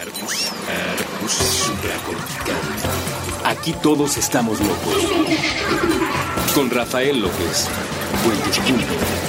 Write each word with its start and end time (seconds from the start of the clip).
Arbus, 0.00 0.48
arbus 0.66 1.32
supracortical. 1.32 2.56
Aquí 3.44 3.74
todos 3.82 4.16
estamos 4.16 4.58
locos. 4.58 4.96
Con 6.54 6.70
Rafael 6.70 7.20
López. 7.20 7.68
Cuentos.mn. 8.24 9.19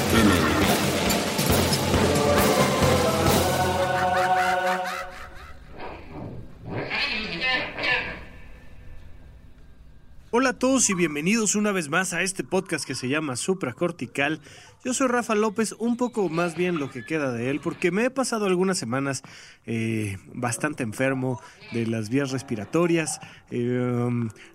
a 10.52 10.60
todos 10.60 10.90
y 10.90 10.94
bienvenidos 10.94 11.56
una 11.56 11.72
vez 11.72 11.88
más 11.88 12.12
a 12.12 12.24
este 12.24 12.44
podcast 12.44 12.84
que 12.86 12.94
se 12.94 13.08
llama 13.08 13.38
Supracortical. 13.38 14.42
Yo 14.84 14.94
soy 14.94 15.08
Rafa 15.08 15.34
López, 15.34 15.74
un 15.79 15.96
poco 15.96 16.27
más 16.27 16.58
bien 16.58 16.77
lo 16.77 16.90
que 16.90 17.05
queda 17.05 17.31
de 17.31 17.49
él, 17.49 17.62
porque 17.62 17.90
me 17.90 18.04
he 18.04 18.09
pasado 18.09 18.48
algunas 18.48 18.77
semanas 18.77 19.23
eh, 19.66 20.17
bastante 20.34 20.84
enfermo 20.84 21.40
de 21.72 21.88
las 21.88 22.09
vías 22.09 22.31
respiratorias. 22.31 23.22
eh, 23.49 24.09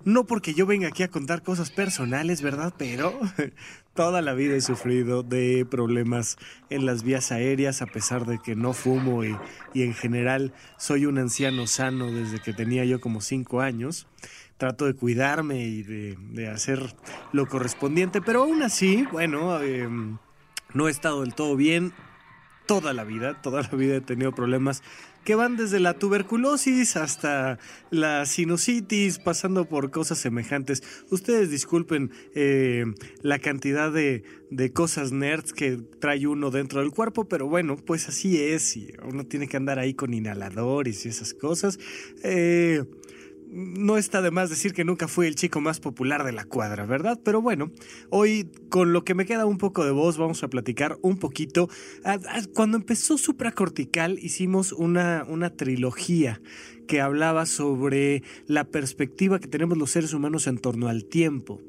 no 0.04 0.26
porque 0.26 0.52
yo 0.52 0.66
venga 0.66 0.88
aquí 0.88 1.02
a 1.02 1.08
contar 1.08 1.42
cosas 1.42 1.70
personales, 1.70 2.42
¿verdad? 2.42 2.74
Pero 2.76 3.18
toda 3.94 4.20
la 4.20 4.34
vida 4.34 4.54
he 4.54 4.60
sufrido 4.60 5.22
de 5.22 5.64
problemas 5.64 6.36
en 6.68 6.84
las 6.84 7.04
vías 7.04 7.32
aéreas, 7.32 7.80
a 7.80 7.86
pesar 7.86 8.26
de 8.26 8.38
que 8.38 8.54
no 8.54 8.74
fumo 8.74 9.24
y, 9.24 9.34
y 9.72 9.84
en 9.84 9.94
general 9.94 10.52
soy 10.76 11.06
un 11.06 11.16
anciano 11.16 11.66
sano 11.66 12.12
desde 12.12 12.38
que 12.40 12.52
tenía 12.52 12.84
yo 12.84 13.00
como 13.00 13.22
cinco 13.22 13.62
años 13.62 14.06
trato 14.56 14.86
de 14.86 14.94
cuidarme 14.94 15.66
y 15.66 15.82
de, 15.82 16.16
de 16.30 16.48
hacer 16.48 16.94
lo 17.32 17.46
correspondiente, 17.46 18.20
pero 18.20 18.42
aún 18.42 18.62
así, 18.62 19.04
bueno, 19.12 19.62
eh, 19.62 19.88
no 20.74 20.88
he 20.88 20.90
estado 20.90 21.22
del 21.22 21.34
todo 21.34 21.56
bien 21.56 21.92
toda 22.66 22.92
la 22.92 23.04
vida, 23.04 23.40
toda 23.40 23.62
la 23.62 23.68
vida 23.68 23.96
he 23.96 24.00
tenido 24.00 24.32
problemas 24.32 24.82
que 25.24 25.34
van 25.34 25.56
desde 25.56 25.80
la 25.80 25.94
tuberculosis 25.94 26.96
hasta 26.96 27.58
la 27.90 28.26
sinusitis, 28.26 29.18
pasando 29.18 29.68
por 29.68 29.90
cosas 29.90 30.18
semejantes. 30.18 30.84
Ustedes 31.10 31.50
disculpen 31.50 32.12
eh, 32.34 32.84
la 33.22 33.40
cantidad 33.40 33.90
de, 33.90 34.22
de 34.50 34.72
cosas 34.72 35.10
nerds 35.10 35.52
que 35.52 35.78
trae 36.00 36.28
uno 36.28 36.52
dentro 36.52 36.80
del 36.80 36.92
cuerpo, 36.92 37.24
pero 37.24 37.48
bueno, 37.48 37.76
pues 37.76 38.08
así 38.08 38.40
es, 38.40 38.76
y 38.76 38.92
uno 39.02 39.26
tiene 39.26 39.48
que 39.48 39.56
andar 39.56 39.80
ahí 39.80 39.94
con 39.94 40.14
inhaladores 40.14 41.06
y 41.06 41.08
esas 41.08 41.34
cosas. 41.34 41.80
Eh, 42.22 42.84
no 43.56 43.96
está 43.96 44.20
de 44.20 44.30
más 44.30 44.50
decir 44.50 44.74
que 44.74 44.84
nunca 44.84 45.08
fui 45.08 45.26
el 45.26 45.34
chico 45.34 45.62
más 45.62 45.80
popular 45.80 46.24
de 46.24 46.32
la 46.32 46.44
cuadra, 46.44 46.84
¿verdad? 46.84 47.18
Pero 47.24 47.40
bueno, 47.40 47.72
hoy 48.10 48.50
con 48.68 48.92
lo 48.92 49.02
que 49.02 49.14
me 49.14 49.24
queda 49.24 49.46
un 49.46 49.56
poco 49.56 49.84
de 49.84 49.92
voz 49.92 50.18
vamos 50.18 50.42
a 50.42 50.48
platicar 50.48 50.98
un 51.00 51.16
poquito. 51.16 51.70
Ah, 52.04 52.18
ah, 52.28 52.42
Cuando 52.54 52.76
empezó 52.76 53.16
Supracortical 53.16 54.18
hicimos 54.18 54.72
una, 54.72 55.24
una 55.26 55.50
trilogía 55.50 56.42
que 56.86 57.00
hablaba 57.00 57.46
sobre 57.46 58.22
la 58.46 58.64
perspectiva 58.64 59.40
que 59.40 59.48
tenemos 59.48 59.78
los 59.78 59.90
seres 59.90 60.12
humanos 60.12 60.46
en 60.46 60.58
torno 60.58 60.88
al 60.88 61.06
tiempo. 61.06 61.62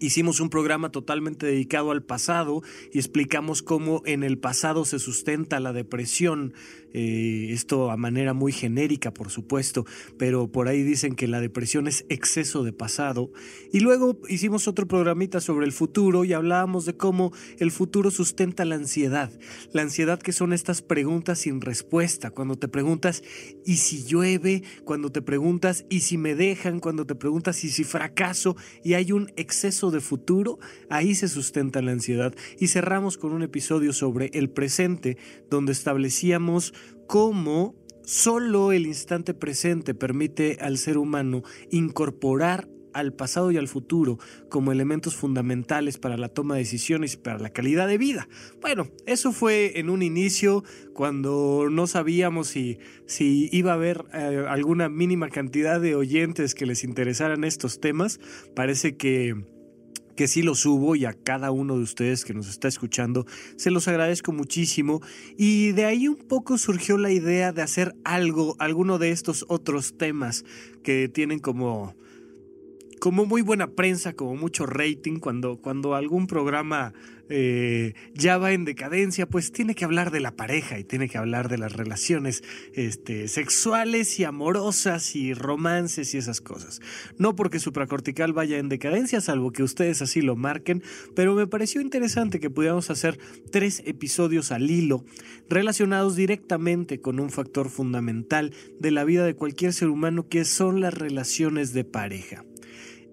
Hicimos 0.00 0.40
un 0.40 0.48
programa 0.48 0.90
totalmente 0.90 1.46
dedicado 1.46 1.90
al 1.90 2.02
pasado 2.02 2.62
y 2.92 2.98
explicamos 2.98 3.62
cómo 3.62 4.02
en 4.06 4.22
el 4.22 4.38
pasado 4.38 4.84
se 4.84 4.98
sustenta 4.98 5.60
la 5.60 5.72
depresión. 5.72 6.54
Eh, 6.94 7.48
esto 7.50 7.90
a 7.90 7.96
manera 7.98 8.32
muy 8.32 8.50
genérica, 8.50 9.12
por 9.12 9.30
supuesto, 9.30 9.84
pero 10.16 10.50
por 10.50 10.68
ahí 10.68 10.82
dicen 10.82 11.16
que 11.16 11.28
la 11.28 11.40
depresión 11.40 11.86
es 11.86 12.06
exceso 12.08 12.62
de 12.64 12.72
pasado. 12.72 13.30
Y 13.72 13.80
luego 13.80 14.18
hicimos 14.28 14.68
otro 14.68 14.86
programita 14.86 15.40
sobre 15.40 15.66
el 15.66 15.72
futuro 15.72 16.24
y 16.24 16.32
hablábamos 16.32 16.86
de 16.86 16.96
cómo 16.96 17.32
el 17.58 17.70
futuro 17.70 18.10
sustenta 18.10 18.64
la 18.64 18.76
ansiedad. 18.76 19.30
La 19.72 19.82
ansiedad 19.82 20.20
que 20.20 20.32
son 20.32 20.52
estas 20.52 20.80
preguntas 20.80 21.40
sin 21.40 21.60
respuesta. 21.60 22.30
Cuando 22.30 22.56
te 22.56 22.68
preguntas, 22.68 23.22
¿y 23.66 23.76
si 23.76 24.04
llueve? 24.04 24.62
Cuando 24.84 25.10
te 25.10 25.22
preguntas, 25.22 25.84
¿y 25.90 26.00
si 26.00 26.16
me 26.16 26.34
dejan? 26.34 26.80
Cuando 26.80 27.04
te 27.04 27.14
preguntas, 27.14 27.64
¿y 27.64 27.68
si 27.68 27.84
fracaso? 27.84 28.56
Y 28.82 28.94
hay 28.94 29.12
un 29.12 29.30
exceso 29.36 29.87
de 29.90 30.00
futuro, 30.00 30.58
ahí 30.88 31.14
se 31.14 31.28
sustenta 31.28 31.82
la 31.82 31.92
ansiedad. 31.92 32.34
Y 32.58 32.68
cerramos 32.68 33.18
con 33.18 33.32
un 33.32 33.42
episodio 33.42 33.92
sobre 33.92 34.30
el 34.34 34.50
presente, 34.50 35.16
donde 35.50 35.72
establecíamos 35.72 36.74
cómo 37.06 37.74
solo 38.04 38.72
el 38.72 38.86
instante 38.86 39.34
presente 39.34 39.94
permite 39.94 40.58
al 40.60 40.78
ser 40.78 40.96
humano 40.96 41.42
incorporar 41.70 42.68
al 42.92 43.12
pasado 43.12 43.50
y 43.50 43.56
al 43.56 43.68
futuro 43.68 44.18
como 44.48 44.72
elementos 44.72 45.14
fundamentales 45.14 45.98
para 45.98 46.16
la 46.16 46.28
toma 46.28 46.54
de 46.54 46.60
decisiones 46.60 47.14
y 47.14 47.16
para 47.18 47.38
la 47.38 47.50
calidad 47.50 47.86
de 47.86 47.98
vida. 47.98 48.28
Bueno, 48.60 48.88
eso 49.06 49.32
fue 49.32 49.78
en 49.78 49.90
un 49.90 50.02
inicio 50.02 50.64
cuando 50.94 51.68
no 51.70 51.86
sabíamos 51.86 52.48
si, 52.48 52.78
si 53.06 53.48
iba 53.52 53.72
a 53.72 53.74
haber 53.74 54.04
eh, 54.12 54.44
alguna 54.48 54.88
mínima 54.88 55.28
cantidad 55.28 55.80
de 55.80 55.94
oyentes 55.94 56.54
que 56.54 56.66
les 56.66 56.84
interesaran 56.84 57.44
estos 57.44 57.80
temas. 57.80 58.20
Parece 58.54 58.96
que 58.96 59.36
que 60.18 60.26
sí 60.26 60.42
los 60.42 60.58
subo 60.58 60.96
y 60.96 61.04
a 61.04 61.12
cada 61.12 61.52
uno 61.52 61.76
de 61.76 61.84
ustedes 61.84 62.24
que 62.24 62.34
nos 62.34 62.48
está 62.48 62.66
escuchando 62.66 63.24
se 63.54 63.70
los 63.70 63.86
agradezco 63.86 64.32
muchísimo. 64.32 65.00
Y 65.36 65.70
de 65.70 65.84
ahí 65.84 66.08
un 66.08 66.16
poco 66.16 66.58
surgió 66.58 66.98
la 66.98 67.12
idea 67.12 67.52
de 67.52 67.62
hacer 67.62 67.94
algo, 68.02 68.56
alguno 68.58 68.98
de 68.98 69.12
estos 69.12 69.44
otros 69.46 69.96
temas 69.96 70.44
que 70.82 71.08
tienen 71.08 71.38
como 71.38 71.94
como 72.98 73.26
muy 73.26 73.42
buena 73.42 73.68
prensa, 73.68 74.12
como 74.12 74.36
mucho 74.36 74.66
rating, 74.66 75.18
cuando, 75.18 75.58
cuando 75.60 75.94
algún 75.94 76.26
programa 76.26 76.92
eh, 77.30 77.94
ya 78.14 78.38
va 78.38 78.52
en 78.52 78.64
decadencia, 78.64 79.26
pues 79.26 79.52
tiene 79.52 79.74
que 79.74 79.84
hablar 79.84 80.10
de 80.10 80.20
la 80.20 80.34
pareja 80.34 80.78
y 80.78 80.84
tiene 80.84 81.08
que 81.08 81.18
hablar 81.18 81.48
de 81.48 81.58
las 81.58 81.74
relaciones 81.74 82.42
este, 82.72 83.28
sexuales 83.28 84.18
y 84.18 84.24
amorosas 84.24 85.14
y 85.14 85.34
romances 85.34 86.14
y 86.14 86.18
esas 86.18 86.40
cosas. 86.40 86.80
No 87.18 87.36
porque 87.36 87.58
supracortical 87.58 88.32
vaya 88.32 88.58
en 88.58 88.68
decadencia, 88.68 89.20
salvo 89.20 89.52
que 89.52 89.62
ustedes 89.62 90.00
así 90.00 90.22
lo 90.22 90.36
marquen, 90.36 90.82
pero 91.14 91.34
me 91.34 91.46
pareció 91.46 91.80
interesante 91.80 92.40
que 92.40 92.50
pudiéramos 92.50 92.90
hacer 92.90 93.18
tres 93.50 93.82
episodios 93.84 94.50
al 94.52 94.70
hilo 94.70 95.04
relacionados 95.50 96.16
directamente 96.16 97.00
con 97.00 97.20
un 97.20 97.30
factor 97.30 97.68
fundamental 97.68 98.54
de 98.78 98.90
la 98.90 99.04
vida 99.04 99.24
de 99.24 99.34
cualquier 99.34 99.72
ser 99.72 99.88
humano 99.88 100.28
que 100.28 100.44
son 100.44 100.80
las 100.80 100.94
relaciones 100.94 101.72
de 101.72 101.84
pareja 101.84 102.44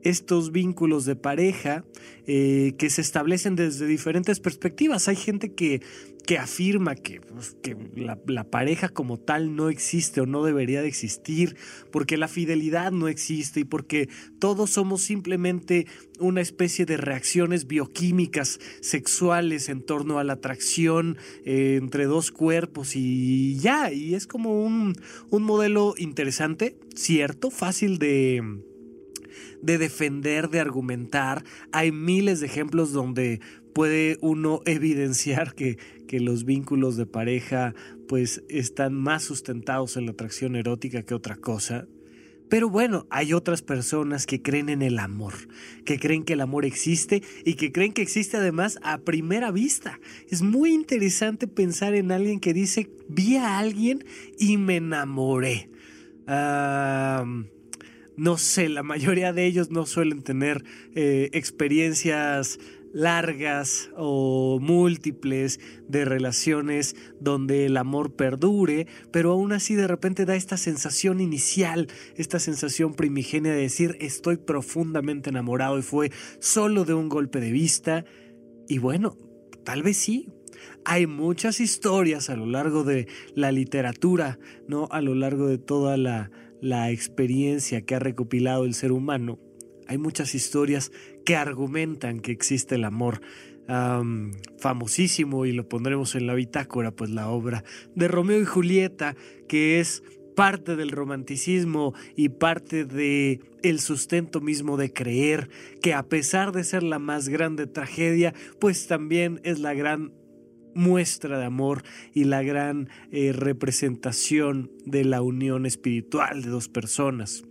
estos 0.06 0.52
vínculos 0.52 1.04
de 1.06 1.16
pareja 1.16 1.84
eh, 2.28 2.76
que 2.78 2.92
se 2.92 3.02
establecen 3.02 3.56
desde 3.56 3.88
diferentes 3.88 4.40
perspectivas. 4.40 5.08
Hay 5.08 5.16
gente 5.16 5.54
que, 5.54 5.82
que 6.28 6.38
afirma 6.38 6.94
que, 6.94 7.22
pues, 7.22 7.58
que 7.64 7.76
la, 7.96 8.44
pareja 8.44 8.90
como 8.90 9.18
tal 9.18 9.56
no 9.56 9.70
existe 9.70 10.22
o 10.22 10.28
no 10.28 10.44
debería 10.44 10.84
de 10.84 10.88
existir, 10.88 11.58
porque 11.92 12.18
la 12.18 12.28
fidelidad 12.28 12.92
no 12.92 13.08
existe 13.08 13.62
y 13.62 13.64
porque 13.64 14.08
todos 14.38 14.70
somos 14.70 15.02
simplemente 15.02 15.88
una 16.20 16.42
especie 16.42 16.86
de 16.86 16.98
reacciones 16.98 17.66
bioquímicas 17.66 18.60
sexuales 18.82 19.70
en 19.70 19.82
torno 19.82 20.20
a 20.20 20.24
la 20.24 20.34
atracción 20.34 21.18
eh, 21.46 21.80
entre 21.82 22.06
dos 22.06 22.30
cuerpos 22.30 22.96
y 22.96 23.58
ya, 23.58 23.92
y 23.92 24.14
es 24.14 24.28
como 24.28 24.64
un, 24.64 24.94
un 25.32 25.44
modelo 25.44 25.96
interesante, 25.98 26.78
cierto, 26.94 27.50
fácil 27.50 27.98
de 27.98 28.75
de 29.62 29.78
defender, 29.78 30.50
de 30.50 30.60
argumentar. 30.60 31.44
Hay 31.72 31.92
miles 31.92 32.40
de 32.40 32.48
ejemplos 32.48 32.92
donde 32.92 33.40
puede 33.74 34.18
uno 34.22 34.62
evidenciar 34.66 35.54
que, 35.54 35.78
que, 36.08 36.20
los 36.20 36.46
vínculos 36.46 36.98
de 36.98 37.06
pareja 37.06 37.74
pues 38.08 38.44
están 38.50 38.94
más 38.94 39.24
sustentados 39.24 39.98
en 39.98 40.06
la 40.06 40.12
atracción 40.12 40.56
erótica 40.56 41.04
que 41.04 41.14
otra 41.14 41.36
cosa. 41.36 41.88
Pero 42.50 42.70
bueno, 42.70 43.08
hay 43.10 43.34
otras 43.34 43.62
personas 43.62 44.26
que 44.28 44.42
creen 44.42 44.70
en 44.70 44.82
el 44.82 45.00
amor, 45.00 45.34
que 45.84 46.00
creen 46.00 46.24
que 46.24 46.34
el 46.34 46.42
amor 46.42 46.66
existe 46.66 47.24
y 47.44 47.56
que 47.56 47.72
creen 47.72 47.92
que 47.92 48.04
existe 48.04 48.38
además 48.38 48.78
a 48.84 49.00
primera 49.00 49.52
vista. 49.52 50.00
Es 50.30 50.42
muy 50.42 50.74
interesante 50.74 51.48
pensar 51.48 51.96
en 51.96 52.12
alguien 52.12 52.40
que 52.40 52.54
dice, 52.54 52.90
vi 53.10 53.38
a 53.38 53.58
alguien 53.58 54.06
y 54.38 54.58
me 54.58 54.78
enamoré. 54.78 55.70
No 58.18 58.38
sé, 58.38 58.70
la 58.70 58.84
mayoría 58.84 59.34
de 59.34 59.46
ellos 59.46 59.72
no 59.72 59.86
suelen 59.86 60.22
tener 60.22 60.64
eh, 60.96 61.30
experiencias 61.34 62.60
largas 62.96 63.90
o 63.98 64.58
múltiples 64.62 65.60
de 65.90 66.06
relaciones 66.06 66.96
donde 67.20 67.66
el 67.66 67.76
amor 67.76 68.16
perdure, 68.16 68.88
pero 69.12 69.34
aún 69.34 69.52
así 69.52 69.76
de 69.76 69.86
repente 69.86 70.24
da 70.24 70.38
esta 70.38 70.56
sensación 70.56 71.20
inicial, 71.20 71.88
esta 72.16 72.40
sensación 72.40 72.94
primigenia 72.94 73.52
de 73.52 73.64
decir 73.64 73.98
estoy 74.00 74.38
profundamente 74.38 75.30
enamorado 75.30 75.78
y 75.78 75.82
fue 75.82 76.10
solo 76.40 76.86
de 76.86 76.94
un 76.94 77.10
golpe 77.10 77.42
de 77.42 77.52
vista. 77.52 78.06
Y 78.70 78.78
bueno, 78.78 79.18
tal 79.66 79.84
vez 79.84 79.98
sí, 79.98 80.30
hay 80.86 81.06
muchas 81.06 81.60
historias 81.60 82.30
a 82.30 82.38
lo 82.38 82.46
largo 82.46 82.86
de 82.86 83.08
la 83.34 83.52
literatura, 83.52 84.40
¿no? 84.70 84.88
A 84.90 85.02
lo 85.02 85.16
largo 85.16 85.48
de 85.48 85.58
toda 85.58 85.98
la, 85.98 86.32
la 86.66 86.90
experiencia 86.90 87.82
que 87.82 87.94
ha 87.94 88.00
recopilado 88.00 88.66
el 88.66 88.74
ser 88.74 88.92
humano, 88.92 89.38
hay 89.88 90.00
muchas 90.00 90.34
historias 90.34 90.92
que 91.24 91.36
argumentan 91.36 92.20
que 92.20 92.32
existe 92.32 92.74
el 92.76 92.86
amor. 92.86 93.22
Famosísimo 94.60 95.46
y 95.46 95.52
lo 95.52 95.68
pondremos 95.68 96.16
en 96.16 96.28
la 96.28 96.34
bitácora, 96.34 96.92
pues 96.92 97.12
la 97.12 97.30
obra 97.30 97.64
de 97.96 98.08
Romeo 98.08 98.42
y 98.42 98.46
Julieta, 98.46 99.16
que 99.48 99.80
es 99.80 100.04
parte 100.36 100.76
del 100.76 100.90
romanticismo 100.90 101.94
y 102.16 102.30
parte 102.30 102.86
de 102.86 103.42
el 103.64 103.80
sustento 103.80 104.42
mismo 104.42 104.76
de 104.76 104.92
creer 104.92 105.50
que 105.82 105.94
a 105.94 106.04
pesar 106.04 106.52
de 106.52 106.64
ser 106.64 106.82
la 106.82 107.00
más 107.00 107.30
grande 107.30 107.68
tragedia, 107.68 108.34
pues 108.60 108.88
también 108.88 109.40
es 109.44 109.60
la 109.60 109.74
gran 109.74 110.12
muestra 110.76 111.40
de 111.40 111.46
amor 111.46 111.84
y 112.14 112.26
la 112.26 112.44
gran 112.44 112.90
eh, 113.12 113.32
representación 113.34 114.72
de 114.86 115.06
la 115.06 115.24
unión 115.24 115.66
espiritual 115.66 116.44
de 116.44 116.50
dos 116.50 116.70
personas. 116.70 117.44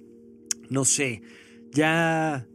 No 0.70 0.84
sé, 0.84 1.22
ya 1.72 2.46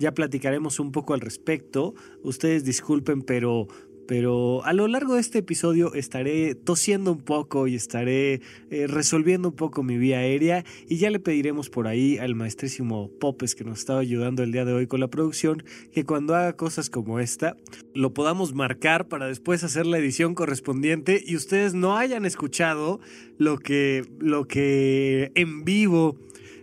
ya 0.00 0.14
platicaremos 0.14 0.80
un 0.80 0.92
poco 0.92 1.12
al 1.12 1.20
respecto. 1.20 1.94
Ustedes 2.22 2.64
disculpen, 2.64 3.20
pero 3.20 3.68
pero 4.10 4.64
a 4.64 4.72
lo 4.72 4.88
largo 4.88 5.14
de 5.14 5.20
este 5.20 5.38
episodio 5.38 5.94
estaré 5.94 6.56
tosiendo 6.56 7.12
un 7.12 7.20
poco 7.20 7.68
y 7.68 7.76
estaré 7.76 8.40
eh, 8.68 8.88
resolviendo 8.88 9.50
un 9.50 9.54
poco 9.54 9.84
mi 9.84 9.98
vía 9.98 10.18
aérea 10.18 10.64
y 10.88 10.96
ya 10.96 11.10
le 11.10 11.20
pediremos 11.20 11.70
por 11.70 11.86
ahí 11.86 12.18
al 12.18 12.34
maestrísimo 12.34 13.08
Popes 13.20 13.54
que 13.54 13.62
nos 13.62 13.78
estaba 13.78 14.00
ayudando 14.00 14.42
el 14.42 14.50
día 14.50 14.64
de 14.64 14.72
hoy 14.72 14.88
con 14.88 14.98
la 14.98 15.06
producción 15.06 15.62
que 15.92 16.04
cuando 16.04 16.34
haga 16.34 16.56
cosas 16.56 16.90
como 16.90 17.20
esta 17.20 17.56
lo 17.94 18.12
podamos 18.12 18.52
marcar 18.52 19.06
para 19.06 19.28
después 19.28 19.62
hacer 19.62 19.86
la 19.86 19.98
edición 19.98 20.34
correspondiente 20.34 21.22
y 21.24 21.36
ustedes 21.36 21.74
no 21.74 21.96
hayan 21.96 22.24
escuchado 22.24 22.98
lo 23.38 23.58
que, 23.58 24.04
lo 24.18 24.48
que 24.48 25.30
en 25.36 25.64
vivo... 25.64 26.16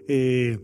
Eh, 0.09 0.57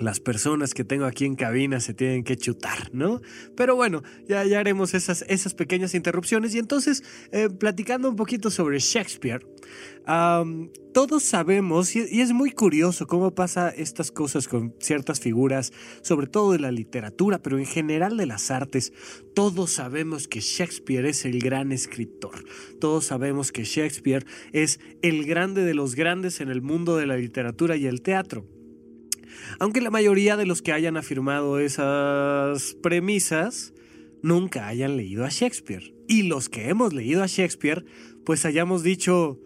las 0.00 0.20
personas 0.20 0.74
que 0.74 0.84
tengo 0.84 1.04
aquí 1.04 1.24
en 1.24 1.36
cabina 1.36 1.80
se 1.80 1.94
tienen 1.94 2.24
que 2.24 2.36
chutar, 2.36 2.90
¿no? 2.92 3.20
Pero 3.56 3.76
bueno, 3.76 4.02
ya, 4.26 4.44
ya 4.44 4.58
haremos 4.58 4.94
esas, 4.94 5.24
esas 5.28 5.54
pequeñas 5.54 5.94
interrupciones. 5.94 6.54
Y 6.54 6.58
entonces, 6.58 7.02
eh, 7.32 7.48
platicando 7.48 8.08
un 8.08 8.16
poquito 8.16 8.50
sobre 8.50 8.78
Shakespeare, 8.78 9.46
todos 10.92 11.22
sabemos, 11.22 11.94
y, 11.94 12.04
y, 12.10 12.20
es 12.20 12.32
muy 12.32 12.50
curioso 12.50 13.06
cómo 13.06 13.32
pasa 13.34 13.68
estas 13.68 14.10
cosas 14.10 14.48
con 14.48 14.74
ciertas 14.80 15.20
figuras, 15.20 15.72
sobre 16.02 16.26
todo 16.26 16.52
de 16.52 16.58
la 16.58 16.72
literatura, 16.72 17.38
pero 17.38 17.58
en 17.58 17.66
general 17.66 18.16
de 18.16 18.26
las 18.26 18.50
artes, 18.50 18.92
todos 19.34 19.70
sabemos 19.70 20.26
que 20.26 20.40
Shakespeare 20.40 21.06
es 21.06 21.24
el 21.24 21.38
gran 21.38 21.70
escritor. 21.70 22.44
Todos 22.80 23.04
sabemos 23.04 23.52
que 23.52 23.64
Shakespeare 23.64 24.26
es 24.52 24.80
el 25.02 25.26
grande 25.26 25.62
de 25.62 25.74
los 25.74 25.94
grandes 25.94 26.40
en 26.40 26.48
el 26.48 26.62
mundo 26.62 26.96
de 26.96 27.06
la 27.06 27.16
literatura 27.16 27.76
y 27.76 27.86
el 27.86 28.02
teatro. 28.02 28.46
Aunque 29.58 29.80
la 29.80 29.90
mayoría 29.90 30.36
de 30.36 30.46
los 30.46 30.62
que 30.62 30.72
hayan 30.72 30.96
afirmado 30.96 31.58
esas 31.58 32.74
premisas 32.82 33.74
nunca 34.22 34.66
hayan 34.66 34.96
leído 34.96 35.24
a 35.24 35.28
Shakespeare. 35.28 35.94
Y 36.08 36.24
los 36.24 36.48
que 36.48 36.68
hemos 36.68 36.92
leído 36.92 37.22
a 37.22 37.26
Shakespeare, 37.26 37.84
pues 38.24 38.44
hayamos 38.44 38.82
dicho, 38.82 39.38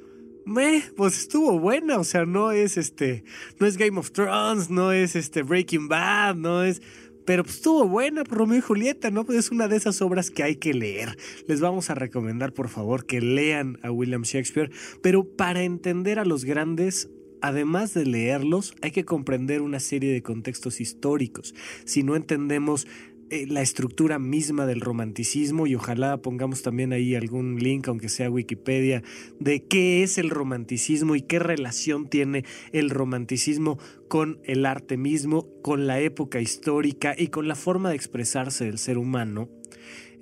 meh, 0.45 0.83
pues 0.97 1.19
estuvo 1.19 1.59
buena, 1.59 1.99
o 1.99 2.05
sea, 2.05 2.27
no 2.27 2.53
es 2.53 2.77
este, 2.77 3.25
no 3.59 3.67
es 3.67 3.77
Game 3.77 3.99
of 3.99 4.13
Thrones, 4.13 4.71
no 4.71 4.93
es 4.93 5.17
este 5.17 5.43
Breaking 5.43 5.89
Bad, 5.89 6.37
no 6.37 6.63
es... 6.63 6.83
Pero 7.27 7.43
pues, 7.43 7.57
estuvo 7.57 7.89
buena, 7.89 8.23
Romeo 8.23 8.59
y 8.59 8.61
Julieta, 8.61 9.11
¿no? 9.11 9.25
Pues 9.25 9.39
es 9.39 9.51
una 9.51 9.67
de 9.67 9.77
esas 9.77 10.03
obras 10.03 10.31
que 10.31 10.43
hay 10.43 10.57
que 10.57 10.75
leer. 10.75 11.17
Les 11.49 11.59
vamos 11.61 11.89
a 11.89 11.95
recomendar, 11.95 12.53
por 12.53 12.69
favor, 12.69 13.07
que 13.07 13.23
lean 13.23 13.79
a 13.83 13.91
William 13.91 14.25
Shakespeare. 14.25 14.71
Pero 15.03 15.25
para 15.25 15.63
entender 15.63 16.19
a 16.19 16.27
los 16.27 16.45
grandes 16.45 17.09
además 17.41 17.95
de 17.95 18.07
leerlos, 18.07 18.75
hay 18.83 18.91
que 18.91 19.05
comprender 19.05 19.63
una 19.63 19.81
serie 19.81 20.13
de 20.13 20.23
contextos 20.23 20.81
históricos. 20.81 21.55
Si 21.85 22.03
no 22.03 22.17
entendemos 22.17 22.87
eh, 23.31 23.47
la 23.49 23.63
estructura 23.63 24.19
misma 24.19 24.67
del 24.67 24.81
romanticismo 24.81 25.67
y 25.67 25.75
ojalá 25.75 26.19
pongamos 26.19 26.63
también 26.63 26.93
ahí 26.93 27.15
algún 27.15 27.59
link, 27.59 27.89
aunque 27.89 28.09
sea 28.09 28.31
Wikipedia, 28.31 29.03
de 29.41 29.65
qué 29.65 30.03
es 30.03 30.19
el 30.19 30.29
romanticismo 30.29 31.17
y 31.17 31.23
qué 31.23 31.39
relación 31.39 32.09
tiene 32.09 32.45
el 32.73 32.91
romanticismo 32.91 33.79
con 34.09 34.41
el 34.45 34.67
arte 34.67 34.99
mismo, 34.99 35.49
con 35.63 35.87
la 35.87 36.01
época 36.01 36.41
histórica 36.41 37.15
y 37.17 37.29
con 37.29 37.49
la 37.49 37.55
forma 37.55 37.89
de 37.89 37.97
expresarse 37.97 38.67
del 38.67 38.79
ser 38.79 38.99
humano. 38.99 39.49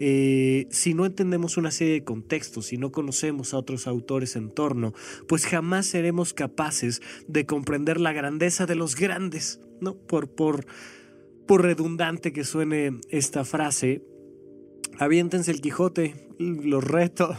Eh, 0.04 0.66
si 0.70 0.94
no 0.94 1.06
entendemos 1.06 1.56
una 1.56 1.70
serie 1.70 1.92
de 1.92 2.02
contextos, 2.02 2.66
si 2.66 2.76
no 2.76 2.90
conocemos 2.90 3.54
a 3.54 3.58
otros 3.58 3.86
autores 3.86 4.34
en 4.34 4.50
torno, 4.50 4.94
pues 5.28 5.46
jamás 5.46 5.86
seremos 5.86 6.34
capaces 6.34 7.00
de 7.28 7.46
comprender 7.46 8.00
la 8.00 8.12
grandeza 8.12 8.66
de 8.66 8.74
los 8.74 8.96
grandes, 8.96 9.60
¿no? 9.80 9.94
Por, 9.94 10.28
por, 10.34 10.66
por 11.46 11.62
redundante 11.62 12.32
que 12.32 12.42
suene 12.42 12.98
esta 13.10 13.44
frase, 13.44 14.02
aviéntense 14.98 15.50
el 15.50 15.60
Quijote, 15.60 16.14
los 16.38 16.84
reto. 16.84 17.36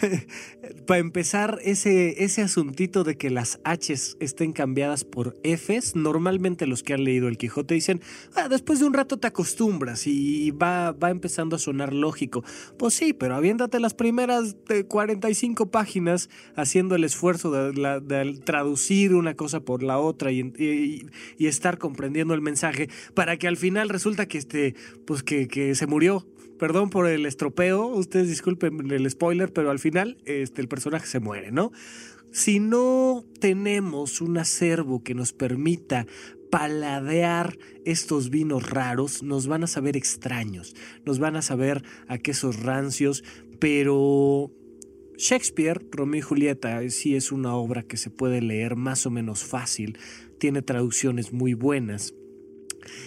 Para 0.86 1.00
empezar, 1.00 1.58
ese, 1.62 2.24
ese 2.24 2.42
asuntito 2.42 3.04
de 3.04 3.16
que 3.16 3.30
las 3.30 3.60
H's 3.64 4.16
estén 4.20 4.52
cambiadas 4.52 5.04
por 5.04 5.36
F's, 5.42 5.94
normalmente 5.94 6.66
los 6.66 6.82
que 6.82 6.94
han 6.94 7.04
leído 7.04 7.28
el 7.28 7.38
Quijote 7.38 7.74
dicen, 7.74 8.00
ah, 8.34 8.48
después 8.48 8.80
de 8.80 8.86
un 8.86 8.94
rato 8.94 9.18
te 9.18 9.26
acostumbras 9.26 10.06
y 10.06 10.50
va, 10.50 10.92
va 10.92 11.10
empezando 11.10 11.56
a 11.56 11.58
sonar 11.58 11.92
lógico. 11.92 12.44
Pues 12.76 12.94
sí, 12.94 13.12
pero 13.12 13.34
aviéntate 13.34 13.80
las 13.80 13.94
primeras 13.94 14.56
45 14.88 15.70
páginas 15.70 16.28
haciendo 16.56 16.94
el 16.94 17.04
esfuerzo 17.04 17.50
de, 17.52 18.40
traducir 18.44 19.14
una 19.14 19.34
cosa 19.34 19.60
por 19.60 19.82
la 19.82 19.98
otra 19.98 20.32
y, 20.32 20.52
y, 20.58 21.46
estar 21.46 21.78
comprendiendo 21.78 22.32
el 22.34 22.40
mensaje 22.40 22.88
para 23.14 23.36
que 23.36 23.48
al 23.48 23.56
final 23.56 23.88
resulta 23.88 24.26
que, 24.26 24.38
este, 24.38 24.74
pues 25.04 25.22
que, 25.22 25.48
que 25.48 25.74
se 25.74 25.86
murió 25.86 26.26
perdón 26.60 26.90
por 26.90 27.08
el 27.08 27.24
estropeo, 27.24 27.86
ustedes 27.86 28.28
disculpen 28.28 28.90
el 28.90 29.10
spoiler, 29.10 29.50
pero 29.50 29.70
al 29.70 29.78
final 29.78 30.18
este, 30.26 30.60
el 30.60 30.68
personaje 30.68 31.06
se 31.06 31.18
muere, 31.18 31.50
¿no? 31.50 31.72
Si 32.32 32.60
no 32.60 33.24
tenemos 33.40 34.20
un 34.20 34.36
acervo 34.36 35.02
que 35.02 35.14
nos 35.14 35.32
permita 35.32 36.06
paladear 36.50 37.56
estos 37.86 38.28
vinos 38.28 38.68
raros, 38.68 39.22
nos 39.22 39.46
van 39.46 39.64
a 39.64 39.68
saber 39.68 39.96
extraños, 39.96 40.76
nos 41.06 41.18
van 41.18 41.34
a 41.34 41.42
saber 41.42 41.82
a 42.08 42.18
quesos 42.18 42.60
rancios, 42.60 43.24
pero 43.58 44.52
Shakespeare, 45.16 45.80
Romeo 45.90 46.18
y 46.18 46.22
Julieta, 46.22 46.86
sí 46.90 47.16
es 47.16 47.32
una 47.32 47.54
obra 47.54 47.84
que 47.84 47.96
se 47.96 48.10
puede 48.10 48.42
leer 48.42 48.76
más 48.76 49.06
o 49.06 49.10
menos 49.10 49.44
fácil, 49.44 49.98
tiene 50.38 50.60
traducciones 50.60 51.32
muy 51.32 51.54
buenas. 51.54 52.14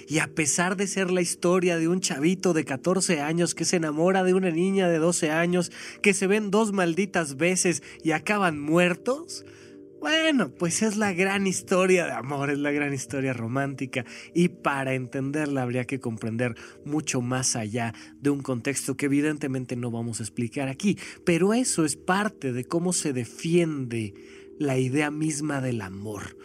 Y 0.07 0.19
a 0.19 0.27
pesar 0.27 0.75
de 0.77 0.87
ser 0.87 1.11
la 1.11 1.21
historia 1.21 1.77
de 1.77 1.87
un 1.87 1.99
chavito 1.99 2.53
de 2.53 2.65
14 2.65 3.21
años 3.21 3.55
que 3.55 3.65
se 3.65 3.77
enamora 3.77 4.23
de 4.23 4.33
una 4.33 4.51
niña 4.51 4.87
de 4.89 4.97
12 4.97 5.31
años, 5.31 5.71
que 6.01 6.13
se 6.13 6.27
ven 6.27 6.51
dos 6.51 6.71
malditas 6.71 7.37
veces 7.37 7.83
y 8.03 8.11
acaban 8.11 8.59
muertos, 8.59 9.45
bueno, 10.03 10.49
pues 10.49 10.81
es 10.81 10.97
la 10.97 11.13
gran 11.13 11.47
historia 11.47 12.05
de 12.05 12.11
amor, 12.11 12.49
es 12.49 12.59
la 12.59 12.71
gran 12.71 12.93
historia 12.93 13.31
romántica 13.31 14.03
y 14.33 14.49
para 14.49 14.95
entenderla 14.95 15.61
habría 15.61 15.85
que 15.85 16.01
comprender 16.01 16.55
mucho 16.83 17.21
más 17.21 17.55
allá 17.55 17.93
de 18.19 18.29
un 18.29 18.41
contexto 18.41 18.97
que 18.97 19.05
evidentemente 19.05 19.77
no 19.77 19.91
vamos 19.91 20.19
a 20.19 20.23
explicar 20.23 20.67
aquí, 20.67 20.97
pero 21.23 21.53
eso 21.53 21.85
es 21.85 21.95
parte 21.95 22.51
de 22.51 22.65
cómo 22.65 22.91
se 22.91 23.13
defiende 23.13 24.13
la 24.59 24.77
idea 24.77 25.09
misma 25.09 25.61
del 25.61 25.79
amor. 25.79 26.35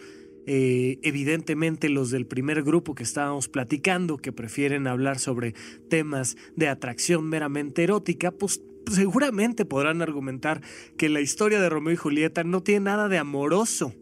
Eh, 0.51 0.97
evidentemente 1.03 1.89
los 1.89 2.09
del 2.09 2.25
primer 2.25 2.63
grupo 2.63 2.95
que 2.95 3.03
estábamos 3.03 3.47
platicando, 3.47 4.17
que 4.17 4.31
prefieren 4.31 4.87
hablar 4.87 5.19
sobre 5.19 5.53
temas 5.91 6.37
de 6.55 6.67
atracción 6.67 7.29
meramente 7.29 7.83
erótica, 7.83 8.31
pues 8.31 8.63
seguramente 8.91 9.63
podrán 9.63 10.01
argumentar 10.01 10.63
que 10.97 11.07
la 11.07 11.21
historia 11.21 11.61
de 11.61 11.69
Romeo 11.69 11.93
y 11.93 11.97
Julieta 11.97 12.43
no 12.43 12.63
tiene 12.63 12.85
nada 12.85 13.09
de 13.09 13.19
amoroso. 13.19 13.93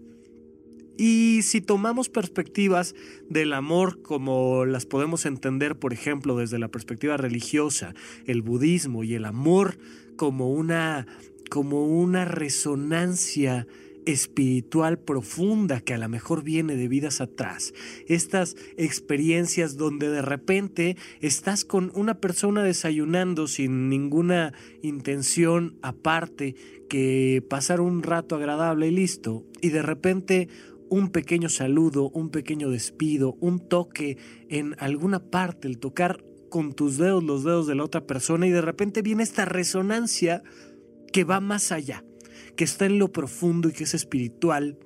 Y 0.98 1.42
si 1.42 1.60
tomamos 1.60 2.08
perspectivas 2.08 2.96
del 3.28 3.52
amor 3.52 4.02
como 4.02 4.64
las 4.64 4.86
podemos 4.86 5.26
entender, 5.26 5.78
por 5.78 5.92
ejemplo, 5.92 6.38
desde 6.38 6.60
la 6.60 6.70
perspectiva 6.70 7.18
religiosa, 7.18 7.94
el 8.26 8.42
budismo 8.42 9.04
y 9.04 9.16
el 9.16 9.26
amor 9.26 9.78
como 10.16 10.50
una, 10.50 11.08
como 11.50 11.86
una 11.88 12.24
resonancia 12.24 13.68
espiritual 14.08 14.98
profunda 14.98 15.82
que 15.82 15.94
a 15.94 15.98
lo 15.98 16.08
mejor 16.08 16.42
viene 16.42 16.78
de 16.78 16.88
vidas 16.88 17.20
atrás. 17.20 17.74
Estas 18.08 18.56
experiencias 18.78 19.76
donde 19.76 20.10
de 20.10 20.22
repente 20.22 20.96
estás 21.20 21.66
con 21.66 21.92
una 21.94 22.20
persona 22.20 22.64
desayunando 22.64 23.48
sin 23.48 23.90
ninguna 23.90 24.54
intención 24.82 25.78
aparte 25.82 26.56
que 26.90 27.44
pasar 27.50 27.82
un 27.82 28.02
rato 28.02 28.36
agradable 28.36 28.88
y 28.88 28.92
listo. 28.92 29.46
Y 29.62 29.70
de 29.70 29.82
repente 29.82 30.48
un 30.90 31.10
pequeño 31.10 31.50
saludo, 31.50 32.10
un 32.10 32.30
pequeño 32.30 32.70
despido, 32.70 33.36
un 33.42 33.68
toque 33.68 34.18
en 34.48 34.74
alguna 34.80 35.20
parte, 35.20 35.68
el 35.68 35.80
tocar 35.80 36.24
con 36.50 36.74
tus 36.74 36.98
dedos 36.98 37.26
los 37.26 37.44
dedos 37.44 37.68
de 37.68 37.76
la 37.76 37.84
otra 37.84 38.08
persona 38.08 38.48
y 38.48 38.52
de 38.52 38.62
repente 38.62 39.02
viene 39.02 39.24
esta 39.24 39.44
resonancia 39.44 40.44
que 41.12 41.26
va 41.26 41.42
más 41.42 41.74
allá 41.74 42.06
que 42.58 42.66
está 42.66 42.86
en 42.86 43.00
lo 43.00 43.14
profundo 43.14 43.70
y 43.70 43.72
que 43.72 43.86
es 43.86 43.94
espiritual 43.94 44.78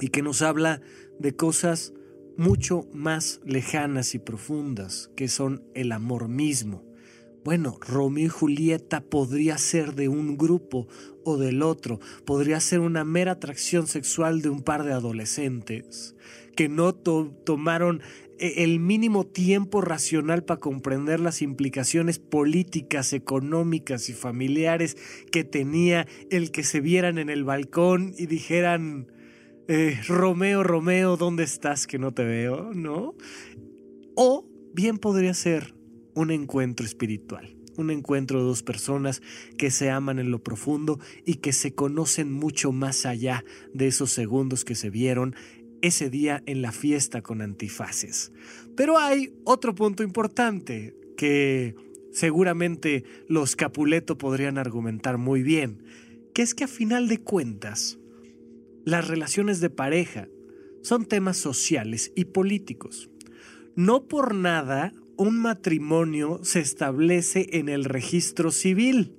y 0.00 0.08
que 0.08 0.22
nos 0.22 0.40
habla 0.40 0.80
de 1.18 1.36
cosas 1.36 1.92
mucho 2.38 2.88
más 2.94 3.40
lejanas 3.44 4.14
y 4.14 4.18
profundas, 4.18 5.10
que 5.14 5.28
son 5.28 5.62
el 5.74 5.92
amor 5.92 6.28
mismo. 6.28 6.82
bueno, 7.44 7.76
Romeo 7.80 8.26
y 8.26 8.28
Julieta 8.28 9.00
podría 9.00 9.58
ser 9.58 9.96
de 9.96 10.08
un 10.08 10.38
grupo 10.38 10.86
o 11.24 11.36
del 11.36 11.62
otro, 11.62 11.98
podría 12.24 12.60
ser 12.60 12.78
una 12.78 13.04
mera 13.04 13.32
atracción 13.32 13.88
sexual 13.88 14.42
de 14.42 14.48
un 14.48 14.62
par 14.62 14.84
de 14.84 14.92
adolescentes 14.92 16.14
que 16.54 16.68
no 16.68 16.94
tomaron 16.94 18.00
eh, 18.00 18.31
el 18.42 18.80
mínimo 18.80 19.24
tiempo 19.24 19.80
racional 19.80 20.42
para 20.44 20.58
comprender 20.58 21.20
las 21.20 21.42
implicaciones 21.42 22.18
políticas, 22.18 23.12
económicas 23.12 24.08
y 24.08 24.14
familiares 24.14 24.96
que 25.30 25.44
tenía 25.44 26.08
el 26.30 26.50
que 26.50 26.64
se 26.64 26.80
vieran 26.80 27.18
en 27.18 27.30
el 27.30 27.44
balcón 27.44 28.14
y 28.18 28.26
dijeran, 28.26 29.06
eh, 29.68 29.96
Romeo, 30.08 30.64
Romeo, 30.64 31.16
¿dónde 31.16 31.44
estás 31.44 31.86
que 31.86 31.98
no 31.98 32.12
te 32.12 32.24
veo? 32.24 32.74
¿No? 32.74 33.14
O 34.16 34.48
bien 34.74 34.98
podría 34.98 35.34
ser 35.34 35.74
un 36.14 36.32
encuentro 36.32 36.84
espiritual, 36.84 37.56
un 37.76 37.92
encuentro 37.92 38.40
de 38.40 38.46
dos 38.46 38.64
personas 38.64 39.22
que 39.56 39.70
se 39.70 39.88
aman 39.88 40.18
en 40.18 40.32
lo 40.32 40.42
profundo 40.42 40.98
y 41.24 41.36
que 41.36 41.52
se 41.52 41.74
conocen 41.74 42.32
mucho 42.32 42.72
más 42.72 43.06
allá 43.06 43.44
de 43.72 43.86
esos 43.86 44.10
segundos 44.10 44.64
que 44.64 44.74
se 44.74 44.90
vieron 44.90 45.36
ese 45.82 46.08
día 46.08 46.42
en 46.46 46.62
la 46.62 46.72
fiesta 46.72 47.20
con 47.22 47.42
antifaces. 47.42 48.32
Pero 48.74 48.98
hay 48.98 49.34
otro 49.44 49.74
punto 49.74 50.02
importante 50.02 50.96
que 51.16 51.74
seguramente 52.12 53.04
los 53.28 53.56
Capuleto 53.56 54.16
podrían 54.16 54.58
argumentar 54.58 55.18
muy 55.18 55.42
bien, 55.42 55.82
que 56.34 56.42
es 56.42 56.54
que 56.54 56.64
a 56.64 56.68
final 56.68 57.08
de 57.08 57.18
cuentas, 57.18 57.98
las 58.84 59.06
relaciones 59.06 59.60
de 59.60 59.70
pareja 59.70 60.28
son 60.82 61.04
temas 61.04 61.36
sociales 61.36 62.12
y 62.16 62.26
políticos. 62.26 63.10
No 63.76 64.08
por 64.08 64.34
nada 64.34 64.92
un 65.16 65.38
matrimonio 65.40 66.40
se 66.42 66.60
establece 66.60 67.46
en 67.52 67.68
el 67.68 67.84
registro 67.84 68.50
civil. 68.50 69.14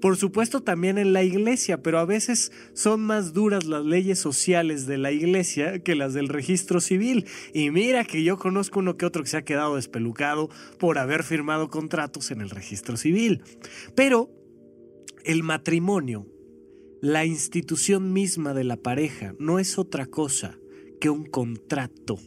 Por 0.00 0.16
supuesto 0.16 0.62
también 0.62 0.98
en 0.98 1.12
la 1.12 1.22
iglesia, 1.22 1.82
pero 1.82 1.98
a 1.98 2.04
veces 2.04 2.52
son 2.72 3.00
más 3.00 3.32
duras 3.32 3.64
las 3.64 3.84
leyes 3.84 4.18
sociales 4.18 4.86
de 4.86 4.98
la 4.98 5.12
iglesia 5.12 5.80
que 5.80 5.94
las 5.94 6.14
del 6.14 6.28
registro 6.28 6.80
civil. 6.80 7.26
Y 7.52 7.70
mira 7.70 8.04
que 8.04 8.22
yo 8.22 8.38
conozco 8.38 8.80
uno 8.80 8.96
que 8.96 9.06
otro 9.06 9.22
que 9.22 9.30
se 9.30 9.36
ha 9.36 9.44
quedado 9.44 9.76
despelucado 9.76 10.50
por 10.78 10.98
haber 10.98 11.22
firmado 11.22 11.68
contratos 11.68 12.30
en 12.30 12.40
el 12.40 12.50
registro 12.50 12.96
civil. 12.96 13.42
Pero 13.94 14.30
el 15.24 15.42
matrimonio, 15.42 16.26
la 17.00 17.24
institución 17.24 18.12
misma 18.12 18.54
de 18.54 18.64
la 18.64 18.76
pareja, 18.76 19.34
no 19.38 19.58
es 19.58 19.78
otra 19.78 20.06
cosa 20.06 20.58
que 21.00 21.10
un 21.10 21.24
contrato 21.24 22.18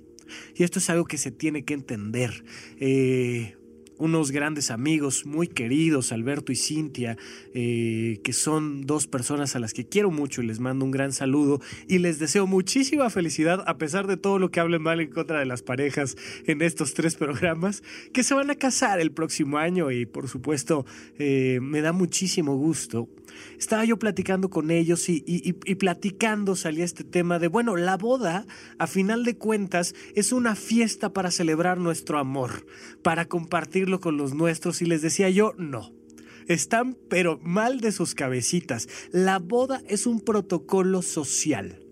y 0.56 0.64
esto 0.64 0.80
es 0.80 0.90
algo 0.90 1.06
que 1.06 1.18
se 1.18 1.32
tiene 1.32 1.64
que 1.64 1.74
entender. 1.74 2.44
Eh, 2.80 3.56
unos 3.98 4.32
grandes 4.32 4.72
amigos 4.72 5.26
muy 5.26 5.48
queridos, 5.48 6.12
Alberto 6.12 6.52
y 6.52 6.56
Cintia, 6.56 7.18
eh, 7.54 8.20
que 8.24 8.34
son 8.34 8.86
dos 8.86 9.08
personas 9.08 9.56
a 9.56 9.60
las 9.60 9.74
que 9.74 9.86
quiero 9.86 10.12
mucho 10.12 10.42
y 10.42 10.48
les 10.48 10.60
mando 10.60 10.86
un 10.86 10.92
gran 10.92 11.14
saludo 11.14 11.62
y 11.88 12.00
les 12.00 12.20
deseo 12.20 12.48
muchísima 12.48 13.10
felicidad 13.10 13.64
a 13.68 13.78
pesar 13.78 14.08
de 14.08 14.18
todo 14.18 14.40
lo 14.40 14.52
que 14.52 14.60
hablen 14.60 14.82
mal 14.82 15.00
en 15.00 15.10
contra 15.10 15.40
de 15.40 15.46
las 15.46 15.62
parejas 15.62 16.16
en 16.46 16.62
estos 16.62 16.94
tres 16.94 17.16
programas, 17.16 17.84
que 18.14 18.24
se 18.24 18.34
van 18.34 18.50
a 18.50 18.56
casar 18.56 19.00
el 19.00 19.12
próximo 19.12 19.58
año 19.58 19.92
y 19.92 20.06
por 20.06 20.28
supuesto 20.28 20.86
eh, 21.18 21.60
me 21.62 21.82
da 21.82 21.92
muchísimo 21.92 22.56
gusto 22.56 23.10
estaba 23.58 23.86
yo 23.86 23.98
platicando 23.98 24.50
con 24.50 24.72
ellos 24.72 25.10
y, 25.10 25.54
platicando 25.54 26.56
salía 26.56 26.86
este 26.86 27.04
tema 27.04 27.40
de, 27.40 27.48
bueno, 27.48 27.76
la 27.76 27.98
boda, 27.98 28.46
a 28.78 28.88
final 28.88 29.24
de 29.24 29.38
cuentas, 29.38 29.96
es 30.16 30.32
una 30.32 30.56
fiesta 30.56 31.14
para 31.14 31.32
celebrar 31.32 31.78
nuestro 31.78 32.20
amor, 32.20 32.66
para 33.02 33.26
compartirlo 33.26 34.00
con 34.00 34.18
los 34.18 34.34
nuestros 34.34 34.82
y 34.82 34.86
les 34.86 35.02
decía 35.02 35.30
yo, 35.30 35.54
no. 35.58 35.92
Están 36.48 36.98
pero 37.10 37.40
mal 37.42 37.80
de 37.80 37.94
sus 37.94 38.16
cabecitas. 38.16 38.90
La 39.12 39.40
boda 39.40 39.82
es 39.88 40.06
un 40.06 40.20
protocolo 40.20 41.02
social 41.02 41.83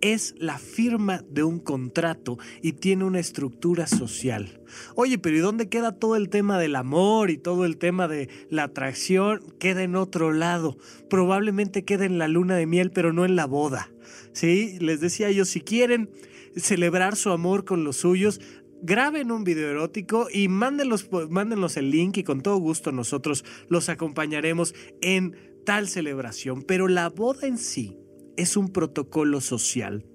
es 0.00 0.34
la 0.38 0.58
firma 0.58 1.24
de 1.28 1.42
un 1.42 1.58
contrato 1.58 2.38
y 2.62 2.72
tiene 2.72 3.04
una 3.04 3.20
estructura 3.20 3.86
social. 3.86 4.60
Oye, 4.94 5.18
pero 5.18 5.36
¿y 5.36 5.40
dónde 5.40 5.68
queda 5.68 5.92
todo 5.92 6.16
el 6.16 6.28
tema 6.28 6.58
del 6.58 6.76
amor 6.76 7.30
y 7.30 7.38
todo 7.38 7.64
el 7.64 7.78
tema 7.78 8.08
de 8.08 8.28
la 8.50 8.64
atracción? 8.64 9.40
Queda 9.58 9.82
en 9.82 9.96
otro 9.96 10.32
lado. 10.32 10.76
Probablemente 11.08 11.84
queda 11.84 12.04
en 12.04 12.18
la 12.18 12.28
luna 12.28 12.56
de 12.56 12.66
miel, 12.66 12.90
pero 12.90 13.12
no 13.12 13.24
en 13.24 13.36
la 13.36 13.46
boda. 13.46 13.90
¿Sí? 14.32 14.78
Les 14.80 15.00
decía 15.00 15.30
yo, 15.30 15.44
si 15.44 15.60
quieren 15.60 16.10
celebrar 16.56 17.16
su 17.16 17.30
amor 17.30 17.64
con 17.64 17.84
los 17.84 17.96
suyos, 17.96 18.40
graben 18.82 19.30
un 19.32 19.44
video 19.44 19.70
erótico 19.70 20.28
y 20.32 20.48
mándenlos, 20.48 21.08
mándenlos 21.30 21.76
el 21.76 21.90
link 21.90 22.18
y 22.18 22.24
con 22.24 22.42
todo 22.42 22.56
gusto 22.58 22.92
nosotros 22.92 23.44
los 23.68 23.88
acompañaremos 23.88 24.74
en 25.00 25.36
tal 25.64 25.88
celebración. 25.88 26.62
Pero 26.62 26.88
la 26.88 27.08
boda 27.08 27.46
en 27.46 27.58
sí 27.58 27.96
es 28.38 28.56
un 28.56 28.68
protocolo 28.68 29.40
social. 29.40 30.06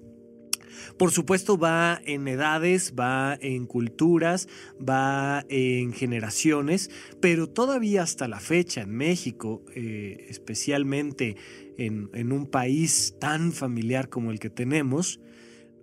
Por 0.98 1.10
supuesto 1.10 1.58
va 1.58 2.00
en 2.04 2.26
edades, 2.26 2.94
va 2.98 3.38
en 3.40 3.66
culturas, 3.66 4.48
va 4.80 5.44
en 5.48 5.92
generaciones, 5.92 6.90
pero 7.20 7.48
todavía 7.48 8.02
hasta 8.02 8.26
la 8.26 8.40
fecha 8.40 8.82
en 8.82 8.90
México, 8.90 9.64
eh, 9.74 10.26
especialmente 10.28 11.36
en, 11.78 12.10
en, 12.14 12.32
un 12.32 12.46
país 12.46 13.14
tan 13.20 13.52
familiar 13.52 14.08
como 14.08 14.30
el 14.30 14.40
que 14.40 14.50
tenemos, 14.50 15.20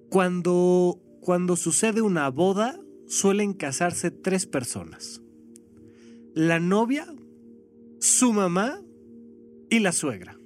cuando, 0.10 1.00
cuando 1.22 1.56
sucede 1.56 2.02
una 2.02 2.30
boda 2.30 2.80
suelen 3.08 3.54
casarse 3.54 4.12
tres 4.12 4.46
personas. 4.46 5.22
La 6.34 6.60
novia, 6.60 7.06
su 8.00 8.34
mamá 8.34 8.82
y 9.70 9.80
la 9.80 9.92
suegra 9.92 10.41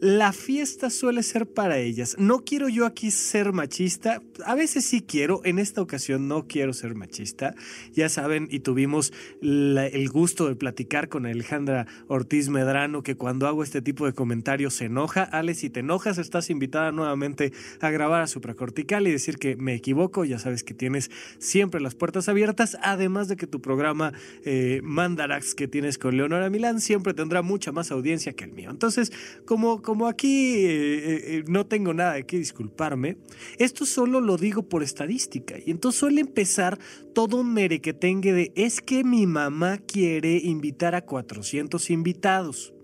la 0.00 0.32
fiesta 0.32 0.90
suele 0.90 1.22
ser 1.22 1.46
para 1.46 1.78
ellas. 1.78 2.16
No 2.18 2.44
quiero 2.44 2.68
yo 2.68 2.86
aquí 2.86 3.10
ser 3.10 3.52
machista, 3.52 4.22
a 4.44 4.54
veces 4.54 4.84
sí 4.84 5.00
quiero, 5.00 5.40
en 5.44 5.58
esta 5.58 5.80
ocasión 5.80 6.28
no 6.28 6.46
quiero 6.46 6.72
ser 6.72 6.94
machista. 6.94 7.54
Ya 7.92 8.08
saben, 8.08 8.48
y 8.50 8.60
tuvimos 8.60 9.12
el 9.40 10.08
gusto 10.10 10.48
de 10.48 10.56
platicar 10.56 11.08
con 11.08 11.26
Alejandra 11.26 11.86
Ortiz 12.08 12.48
Medrano, 12.48 13.02
que 13.02 13.16
cuando 13.16 13.46
hago 13.46 13.62
este 13.62 13.82
tipo 13.82 14.06
de 14.06 14.12
comentarios 14.12 14.74
se 14.74 14.86
enoja. 14.86 15.22
Ale, 15.22 15.54
si 15.54 15.70
te 15.70 15.80
enojas, 15.80 16.18
estás 16.18 16.50
invitada 16.50 16.92
nuevamente 16.92 17.52
a 17.80 17.90
grabar 17.90 18.22
a 18.22 18.26
Supracortical 18.26 19.06
y 19.06 19.12
decir 19.12 19.38
que 19.38 19.56
me 19.56 19.74
equivoco. 19.74 20.24
Ya 20.24 20.38
sabes 20.38 20.62
que 20.62 20.74
tienes 20.74 21.10
siempre 21.38 21.80
las 21.80 21.94
puertas 21.94 22.28
abiertas, 22.28 22.76
además 22.82 23.28
de 23.28 23.36
que 23.36 23.46
tu 23.46 23.60
programa 23.60 24.12
eh, 24.44 24.80
Mandarax 24.82 25.54
que 25.54 25.68
tienes 25.68 25.98
con 25.98 26.16
Leonora 26.16 26.50
Milán 26.50 26.80
siempre 26.80 27.14
tendrá 27.14 27.42
mucha 27.42 27.72
más 27.72 27.90
audiencia 27.90 28.34
que 28.34 28.44
el 28.44 28.52
mío. 28.52 28.70
Entonces, 28.70 29.12
como 29.44 29.82
como 29.86 30.08
aquí 30.08 30.56
eh, 30.66 31.38
eh, 31.38 31.44
no 31.46 31.64
tengo 31.64 31.94
nada 31.94 32.14
de 32.14 32.26
qué 32.26 32.36
disculparme, 32.36 33.18
esto 33.56 33.86
solo 33.86 34.20
lo 34.20 34.36
digo 34.36 34.68
por 34.68 34.82
estadística. 34.82 35.54
Y 35.64 35.70
entonces 35.70 36.00
suele 36.00 36.20
empezar 36.20 36.76
todo 37.14 37.36
un 37.36 37.54
merequetengue 37.54 38.32
de 38.32 38.52
es 38.56 38.80
que 38.80 39.04
mi 39.04 39.28
mamá 39.28 39.78
quiere 39.78 40.38
invitar 40.38 40.96
a 40.96 41.02
400 41.02 41.88
invitados. 41.90 42.74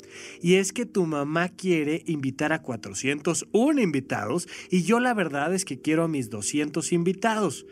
Y 0.41 0.55
es 0.55 0.73
que 0.73 0.87
tu 0.87 1.05
mamá 1.05 1.49
quiere 1.49 2.05
invitar 2.07 2.53
a 2.53 2.63
401 2.63 3.81
invitados 3.81 4.47
y 4.71 4.83
yo 4.83 5.01
la 5.01 5.13
verdad 5.13 5.53
es 5.55 5.65
que 5.65 5.81
quiero 5.81 6.05
a 6.05 6.09
mis 6.09 6.31
200 6.31 6.93
invitados 6.93 7.67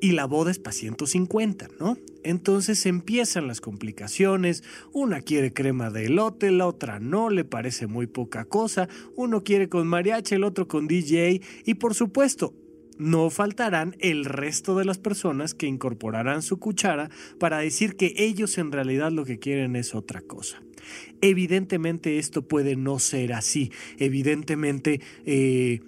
y 0.00 0.12
la 0.12 0.24
boda 0.24 0.50
es 0.50 0.58
para 0.58 0.72
150, 0.72 1.68
¿no? 1.78 1.96
Entonces 2.22 2.86
empiezan 2.86 3.46
las 3.46 3.60
complicaciones, 3.60 4.62
una 4.92 5.20
quiere 5.20 5.52
crema 5.52 5.90
de 5.90 6.06
elote, 6.06 6.50
la 6.50 6.66
otra 6.66 7.00
no, 7.00 7.30
le 7.30 7.44
parece 7.44 7.86
muy 7.86 8.06
poca 8.06 8.44
cosa, 8.44 8.88
uno 9.16 9.42
quiere 9.42 9.68
con 9.68 9.86
mariachi, 9.86 10.34
el 10.34 10.44
otro 10.44 10.68
con 10.68 10.86
DJ 10.86 11.40
y 11.64 11.74
por 11.74 11.94
supuesto, 11.94 12.54
no 12.98 13.30
faltarán 13.30 13.96
el 13.98 14.26
resto 14.26 14.76
de 14.76 14.84
las 14.84 14.98
personas 14.98 15.54
que 15.54 15.66
incorporarán 15.66 16.42
su 16.42 16.58
cuchara 16.58 17.10
para 17.38 17.58
decir 17.58 17.96
que 17.96 18.12
ellos 18.18 18.58
en 18.58 18.72
realidad 18.72 19.10
lo 19.10 19.24
que 19.24 19.38
quieren 19.38 19.74
es 19.74 19.94
otra 19.94 20.20
cosa. 20.20 20.62
Evidentemente 21.22 22.18
esto 22.18 22.46
puede 22.46 22.76
no 22.76 22.98
ser 22.98 23.32
así, 23.32 23.72
evidentemente... 23.98 25.00
Eh, 25.24 25.80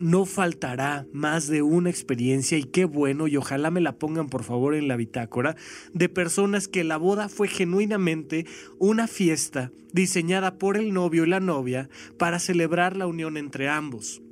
no 0.00 0.24
faltará 0.24 1.06
más 1.12 1.46
de 1.46 1.62
una 1.62 1.90
experiencia 1.90 2.58
y 2.58 2.64
qué 2.64 2.86
bueno 2.86 3.28
y 3.28 3.36
ojalá 3.36 3.70
me 3.70 3.80
la 3.80 3.98
pongan 3.98 4.28
por 4.28 4.42
favor 4.42 4.74
en 4.74 4.88
la 4.88 4.96
bitácora 4.96 5.56
de 5.92 6.08
personas 6.08 6.66
que 6.66 6.82
la 6.82 6.96
boda 6.96 7.28
fue 7.28 7.46
genuinamente 7.46 8.46
una 8.78 9.06
fiesta 9.06 9.70
diseñada 9.92 10.58
por 10.58 10.76
el 10.76 10.92
novio 10.92 11.24
y 11.24 11.28
la 11.28 11.40
novia 11.40 11.88
para 12.18 12.38
celebrar 12.38 12.96
la 12.96 13.06
unión 13.06 13.36
entre 13.36 13.68
ambos. 13.68 14.22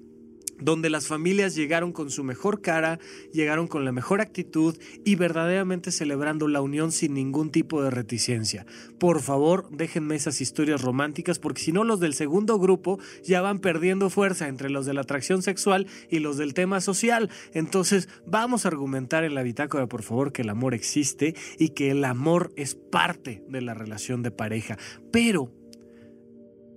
Donde 0.61 0.91
las 0.91 1.07
familias 1.07 1.55
llegaron 1.55 1.93
con 1.93 2.11
su 2.11 2.25
mejor 2.25 2.61
cara, 2.61 2.99
llegaron 3.33 3.69
con 3.69 3.85
la 3.85 3.93
mejor 3.93 4.21
actitud 4.21 4.77
y 5.05 5.15
verdaderamente 5.15 5.93
celebrando 5.93 6.49
la 6.49 6.61
unión 6.61 6.93
sin 6.93 7.15
ningún 7.15 7.51
tipo 7.51 7.83
de 7.83 7.91
reticencia. 7.91 8.67
Por 8.99 9.21
favor, 9.23 9.69
déjenme 9.71 10.17
esas 10.17 10.41
historias 10.41 10.83
románticas 10.83 11.39
porque 11.39 11.63
si 11.63 11.73
no 11.73 11.85
los 11.85 12.01
del 12.01 12.15
segundo 12.15 12.59
grupo 12.59 12.99
ya 13.25 13.41
van 13.41 13.61
perdiendo 13.61 14.11
fuerza 14.11 14.49
entre 14.49 14.71
los 14.71 14.87
de 14.87 14.95
la 14.95 15.03
atracción 15.03 15.43
sexual 15.43 15.87
y 16.11 16.19
los 16.19 16.37
del 16.37 16.55
tema 16.55 16.81
social. 16.81 17.31
Entonces, 17.53 18.09
vamos 18.27 18.65
a 18.65 18.69
argumentar 18.69 19.25
en 19.25 19.35
la 19.35 19.43
bitácora, 19.43 19.87
por 19.87 20.03
favor, 20.03 20.33
que 20.33 20.43
el 20.43 20.51
amor 20.51 20.75
existe 20.75 21.35
y 21.59 21.71
que 21.71 21.91
el 21.91 22.05
amor 22.05 22.53
es 22.57 22.75
parte 22.75 23.43
de 23.49 23.61
la 23.61 23.75
relación 23.75 24.23
de 24.23 24.31
pareja. 24.31 24.79
Pero 25.11 25.53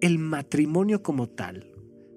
el 0.02 0.18
matrimonio 0.18 1.04
como 1.04 1.30
tal, 1.30 1.71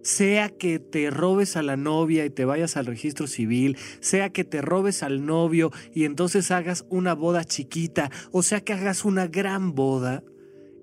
sea 0.04 0.50
que 0.50 0.78
te 0.78 1.10
robes 1.10 1.56
a 1.56 1.62
la 1.62 1.76
novia 1.76 2.24
y 2.24 2.30
te 2.30 2.44
vayas 2.44 2.76
al 2.76 2.86
registro 2.86 3.26
civil, 3.26 3.76
sea 4.00 4.30
que 4.30 4.44
te 4.44 4.60
robes 4.60 5.02
al 5.02 5.24
novio 5.24 5.72
y 5.92 6.04
entonces 6.04 6.50
hagas 6.50 6.84
una 6.90 7.14
boda 7.14 7.44
chiquita, 7.44 8.10
o 8.30 8.42
sea 8.42 8.60
que 8.60 8.74
hagas 8.74 9.04
una 9.04 9.26
gran 9.26 9.74
boda, 9.74 10.22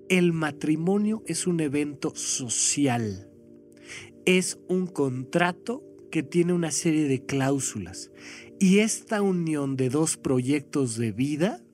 el 0.08 0.32
matrimonio 0.32 1.22
es 1.26 1.46
un 1.46 1.60
evento 1.60 2.14
social. 2.14 3.28
Es 4.26 4.58
un 4.68 4.86
contrato 4.86 5.82
que 6.10 6.22
tiene 6.22 6.52
una 6.52 6.70
serie 6.70 7.08
de 7.08 7.24
cláusulas. 7.24 8.10
Y 8.60 8.80
esta 8.80 9.22
unión 9.22 9.76
de 9.76 9.88
dos 9.88 10.16
proyectos 10.16 10.96
de 10.96 11.12
vida, 11.12 11.64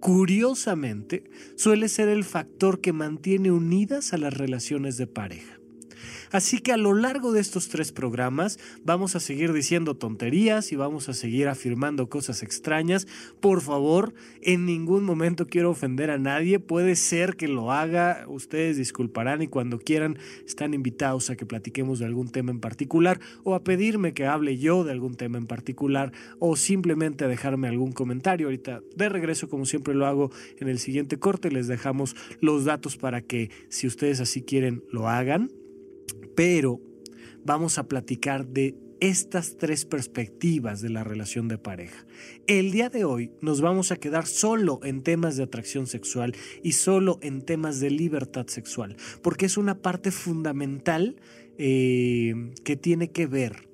curiosamente, 0.00 1.24
suele 1.56 1.88
ser 1.88 2.08
el 2.08 2.24
factor 2.24 2.80
que 2.80 2.92
mantiene 2.92 3.50
unidas 3.50 4.12
a 4.12 4.18
las 4.18 4.34
relaciones 4.34 4.96
de 4.96 5.06
pareja. 5.06 5.59
Así 6.32 6.60
que 6.60 6.72
a 6.72 6.76
lo 6.76 6.94
largo 6.94 7.32
de 7.32 7.40
estos 7.40 7.68
tres 7.68 7.90
programas 7.90 8.58
vamos 8.84 9.16
a 9.16 9.20
seguir 9.20 9.52
diciendo 9.52 9.96
tonterías 9.96 10.70
y 10.70 10.76
vamos 10.76 11.08
a 11.08 11.14
seguir 11.14 11.48
afirmando 11.48 12.08
cosas 12.08 12.44
extrañas. 12.44 13.08
Por 13.40 13.60
favor, 13.60 14.14
en 14.40 14.64
ningún 14.64 15.02
momento 15.02 15.48
quiero 15.48 15.70
ofender 15.70 16.10
a 16.10 16.18
nadie. 16.18 16.60
Puede 16.60 16.94
ser 16.94 17.36
que 17.36 17.48
lo 17.48 17.72
haga, 17.72 18.24
ustedes 18.28 18.76
disculparán 18.76 19.42
y 19.42 19.48
cuando 19.48 19.80
quieran 19.80 20.18
están 20.46 20.72
invitados 20.72 21.30
a 21.30 21.36
que 21.36 21.46
platiquemos 21.46 21.98
de 21.98 22.06
algún 22.06 22.28
tema 22.28 22.52
en 22.52 22.60
particular 22.60 23.18
o 23.42 23.56
a 23.56 23.64
pedirme 23.64 24.14
que 24.14 24.26
hable 24.26 24.56
yo 24.56 24.84
de 24.84 24.92
algún 24.92 25.16
tema 25.16 25.36
en 25.36 25.46
particular 25.46 26.12
o 26.38 26.54
simplemente 26.54 27.24
a 27.24 27.28
dejarme 27.28 27.66
algún 27.66 27.90
comentario. 27.90 28.46
Ahorita 28.46 28.82
de 28.94 29.08
regreso, 29.08 29.48
como 29.48 29.66
siempre 29.66 29.94
lo 29.94 30.06
hago 30.06 30.30
en 30.58 30.68
el 30.68 30.78
siguiente 30.78 31.18
corte, 31.18 31.50
les 31.50 31.66
dejamos 31.66 32.14
los 32.40 32.64
datos 32.64 32.96
para 32.96 33.20
que 33.20 33.50
si 33.68 33.88
ustedes 33.88 34.20
así 34.20 34.42
quieren 34.42 34.84
lo 34.92 35.08
hagan 35.08 35.50
pero 36.40 36.80
vamos 37.44 37.76
a 37.76 37.86
platicar 37.86 38.46
de 38.46 38.74
estas 38.98 39.58
tres 39.58 39.84
perspectivas 39.84 40.80
de 40.80 40.88
la 40.88 41.04
relación 41.04 41.48
de 41.48 41.58
pareja. 41.58 42.06
El 42.46 42.72
día 42.72 42.88
de 42.88 43.04
hoy 43.04 43.30
nos 43.42 43.60
vamos 43.60 43.92
a 43.92 43.96
quedar 43.96 44.24
solo 44.26 44.80
en 44.82 45.02
temas 45.02 45.36
de 45.36 45.42
atracción 45.42 45.86
sexual 45.86 46.34
y 46.62 46.72
solo 46.72 47.18
en 47.20 47.42
temas 47.42 47.78
de 47.78 47.90
libertad 47.90 48.46
sexual, 48.46 48.96
porque 49.20 49.44
es 49.44 49.58
una 49.58 49.82
parte 49.82 50.10
fundamental 50.10 51.20
eh, 51.58 52.32
que 52.64 52.74
tiene 52.74 53.10
que 53.10 53.26
ver 53.26 53.68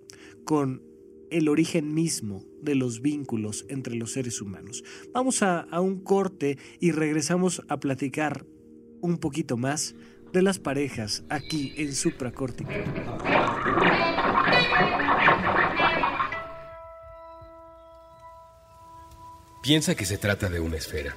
con 0.44 0.82
el 1.30 1.48
origen 1.48 1.94
mismo 1.94 2.42
de 2.62 2.74
los 2.74 3.00
vínculos 3.00 3.64
entre 3.68 3.94
los 3.94 4.10
seres 4.10 4.40
humanos. 4.40 4.82
Vamos 5.14 5.44
a, 5.44 5.60
a 5.60 5.80
un 5.80 6.00
corte 6.00 6.58
y 6.80 6.90
regresamos 6.90 7.62
a 7.68 7.78
platicar 7.78 8.44
un 9.00 9.18
poquito 9.18 9.56
más 9.56 9.94
de 10.32 10.42
las 10.42 10.58
parejas 10.58 11.22
aquí 11.28 11.74
en 11.76 11.94
Supracórtica. 11.94 12.84
Piensa 19.62 19.94
que 19.94 20.04
se 20.04 20.16
trata 20.16 20.48
de 20.48 20.60
una 20.60 20.76
esfera. 20.76 21.16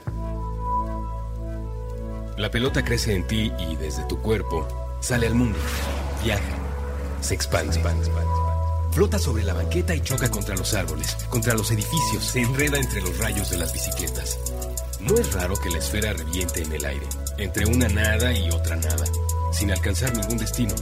La 2.37 2.49
pelota 2.49 2.83
crece 2.83 3.13
en 3.13 3.27
ti 3.27 3.51
y 3.59 3.75
desde 3.75 4.05
tu 4.05 4.19
cuerpo 4.21 4.67
sale 5.01 5.27
al 5.27 5.35
mundo, 5.35 5.59
viaja, 6.23 6.57
se 7.21 7.35
expande. 7.35 7.79
Flota 8.91 9.19
sobre 9.19 9.43
la 9.43 9.53
banqueta 9.53 9.93
y 9.93 10.01
choca 10.01 10.31
contra 10.31 10.55
los 10.55 10.73
árboles, 10.73 11.15
contra 11.29 11.53
los 11.53 11.69
edificios, 11.71 12.23
se 12.23 12.41
enreda 12.41 12.77
entre 12.77 13.01
los 13.01 13.17
rayos 13.19 13.49
de 13.51 13.57
las 13.57 13.71
bicicletas. 13.71 14.39
No 14.99 15.15
es 15.15 15.31
raro 15.33 15.55
que 15.55 15.69
la 15.69 15.77
esfera 15.77 16.13
reviente 16.13 16.63
en 16.63 16.71
el 16.73 16.85
aire, 16.85 17.05
entre 17.39 17.65
una 17.65 17.88
nada 17.88 18.34
y 18.34 18.50
otra 18.51 18.75
nada, 18.75 19.05
sin 19.51 19.72
alcanzar 19.72 20.15
ningún 20.15 20.38
destino. 20.38 20.75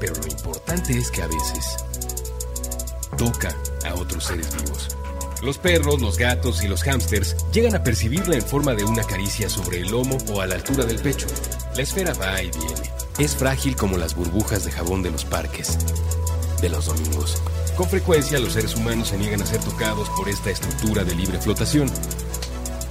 Pero 0.00 0.14
lo 0.14 0.26
importante 0.26 0.96
es 0.96 1.10
que 1.10 1.22
a 1.22 1.26
veces 1.26 1.76
toca 3.16 3.54
a 3.84 3.94
otros 3.94 4.24
seres 4.24 4.48
vivos. 4.56 4.88
Los 5.42 5.58
perros, 5.58 6.00
los 6.00 6.18
gatos 6.18 6.62
y 6.62 6.68
los 6.68 6.82
hámsters 6.84 7.36
llegan 7.52 7.74
a 7.74 7.82
percibirla 7.82 8.36
en 8.36 8.42
forma 8.42 8.74
de 8.74 8.84
una 8.84 9.02
caricia 9.02 9.48
sobre 9.48 9.80
el 9.80 9.90
lomo 9.90 10.16
o 10.28 10.40
a 10.40 10.46
la 10.46 10.54
altura 10.54 10.84
del 10.84 11.00
pecho. 11.00 11.26
La 11.74 11.82
esfera 11.82 12.14
va 12.14 12.40
y 12.40 12.50
viene. 12.50 12.90
Es 13.18 13.34
frágil 13.34 13.74
como 13.74 13.98
las 13.98 14.14
burbujas 14.14 14.64
de 14.64 14.70
jabón 14.70 15.02
de 15.02 15.10
los 15.10 15.24
parques, 15.24 15.78
de 16.60 16.68
los 16.68 16.86
domingos. 16.86 17.42
Con 17.76 17.88
frecuencia 17.88 18.38
los 18.38 18.52
seres 18.52 18.76
humanos 18.76 19.08
se 19.08 19.18
niegan 19.18 19.42
a 19.42 19.46
ser 19.46 19.60
tocados 19.60 20.08
por 20.10 20.28
esta 20.28 20.50
estructura 20.50 21.02
de 21.02 21.14
libre 21.14 21.38
flotación, 21.38 21.90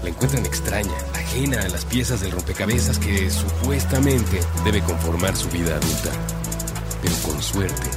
la 0.03 0.09
encuentran 0.09 0.45
extraña, 0.45 0.95
ajena 1.13 1.61
a 1.61 1.69
las 1.69 1.85
piezas 1.85 2.21
del 2.21 2.31
rompecabezas 2.31 2.97
que 2.97 3.29
supuestamente 3.29 4.39
debe 4.65 4.81
conformar 4.81 5.35
su 5.35 5.47
vida 5.49 5.75
adulta. 5.75 6.11
Pero 7.01 7.15
con 7.25 7.41
suerte, 7.41 7.89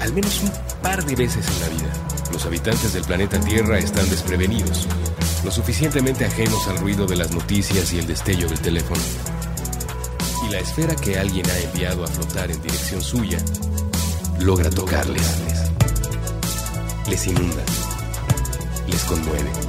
al 0.00 0.12
menos 0.12 0.42
un 0.42 0.52
par 0.82 1.04
de 1.04 1.16
veces 1.16 1.46
en 1.46 1.60
la 1.60 1.68
vida, 1.68 1.92
los 2.32 2.44
habitantes 2.44 2.92
del 2.92 3.04
planeta 3.04 3.40
Tierra 3.40 3.78
están 3.78 4.08
desprevenidos, 4.10 4.86
lo 5.44 5.50
suficientemente 5.50 6.26
ajenos 6.26 6.66
al 6.68 6.78
ruido 6.78 7.06
de 7.06 7.16
las 7.16 7.30
noticias 7.32 7.92
y 7.92 7.98
el 7.98 8.06
destello 8.06 8.48
del 8.48 8.60
teléfono. 8.60 9.00
Y 10.46 10.52
la 10.52 10.60
esfera 10.60 10.94
que 10.94 11.18
alguien 11.18 11.48
ha 11.50 11.58
enviado 11.58 12.04
a 12.04 12.08
flotar 12.08 12.50
en 12.50 12.60
dirección 12.60 13.02
suya 13.02 13.38
logra 14.40 14.70
tocarles. 14.70 15.22
Les 17.08 17.26
inunda. 17.26 17.62
Les 18.86 19.04
conmueve 19.04 19.67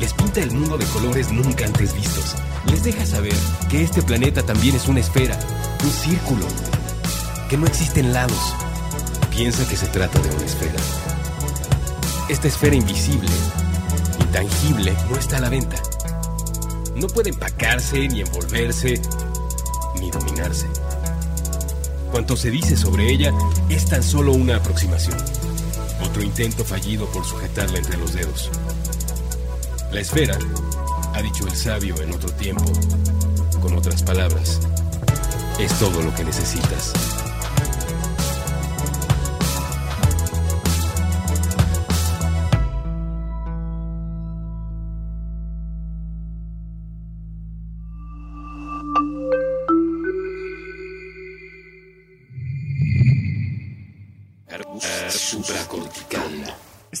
les 0.00 0.12
pinta 0.12 0.40
el 0.40 0.50
mundo 0.50 0.78
de 0.78 0.84
colores 0.86 1.30
nunca 1.32 1.64
antes 1.64 1.94
vistos. 1.94 2.36
Les 2.70 2.84
deja 2.84 3.04
saber 3.04 3.34
que 3.68 3.82
este 3.82 4.02
planeta 4.02 4.42
también 4.42 4.76
es 4.76 4.88
una 4.88 5.00
esfera, 5.00 5.38
un 5.82 5.90
círculo, 5.90 6.46
que 7.48 7.56
no 7.56 7.66
existen 7.66 8.12
lados. 8.12 8.54
Piensa 9.30 9.66
que 9.68 9.76
se 9.76 9.86
trata 9.86 10.18
de 10.20 10.34
una 10.34 10.44
esfera. 10.44 10.80
Esta 12.28 12.48
esfera 12.48 12.76
invisible, 12.76 13.30
intangible, 14.20 14.94
no 15.10 15.16
está 15.16 15.38
a 15.38 15.40
la 15.40 15.48
venta. 15.48 15.76
No 16.94 17.06
puede 17.06 17.30
empacarse, 17.30 18.08
ni 18.08 18.20
envolverse, 18.20 19.00
ni 20.00 20.10
dominarse. 20.10 20.66
Cuanto 22.10 22.36
se 22.36 22.50
dice 22.50 22.76
sobre 22.76 23.10
ella 23.10 23.32
es 23.68 23.86
tan 23.86 24.02
solo 24.02 24.32
una 24.32 24.56
aproximación. 24.56 25.16
Otro 26.02 26.22
intento 26.22 26.64
fallido 26.64 27.06
por 27.06 27.24
sujetarla 27.24 27.78
entre 27.78 27.96
los 27.96 28.12
dedos. 28.14 28.50
La 29.92 30.00
esfera, 30.00 30.38
ha 31.14 31.22
dicho 31.22 31.46
el 31.46 31.56
sabio 31.56 32.00
en 32.02 32.12
otro 32.12 32.30
tiempo, 32.32 32.64
con 33.60 33.76
otras 33.76 34.02
palabras, 34.02 34.60
es 35.58 35.72
todo 35.78 36.02
lo 36.02 36.14
que 36.14 36.24
necesitas. 36.24 37.17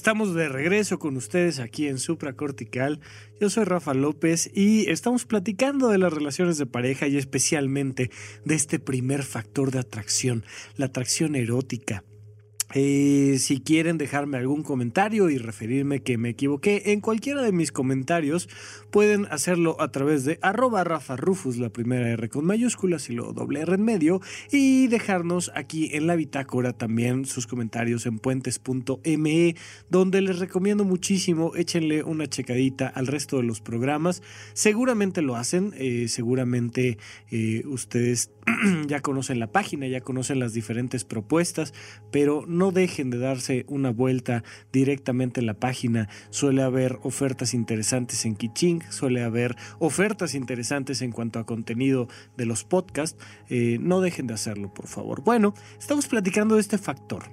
Estamos 0.08 0.34
de 0.34 0.48
regreso 0.48 0.98
con 0.98 1.18
ustedes 1.18 1.58
aquí 1.58 1.86
en 1.86 1.98
Supracortical. 1.98 2.98
Yo 3.42 3.50
soy 3.50 3.64
Rafa 3.64 3.92
López 3.92 4.50
y 4.54 4.88
estamos 4.88 5.26
platicando 5.26 5.88
de 5.88 5.98
las 5.98 6.10
relaciones 6.10 6.56
de 6.56 6.64
pareja 6.64 7.08
y 7.08 7.18
especialmente 7.18 8.10
de 8.42 8.54
este 8.54 8.78
primer 8.78 9.22
factor 9.22 9.70
de 9.70 9.80
atracción, 9.80 10.46
la 10.78 10.86
atracción 10.86 11.36
erótica. 11.36 12.04
Eh, 12.74 13.36
si 13.38 13.60
quieren 13.60 13.96
dejarme 13.96 14.36
algún 14.36 14.62
comentario 14.62 15.30
y 15.30 15.38
referirme 15.38 16.00
que 16.00 16.18
me 16.18 16.30
equivoqué 16.30 16.92
en 16.92 17.00
cualquiera 17.00 17.42
de 17.42 17.52
mis 17.52 17.72
comentarios, 17.72 18.48
pueden 18.90 19.26
hacerlo 19.30 19.80
a 19.80 19.90
través 19.90 20.24
de 20.24 20.38
arroba 20.42 20.84
Rafa 20.84 21.16
Rufus, 21.16 21.56
la 21.56 21.70
primera 21.70 22.10
R 22.10 22.28
con 22.28 22.44
mayúsculas 22.44 23.08
y 23.08 23.14
luego 23.14 23.32
doble 23.32 23.60
R 23.60 23.74
en 23.74 23.82
medio, 23.82 24.20
y 24.52 24.86
dejarnos 24.88 25.50
aquí 25.54 25.90
en 25.94 26.06
la 26.06 26.16
bitácora 26.16 26.74
también 26.74 27.24
sus 27.24 27.46
comentarios 27.46 28.04
en 28.04 28.18
puentes.me, 28.18 29.56
donde 29.88 30.20
les 30.20 30.38
recomiendo 30.38 30.84
muchísimo, 30.84 31.54
échenle 31.56 32.02
una 32.02 32.26
checadita 32.26 32.86
al 32.88 33.06
resto 33.06 33.38
de 33.38 33.44
los 33.44 33.62
programas. 33.62 34.22
Seguramente 34.52 35.22
lo 35.22 35.36
hacen, 35.36 35.72
eh, 35.78 36.06
seguramente 36.08 36.98
eh, 37.30 37.62
ustedes 37.66 38.30
ya 38.86 39.00
conocen 39.00 39.40
la 39.40 39.52
página, 39.52 39.86
ya 39.86 40.00
conocen 40.00 40.38
las 40.38 40.52
diferentes 40.52 41.04
propuestas, 41.04 41.72
pero 42.10 42.44
no 42.46 42.57
dejen 42.70 43.10
de 43.10 43.18
darse 43.18 43.64
una 43.68 43.90
vuelta 43.90 44.44
directamente 44.72 45.40
en 45.40 45.46
la 45.46 45.54
página. 45.54 46.08
Suele 46.30 46.62
haber 46.62 46.98
ofertas 47.02 47.54
interesantes 47.54 48.24
en 48.26 48.36
Kiching, 48.36 48.82
suele 48.90 49.22
haber 49.22 49.56
ofertas 49.78 50.34
interesantes 50.34 51.02
en 51.02 51.12
cuanto 51.12 51.38
a 51.38 51.46
contenido 51.46 52.08
de 52.36 52.46
los 52.46 52.64
podcasts. 52.64 53.18
Eh, 53.48 53.78
no 53.80 54.00
dejen 54.00 54.26
de 54.26 54.34
hacerlo, 54.34 54.72
por 54.72 54.86
favor. 54.86 55.22
Bueno, 55.22 55.54
estamos 55.78 56.06
platicando 56.06 56.56
de 56.56 56.60
este 56.60 56.78
factor. 56.78 57.24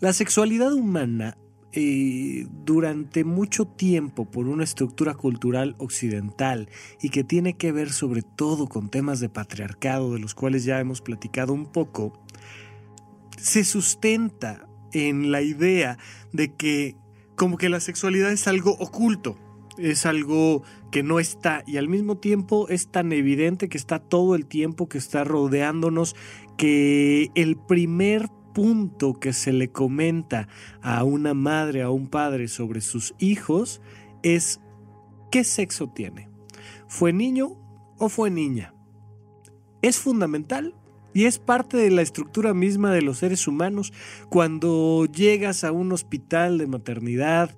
La 0.00 0.12
sexualidad 0.12 0.72
humana 0.72 1.36
eh, 1.72 2.48
durante 2.64 3.22
mucho 3.22 3.64
tiempo 3.64 4.28
por 4.28 4.48
una 4.48 4.64
estructura 4.64 5.14
cultural 5.14 5.76
occidental 5.78 6.68
y 7.00 7.10
que 7.10 7.22
tiene 7.22 7.56
que 7.56 7.70
ver 7.70 7.92
sobre 7.92 8.22
todo 8.22 8.66
con 8.66 8.90
temas 8.90 9.20
de 9.20 9.28
patriarcado 9.28 10.12
de 10.12 10.18
los 10.18 10.34
cuales 10.34 10.64
ya 10.64 10.80
hemos 10.80 11.00
platicado 11.00 11.52
un 11.52 11.66
poco, 11.66 12.24
se 13.40 13.64
sustenta 13.64 14.68
en 14.92 15.30
la 15.30 15.42
idea 15.42 15.98
de 16.32 16.54
que 16.54 16.96
como 17.36 17.56
que 17.56 17.68
la 17.68 17.80
sexualidad 17.80 18.30
es 18.32 18.46
algo 18.46 18.72
oculto, 18.72 19.38
es 19.78 20.04
algo 20.04 20.62
que 20.90 21.02
no 21.02 21.20
está 21.20 21.62
y 21.66 21.78
al 21.78 21.88
mismo 21.88 22.18
tiempo 22.18 22.68
es 22.68 22.90
tan 22.90 23.12
evidente 23.12 23.68
que 23.68 23.78
está 23.78 23.98
todo 23.98 24.34
el 24.34 24.46
tiempo, 24.46 24.88
que 24.88 24.98
está 24.98 25.24
rodeándonos, 25.24 26.16
que 26.58 27.30
el 27.34 27.56
primer 27.56 28.28
punto 28.52 29.14
que 29.14 29.32
se 29.32 29.52
le 29.52 29.70
comenta 29.70 30.48
a 30.82 31.04
una 31.04 31.34
madre, 31.34 31.82
a 31.82 31.90
un 31.90 32.08
padre 32.08 32.48
sobre 32.48 32.80
sus 32.80 33.14
hijos 33.18 33.80
es 34.22 34.60
¿qué 35.30 35.44
sexo 35.44 35.88
tiene? 35.88 36.28
¿Fue 36.88 37.12
niño 37.12 37.56
o 37.98 38.08
fue 38.08 38.30
niña? 38.30 38.74
Es 39.80 39.98
fundamental 39.98 40.74
y 41.14 41.24
es 41.24 41.38
parte 41.38 41.76
de 41.76 41.90
la 41.90 42.02
estructura 42.02 42.54
misma 42.54 42.92
de 42.92 43.02
los 43.02 43.18
seres 43.18 43.46
humanos. 43.48 43.92
Cuando 44.28 45.06
llegas 45.06 45.64
a 45.64 45.72
un 45.72 45.92
hospital 45.92 46.58
de 46.58 46.66
maternidad 46.66 47.56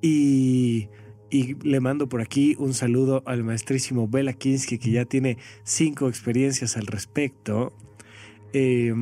y, 0.00 0.88
y 1.30 1.54
le 1.62 1.80
mando 1.80 2.08
por 2.08 2.20
aquí 2.20 2.56
un 2.58 2.74
saludo 2.74 3.22
al 3.26 3.44
maestrísimo 3.44 4.08
Bela 4.08 4.32
Kinsky 4.32 4.78
que 4.78 4.90
ya 4.90 5.04
tiene 5.04 5.38
cinco 5.62 6.08
experiencias 6.08 6.76
al 6.76 6.86
respecto. 6.86 7.72
Eh, 8.52 8.94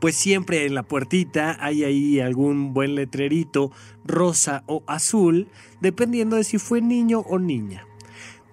pues 0.00 0.16
siempre 0.16 0.66
en 0.66 0.74
la 0.74 0.82
puertita 0.82 1.56
hay 1.60 1.84
ahí 1.84 2.20
algún 2.20 2.72
buen 2.72 2.94
letrerito 2.94 3.70
rosa 4.04 4.64
o 4.66 4.82
azul, 4.86 5.48
dependiendo 5.80 6.36
de 6.36 6.44
si 6.44 6.58
fue 6.58 6.80
niño 6.80 7.20
o 7.20 7.38
niña. 7.38 7.86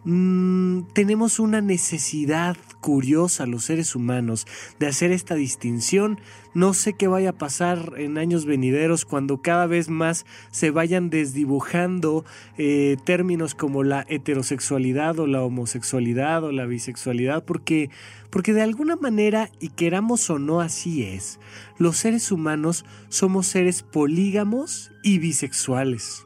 Mm, 0.04 0.84
tenemos 0.94 1.40
una 1.40 1.62
necesidad 1.62 2.58
curiosa 2.82 3.46
los 3.46 3.66
seres 3.66 3.96
humanos 3.96 4.48
de 4.80 4.88
hacer 4.88 5.12
esta 5.12 5.36
distinción. 5.36 6.20
No 6.54 6.74
sé 6.74 6.94
qué 6.94 7.08
vaya 7.08 7.32
a 7.32 7.38
pasar 7.38 7.94
en 7.98 8.18
años 8.18 8.46
venideros 8.46 9.06
cuando 9.06 9.42
cada 9.42 9.68
vez 9.68 9.90
más 9.90 10.26
se 10.52 10.72
vayan 10.72 11.10
desdibujando 11.10 12.26
eh, 12.58 12.98
términos 13.04 13.56
como 13.56 13.84
la 13.84 14.06
heterosexualidad 14.10 15.20
o 15.20 15.28
la 15.28 15.44
homosexualidad 15.44 16.44
o 16.44 16.52
la 16.52 16.66
bisexualidad, 16.66 17.46
porque, 17.46 17.90
porque 18.30 18.54
de 18.54 18.62
alguna 18.62 18.96
manera, 18.96 19.52
y 19.60 19.70
queramos 19.70 20.30
o 20.30 20.40
no 20.40 20.62
así 20.62 21.04
es, 21.04 21.40
los 21.78 21.98
seres 21.98 22.32
humanos 22.32 22.86
somos 23.10 23.48
seres 23.48 23.84
polígamos 23.84 24.92
y 25.04 25.20
bisexuales. 25.20 26.26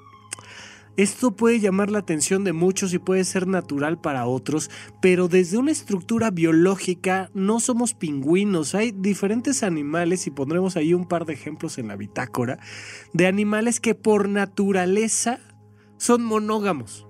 Esto 0.95 1.31
puede 1.31 1.59
llamar 1.59 1.89
la 1.89 1.99
atención 1.99 2.43
de 2.43 2.53
muchos 2.53 2.93
y 2.93 2.99
puede 2.99 3.23
ser 3.23 3.47
natural 3.47 3.99
para 3.99 4.27
otros, 4.27 4.69
pero 5.01 5.27
desde 5.27 5.57
una 5.57 5.71
estructura 5.71 6.29
biológica 6.29 7.31
no 7.33 7.59
somos 7.59 7.95
pingüinos. 7.95 8.75
Hay 8.75 8.91
diferentes 8.91 9.63
animales, 9.63 10.27
y 10.27 10.31
pondremos 10.31 10.77
ahí 10.77 10.93
un 10.93 11.07
par 11.07 11.25
de 11.25 11.33
ejemplos 11.33 11.79
en 11.79 11.87
la 11.87 11.95
bitácora, 11.95 12.59
de 13.11 13.25
animales 13.25 13.79
que 13.79 13.95
por 13.95 14.29
naturaleza 14.29 15.39
son 15.97 16.23
monógamos 16.23 17.02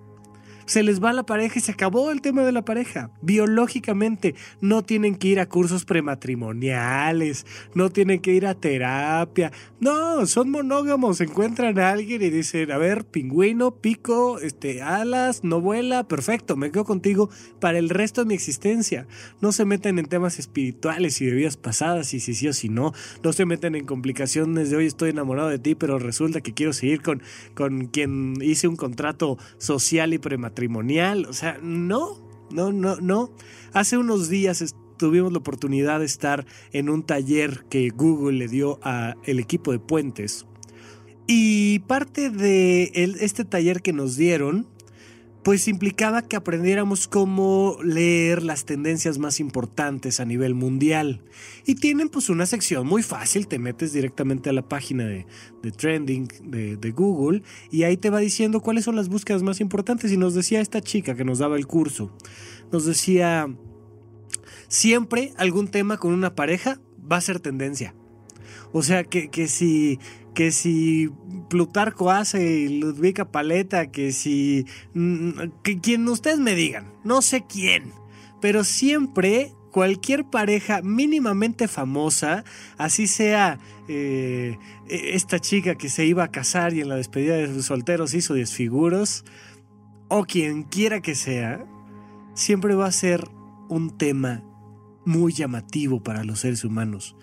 se 0.65 0.83
les 0.83 1.03
va 1.03 1.13
la 1.13 1.25
pareja 1.25 1.59
y 1.59 1.61
se 1.61 1.71
acabó 1.71 2.11
el 2.11 2.21
tema 2.21 2.43
de 2.43 2.51
la 2.51 2.63
pareja. 2.63 3.11
Biológicamente 3.21 4.35
no 4.61 4.83
tienen 4.83 5.15
que 5.15 5.27
ir 5.27 5.39
a 5.39 5.49
cursos 5.49 5.85
prematrimoniales, 5.85 7.45
no 7.73 7.89
tienen 7.89 8.19
que 8.19 8.33
ir 8.33 8.45
a 8.45 8.55
terapia. 8.55 9.51
No, 9.79 10.25
son 10.25 10.49
monógamos, 10.49 11.19
encuentran 11.21 11.77
a 11.79 11.91
alguien 11.91 12.21
y 12.21 12.29
dicen, 12.29 12.71
a 12.71 12.77
ver, 12.77 13.05
pingüino, 13.05 13.71
pico, 13.71 14.39
este, 14.39 14.81
alas, 14.81 15.43
no 15.43 15.59
vuela, 15.59 16.07
perfecto, 16.07 16.55
me 16.55 16.71
quedo 16.71 16.85
contigo 16.85 17.29
para 17.59 17.77
el 17.77 17.89
resto 17.89 18.21
de 18.21 18.27
mi 18.27 18.33
existencia. 18.33 19.07
No 19.41 19.51
se 19.51 19.65
meten 19.65 19.99
en 19.99 20.05
temas 20.05 20.39
espirituales 20.39 21.19
y 21.21 21.25
de 21.25 21.33
vidas 21.33 21.57
pasadas 21.57 22.13
y 22.13 22.19
si 22.19 22.33
sí 22.33 22.47
o 22.47 22.53
si 22.53 22.69
no. 22.69 22.93
No 23.23 23.33
se 23.33 23.45
meten 23.45 23.75
en 23.75 23.85
complicaciones 23.85 24.69
de 24.69 24.77
hoy 24.77 24.85
estoy 24.85 25.09
enamorado 25.09 25.49
de 25.49 25.59
ti, 25.59 25.75
pero 25.75 25.99
resulta 25.99 26.41
que 26.41 26.53
quiero 26.53 26.73
seguir 26.73 27.01
con, 27.01 27.21
con 27.53 27.87
quien 27.87 28.35
hice 28.41 28.67
un 28.67 28.75
contrato 28.75 29.37
social 29.57 30.13
y 30.13 30.19
prematrimonial 30.19 30.52
matrimonial. 30.53 31.25
O 31.25 31.33
sea, 31.33 31.57
no, 31.61 32.19
no, 32.51 32.71
no, 32.71 32.97
no. 32.97 33.31
Hace 33.73 33.97
unos 33.97 34.29
días 34.29 34.75
tuvimos 34.97 35.31
la 35.31 35.39
oportunidad 35.39 35.99
de 35.99 36.05
estar 36.05 36.45
en 36.71 36.89
un 36.89 37.03
taller 37.03 37.65
que 37.69 37.89
Google 37.89 38.37
le 38.37 38.47
dio 38.47 38.79
a 38.83 39.15
el 39.25 39.39
equipo 39.39 39.71
de 39.71 39.79
puentes. 39.79 40.45
Y 41.25 41.79
parte 41.79 42.29
de 42.29 42.91
este 43.19 43.45
taller 43.45 43.81
que 43.81 43.93
nos 43.93 44.15
dieron 44.15 44.67
pues 45.43 45.67
implicaba 45.67 46.21
que 46.21 46.37
aprendiéramos 46.37 47.07
cómo 47.07 47.77
leer 47.83 48.43
las 48.43 48.63
tendencias 48.63 49.17
más 49.17 49.41
importantes 49.41 50.19
a 50.19 50.25
nivel 50.25 50.55
mundial. 50.55 51.21
Y 51.65 51.75
tienen 51.75 52.07
pues 52.07 52.29
una 52.29 52.45
sección 52.45 52.87
muy 52.87 53.03
fácil, 53.03 53.47
te 53.47 53.59
metes 53.59 53.91
directamente 53.91 54.49
a 54.49 54.53
la 54.53 54.67
página 54.67 55.05
de, 55.05 55.25
trending 55.75 56.29
de, 56.45 56.77
de, 56.77 56.91
Google 56.91 57.43
y 57.71 57.83
ahí 57.83 57.97
te 57.97 58.09
va 58.09 58.19
diciendo 58.19 58.61
cuáles 58.61 58.85
son 58.85 58.95
las 58.95 59.09
búsquedas 59.09 59.43
más 59.43 59.59
importantes. 59.59 60.11
Y 60.13 60.17
nos 60.17 60.33
decía 60.33 60.61
esta 60.61 60.81
chica 60.81 61.15
que 61.15 61.25
nos 61.25 61.39
daba 61.39 61.57
el 61.57 61.67
curso, 61.67 62.15
nos 62.71 62.85
decía, 62.85 63.53
siempre 64.69 65.33
algún 65.37 65.67
tema 65.67 65.97
con 65.97 66.13
una 66.13 66.35
pareja 66.35 66.79
va 67.11 67.17
a 67.17 67.21
ser 67.21 67.41
tendencia. 67.41 67.93
O 68.71 68.81
sea, 68.81 69.03
que, 69.03 69.29
que 69.29 69.47
si 69.47 69.99
que 70.33 70.51
si 70.51 71.09
Plutarco 71.49 72.11
hace 72.11 72.69
Ludvica 72.69 73.25
Paleta, 73.25 73.91
que 73.91 74.11
si... 74.11 74.65
Mm, 74.93 75.31
que 75.63 75.79
quien 75.79 76.07
ustedes 76.07 76.39
me 76.39 76.55
digan, 76.55 76.91
no 77.03 77.21
sé 77.21 77.45
quién, 77.47 77.91
pero 78.41 78.63
siempre 78.63 79.53
cualquier 79.71 80.25
pareja 80.25 80.81
mínimamente 80.83 81.67
famosa, 81.67 82.43
así 82.77 83.07
sea 83.07 83.59
eh, 83.87 84.57
e, 84.87 85.15
esta 85.15 85.39
chica 85.39 85.75
que 85.75 85.89
se 85.89 86.05
iba 86.05 86.23
a 86.23 86.31
casar 86.31 86.73
y 86.73 86.81
en 86.81 86.89
la 86.89 86.95
despedida 86.95 87.35
de 87.35 87.47
sus 87.47 87.65
solteros 87.65 88.13
hizo 88.13 88.35
desfiguros, 88.35 89.25
o 90.09 90.25
quien 90.25 90.63
quiera 90.63 91.01
que 91.01 91.15
sea, 91.15 91.65
siempre 92.35 92.75
va 92.75 92.85
a 92.85 92.91
ser 92.91 93.27
un 93.67 93.97
tema 93.97 94.43
muy 95.05 95.33
llamativo 95.33 96.03
para 96.03 96.23
los 96.23 96.41
seres 96.41 96.63
humanos. 96.63 97.15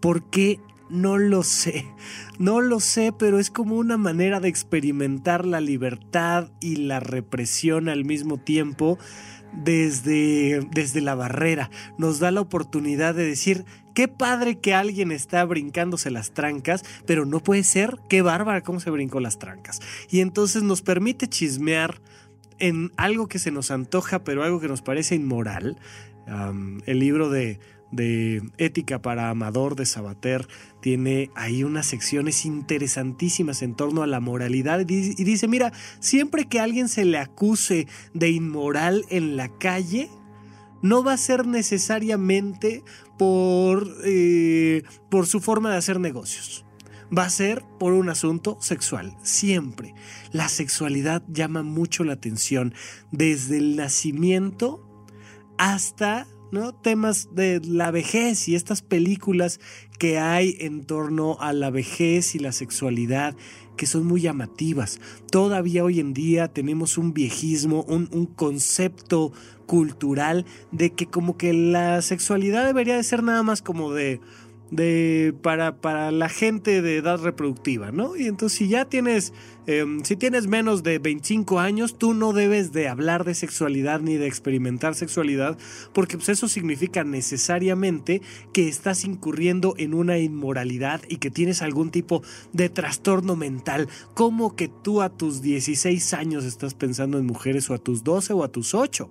Porque 0.00 0.58
no 0.90 1.18
lo 1.18 1.42
sé, 1.42 1.86
no 2.38 2.60
lo 2.60 2.80
sé, 2.80 3.12
pero 3.16 3.38
es 3.38 3.50
como 3.50 3.76
una 3.76 3.96
manera 3.96 4.40
de 4.40 4.48
experimentar 4.48 5.46
la 5.46 5.60
libertad 5.60 6.50
y 6.60 6.76
la 6.76 7.00
represión 7.00 7.88
al 7.88 8.04
mismo 8.04 8.38
tiempo 8.38 8.98
desde, 9.52 10.66
desde 10.72 11.00
la 11.00 11.14
barrera. 11.14 11.70
Nos 11.98 12.18
da 12.18 12.30
la 12.30 12.40
oportunidad 12.40 13.14
de 13.14 13.24
decir, 13.24 13.64
qué 13.94 14.08
padre 14.08 14.58
que 14.58 14.74
alguien 14.74 15.12
está 15.12 15.44
brincándose 15.44 16.10
las 16.10 16.32
trancas, 16.32 16.84
pero 17.06 17.24
no 17.24 17.40
puede 17.40 17.64
ser, 17.64 17.96
qué 18.08 18.22
bárbara 18.22 18.62
cómo 18.62 18.80
se 18.80 18.90
brincó 18.90 19.20
las 19.20 19.38
trancas. 19.38 19.80
Y 20.10 20.20
entonces 20.20 20.62
nos 20.62 20.82
permite 20.82 21.28
chismear 21.28 22.00
en 22.58 22.92
algo 22.96 23.28
que 23.28 23.38
se 23.38 23.50
nos 23.50 23.70
antoja, 23.70 24.22
pero 24.22 24.42
algo 24.44 24.60
que 24.60 24.68
nos 24.68 24.82
parece 24.82 25.14
inmoral. 25.14 25.78
el 26.86 26.98
libro 26.98 27.28
de 27.30 27.58
de 27.90 28.42
Ética 28.58 29.02
para 29.02 29.30
Amador 29.30 29.76
de 29.76 29.86
Sabater 29.86 30.46
tiene 30.80 31.30
ahí 31.34 31.64
unas 31.64 31.86
secciones 31.86 32.44
interesantísimas 32.44 33.62
en 33.62 33.74
torno 33.74 34.02
a 34.02 34.06
la 34.06 34.20
moralidad 34.20 34.80
y 34.80 34.84
dice, 35.24 35.48
mira, 35.48 35.72
siempre 35.98 36.46
que 36.46 36.60
alguien 36.60 36.88
se 36.88 37.04
le 37.04 37.18
acuse 37.18 37.86
de 38.14 38.30
inmoral 38.30 39.04
en 39.10 39.36
la 39.36 39.48
calle, 39.58 40.08
no 40.82 41.04
va 41.04 41.14
a 41.14 41.18
ser 41.18 41.46
necesariamente 41.46 42.82
por, 43.18 43.86
eh, 44.04 44.82
por 45.10 45.26
su 45.26 45.40
forma 45.40 45.70
de 45.70 45.76
hacer 45.76 46.00
negocios. 46.00 46.64
Va 47.16 47.24
a 47.24 47.30
ser 47.30 47.64
por 47.78 47.92
un 47.92 48.08
asunto 48.08 48.56
sexual, 48.60 49.16
siempre. 49.22 49.94
La 50.32 50.48
sexualidad 50.48 51.24
llama 51.28 51.62
mucho 51.62 52.04
la 52.04 52.12
atención 52.12 52.72
desde 53.10 53.58
el 53.58 53.76
nacimiento 53.76 54.86
hasta 55.58 56.26
¿no? 56.52 56.74
temas 56.74 57.28
de 57.34 57.60
la 57.64 57.90
vejez 57.90 58.48
y 58.48 58.54
estas 58.54 58.82
películas 58.82 59.60
que 59.98 60.18
hay 60.18 60.56
en 60.60 60.84
torno 60.84 61.36
a 61.40 61.52
la 61.52 61.70
vejez 61.70 62.34
y 62.34 62.38
la 62.38 62.52
sexualidad 62.52 63.36
que 63.76 63.86
son 63.86 64.06
muy 64.06 64.20
llamativas. 64.20 65.00
Todavía 65.30 65.84
hoy 65.84 66.00
en 66.00 66.12
día 66.12 66.48
tenemos 66.48 66.98
un 66.98 67.14
viejismo, 67.14 67.82
un, 67.88 68.10
un 68.12 68.26
concepto 68.26 69.32
cultural 69.64 70.44
de 70.70 70.90
que 70.90 71.06
como 71.06 71.36
que 71.38 71.54
la 71.54 72.02
sexualidad 72.02 72.66
debería 72.66 72.96
de 72.96 73.04
ser 73.04 73.22
nada 73.22 73.42
más 73.42 73.62
como 73.62 73.92
de 73.92 74.20
de 74.70 75.34
para, 75.42 75.76
para 75.76 76.10
la 76.10 76.28
gente 76.28 76.82
de 76.82 76.96
edad 76.96 77.20
reproductiva, 77.20 77.90
¿no? 77.90 78.16
Y 78.16 78.26
entonces 78.26 78.58
si 78.58 78.68
ya 78.68 78.84
tienes, 78.84 79.32
em, 79.66 80.02
si 80.04 80.16
tienes 80.16 80.46
menos 80.46 80.82
de 80.82 80.98
25 80.98 81.58
años, 81.58 81.98
tú 81.98 82.14
no 82.14 82.32
debes 82.32 82.72
de 82.72 82.88
hablar 82.88 83.24
de 83.24 83.34
sexualidad 83.34 84.00
ni 84.00 84.16
de 84.16 84.26
experimentar 84.26 84.94
sexualidad, 84.94 85.58
porque 85.92 86.16
pues, 86.16 86.28
eso 86.28 86.48
significa 86.48 87.04
necesariamente 87.04 88.22
que 88.52 88.68
estás 88.68 89.04
incurriendo 89.04 89.74
en 89.76 89.94
una 89.94 90.18
inmoralidad 90.18 91.02
y 91.08 91.16
que 91.16 91.30
tienes 91.30 91.62
algún 91.62 91.90
tipo 91.90 92.22
de 92.52 92.68
trastorno 92.68 93.36
mental, 93.36 93.88
como 94.14 94.54
que 94.54 94.68
tú 94.68 95.02
a 95.02 95.10
tus 95.10 95.42
16 95.42 96.14
años 96.14 96.44
estás 96.44 96.74
pensando 96.74 97.18
en 97.18 97.26
mujeres 97.26 97.70
o 97.70 97.74
a 97.74 97.78
tus 97.78 98.04
12 98.04 98.32
o 98.34 98.44
a 98.44 98.48
tus 98.48 98.74
8. 98.74 99.10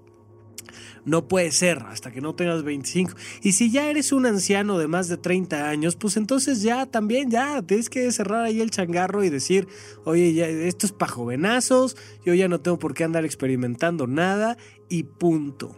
No 1.06 1.28
puede 1.28 1.52
ser 1.52 1.80
hasta 1.88 2.12
que 2.12 2.22
no 2.22 2.36
tengas 2.36 2.64
25. 2.64 3.14
Y 3.42 3.54
si 3.54 3.72
ya 3.72 3.90
eres 3.90 4.12
un 4.12 4.26
anciano 4.26 4.78
de 4.78 4.88
más 4.88 5.08
de 5.08 5.18
30 5.18 5.70
años, 5.70 5.96
pues 5.96 6.18
entonces 6.18 6.62
ya 6.62 6.86
también, 6.86 7.30
ya 7.30 7.62
tienes 7.62 7.90
que 7.90 8.12
cerrar 8.12 8.46
ahí 8.46 8.62
el 8.62 8.72
changarro 8.72 9.24
y 9.24 9.30
decir, 9.30 9.68
oye, 10.06 10.68
esto 10.68 10.86
es 10.86 10.92
para 10.92 11.12
jovenazos, 11.12 11.98
yo 12.26 12.34
ya 12.34 12.48
no 12.48 12.60
tengo 12.62 12.80
por 12.80 12.94
qué 12.94 13.04
andar 13.04 13.26
experimentando 13.26 14.08
nada 14.08 14.58
y 14.90 15.04
punto. 15.04 15.76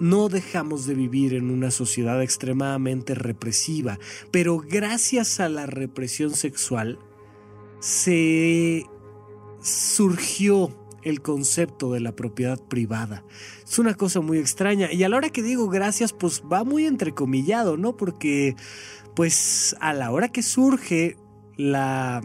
No 0.00 0.28
dejamos 0.28 0.86
de 0.86 0.94
vivir 0.94 1.34
en 1.34 1.50
una 1.50 1.70
sociedad 1.70 2.20
extremadamente 2.20 3.14
represiva, 3.14 3.98
pero 4.32 4.58
gracias 4.58 5.38
a 5.38 5.48
la 5.48 5.66
represión 5.66 6.34
sexual 6.34 6.98
se 7.78 8.86
surgió 9.62 10.83
el 11.04 11.20
concepto 11.20 11.92
de 11.92 12.00
la 12.00 12.16
propiedad 12.16 12.58
privada. 12.58 13.24
Es 13.62 13.78
una 13.78 13.94
cosa 13.94 14.20
muy 14.20 14.38
extraña. 14.38 14.92
Y 14.92 15.04
a 15.04 15.08
la 15.08 15.16
hora 15.16 15.30
que 15.30 15.42
digo 15.42 15.68
gracias, 15.68 16.12
pues 16.12 16.42
va 16.50 16.64
muy 16.64 16.86
entrecomillado, 16.86 17.76
¿no? 17.76 17.96
Porque, 17.96 18.56
pues, 19.14 19.76
a 19.80 19.92
la 19.92 20.10
hora 20.10 20.28
que 20.28 20.42
surge 20.42 21.16
la, 21.56 22.22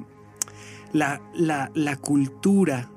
la, 0.94 1.22
la, 1.34 1.72
la 1.76 1.96
cultura 1.98 2.92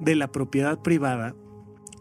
de 0.00 0.14
la 0.16 0.30
propiedad 0.30 0.82
privada, 0.82 1.34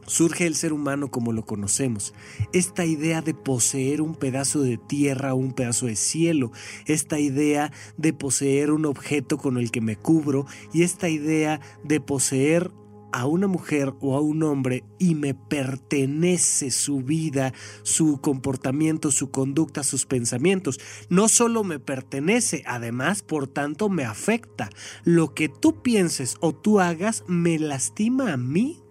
surge 0.07 0.45
el 0.45 0.55
ser 0.55 0.73
humano 0.73 1.09
como 1.09 1.33
lo 1.33 1.45
conocemos. 1.45 2.13
Esta 2.53 2.85
idea 2.85 3.21
de 3.21 3.33
poseer 3.33 4.01
un 4.01 4.15
pedazo 4.15 4.61
de 4.61 4.77
tierra 4.77 5.33
un 5.33 5.53
pedazo 5.53 5.87
de 5.87 5.95
cielo, 5.95 6.51
esta 6.85 7.19
idea 7.19 7.71
de 7.97 8.13
poseer 8.13 8.71
un 8.71 8.85
objeto 8.85 9.37
con 9.37 9.57
el 9.57 9.71
que 9.71 9.81
me 9.81 9.95
cubro 9.95 10.45
y 10.73 10.83
esta 10.83 11.09
idea 11.09 11.59
de 11.83 11.99
poseer 11.99 12.71
a 13.15 13.27
una 13.27 13.47
mujer 13.47 13.93
o 14.01 14.17
a 14.17 14.19
un 14.19 14.43
hombre 14.43 14.83
y 14.99 15.15
me 15.15 15.33
pertenece 15.33 16.69
su 16.69 16.99
vida, 16.99 17.53
su 17.81 18.19
comportamiento, 18.19 19.09
su 19.09 19.31
conducta, 19.31 19.83
sus 19.83 20.05
pensamientos. 20.05 20.81
No 21.07 21.29
solo 21.29 21.63
me 21.63 21.79
pertenece, 21.79 22.61
además, 22.67 23.23
por 23.23 23.47
tanto, 23.47 23.87
me 23.87 24.03
afecta. 24.03 24.69
Lo 25.05 25.33
que 25.33 25.47
tú 25.47 25.81
pienses 25.81 26.35
o 26.41 26.53
tú 26.53 26.81
hagas 26.81 27.23
me 27.25 27.57
lastima 27.57 28.33
a 28.33 28.37
mí. 28.37 28.81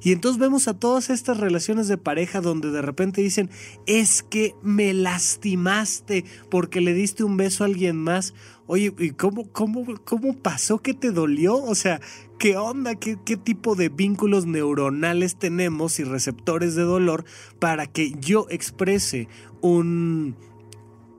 Y 0.00 0.12
entonces 0.12 0.40
vemos 0.40 0.68
a 0.68 0.78
todas 0.78 1.10
estas 1.10 1.38
relaciones 1.38 1.88
de 1.88 1.98
pareja 1.98 2.40
donde 2.40 2.70
de 2.70 2.82
repente 2.82 3.20
dicen, 3.20 3.50
es 3.86 4.22
que 4.22 4.54
me 4.62 4.94
lastimaste 4.94 6.24
porque 6.50 6.80
le 6.80 6.94
diste 6.94 7.24
un 7.24 7.36
beso 7.36 7.64
a 7.64 7.66
alguien 7.66 7.96
más. 7.96 8.34
Oye, 8.72 8.90
¿y 9.00 9.10
cómo, 9.10 9.52
cómo, 9.52 9.84
cómo 10.02 10.32
pasó 10.32 10.78
que 10.78 10.94
te 10.94 11.10
dolió? 11.10 11.56
O 11.56 11.74
sea, 11.74 12.00
¿qué 12.38 12.56
onda? 12.56 12.94
¿Qué, 12.94 13.18
¿Qué 13.22 13.36
tipo 13.36 13.74
de 13.74 13.90
vínculos 13.90 14.46
neuronales 14.46 15.36
tenemos 15.36 16.00
y 16.00 16.04
receptores 16.04 16.74
de 16.74 16.80
dolor 16.80 17.26
para 17.58 17.86
que 17.86 18.12
yo 18.12 18.46
exprese 18.48 19.28
un, 19.60 20.36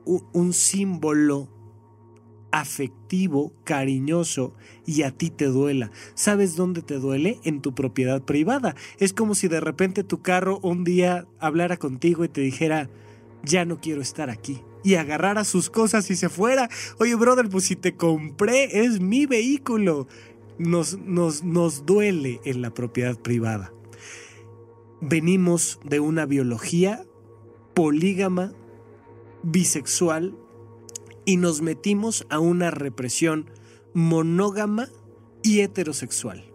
un, 0.04 0.26
un 0.32 0.52
símbolo 0.52 1.48
afectivo, 2.50 3.52
cariñoso 3.62 4.52
y 4.84 5.02
a 5.02 5.12
ti 5.12 5.30
te 5.30 5.44
duela. 5.44 5.92
¿Sabes 6.14 6.56
dónde 6.56 6.82
te 6.82 6.98
duele? 6.98 7.38
En 7.44 7.62
tu 7.62 7.72
propiedad 7.72 8.20
privada. 8.20 8.74
Es 8.98 9.12
como 9.12 9.36
si 9.36 9.46
de 9.46 9.60
repente 9.60 10.02
tu 10.02 10.22
carro 10.22 10.58
un 10.64 10.82
día 10.82 11.28
hablara 11.38 11.76
contigo 11.76 12.24
y 12.24 12.28
te 12.28 12.40
dijera, 12.40 12.90
ya 13.44 13.64
no 13.64 13.80
quiero 13.80 14.02
estar 14.02 14.28
aquí 14.28 14.60
y 14.84 14.94
agarrara 14.94 15.44
sus 15.44 15.70
cosas 15.70 16.08
y 16.10 16.16
se 16.16 16.28
fuera. 16.28 16.68
Oye, 16.98 17.16
brother, 17.16 17.48
pues 17.48 17.64
si 17.64 17.74
te 17.74 17.96
compré, 17.96 18.84
es 18.84 19.00
mi 19.00 19.26
vehículo. 19.26 20.06
Nos, 20.58 20.98
nos, 20.98 21.42
nos 21.42 21.84
duele 21.84 22.40
en 22.44 22.62
la 22.62 22.72
propiedad 22.72 23.18
privada. 23.18 23.72
Venimos 25.00 25.80
de 25.84 25.98
una 25.98 26.26
biología 26.26 27.04
polígama, 27.74 28.52
bisexual, 29.42 30.36
y 31.24 31.38
nos 31.38 31.62
metimos 31.62 32.26
a 32.28 32.38
una 32.38 32.70
represión 32.70 33.50
monógama 33.94 34.88
y 35.42 35.60
heterosexual 35.60 36.53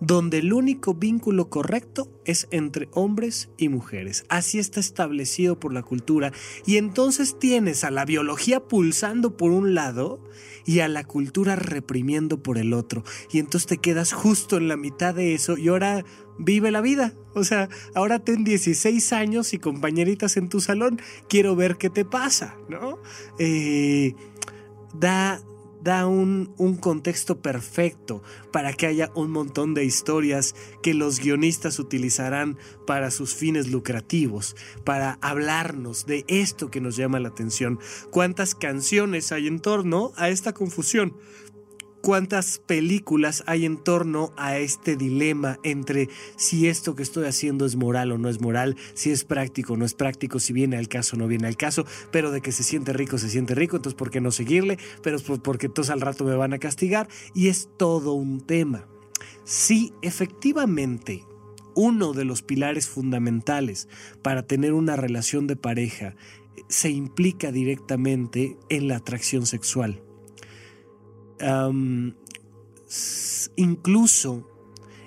donde 0.00 0.38
el 0.38 0.52
único 0.52 0.94
vínculo 0.94 1.48
correcto 1.48 2.08
es 2.24 2.48
entre 2.50 2.88
hombres 2.92 3.50
y 3.56 3.68
mujeres. 3.68 4.24
Así 4.28 4.58
está 4.58 4.80
establecido 4.80 5.58
por 5.58 5.72
la 5.72 5.82
cultura. 5.82 6.32
Y 6.66 6.76
entonces 6.76 7.38
tienes 7.38 7.84
a 7.84 7.90
la 7.90 8.04
biología 8.04 8.60
pulsando 8.60 9.36
por 9.36 9.50
un 9.50 9.74
lado 9.74 10.20
y 10.64 10.80
a 10.80 10.88
la 10.88 11.04
cultura 11.04 11.56
reprimiendo 11.56 12.42
por 12.42 12.58
el 12.58 12.72
otro. 12.72 13.04
Y 13.30 13.38
entonces 13.38 13.66
te 13.66 13.78
quedas 13.78 14.12
justo 14.12 14.56
en 14.56 14.68
la 14.68 14.76
mitad 14.76 15.14
de 15.14 15.34
eso 15.34 15.56
y 15.56 15.68
ahora 15.68 16.04
vive 16.38 16.70
la 16.70 16.80
vida. 16.80 17.14
O 17.34 17.44
sea, 17.44 17.68
ahora 17.94 18.18
ten 18.18 18.44
16 18.44 19.12
años 19.12 19.54
y 19.54 19.58
compañeritas 19.58 20.36
en 20.36 20.48
tu 20.48 20.60
salón. 20.60 21.00
Quiero 21.28 21.56
ver 21.56 21.76
qué 21.76 21.90
te 21.90 22.04
pasa, 22.04 22.56
¿no? 22.68 22.98
Eh, 23.38 24.14
da, 24.94 25.40
da 25.82 26.06
un, 26.06 26.54
un, 26.58 26.76
contexto 26.76 27.40
perfecto 27.40 28.22
para 28.52 28.72
que 28.72 28.86
haya 28.86 29.10
un 29.14 29.30
montón 29.30 29.74
de 29.74 29.84
historias 29.84 30.54
que 30.82 30.94
los 30.94 31.18
guionistas 31.18 31.78
utilizarán 31.78 32.56
para 32.86 33.10
sus 33.10 33.34
fines 33.34 33.70
lucrativos, 33.70 34.56
para 34.84 35.18
hablarnos 35.20 36.06
de 36.06 36.24
esto 36.28 36.70
que 36.70 36.80
nos 36.80 36.96
llama 36.96 37.20
la 37.20 37.28
atención. 37.28 37.80
¿Cuántas 38.10 38.54
canciones 38.54 39.32
hay 39.32 39.46
en 39.46 39.60
torno 39.60 40.12
a 40.16 40.28
esta 40.28 40.52
confusión? 40.52 41.16
Cuántas 42.02 42.58
películas 42.58 43.44
hay 43.46 43.64
en 43.64 43.78
torno 43.78 44.32
a 44.36 44.58
este 44.58 44.96
dilema 44.96 45.58
entre 45.62 46.08
si 46.36 46.66
esto 46.66 46.94
que 46.96 47.02
estoy 47.02 47.26
haciendo 47.26 47.64
es 47.64 47.76
moral 47.76 48.12
o 48.12 48.18
no 48.18 48.28
es 48.28 48.40
moral, 48.40 48.76
si 48.92 49.10
es 49.10 49.24
práctico 49.24 49.74
o 49.74 49.76
no 49.76 49.86
es 49.86 49.94
práctico, 49.94 50.40
si 50.40 50.52
viene 50.52 50.76
al 50.76 50.88
caso 50.88 51.16
o 51.16 51.18
no 51.18 51.28
viene 51.28 51.46
al 51.46 51.56
caso, 51.56 51.86
pero 52.10 52.30
de 52.30 52.42
que 52.42 52.52
se 52.52 52.64
siente 52.64 52.92
rico, 52.92 53.18
se 53.18 53.30
siente 53.30 53.54
rico, 53.54 53.76
entonces 53.76 53.96
¿por 53.96 54.10
qué 54.10 54.20
no 54.20 54.32
seguirle? 54.32 54.78
Pero 55.02 55.18
porque 55.42 55.66
entonces 55.66 55.92
al 55.92 56.00
rato 56.00 56.24
me 56.24 56.34
van 56.34 56.52
a 56.52 56.58
castigar 56.58 57.08
y 57.34 57.48
es 57.48 57.68
todo 57.78 58.12
un 58.14 58.40
tema. 58.40 58.86
Si 59.44 59.94
efectivamente 60.02 61.24
uno 61.74 62.12
de 62.12 62.24
los 62.24 62.42
pilares 62.42 62.88
fundamentales 62.88 63.88
para 64.22 64.42
tener 64.42 64.72
una 64.74 64.96
relación 64.96 65.46
de 65.46 65.56
pareja 65.56 66.16
se 66.68 66.90
implica 66.90 67.52
directamente 67.52 68.58
en 68.68 68.88
la 68.88 68.96
atracción 68.96 69.46
sexual 69.46 70.02
incluso, 73.56 74.48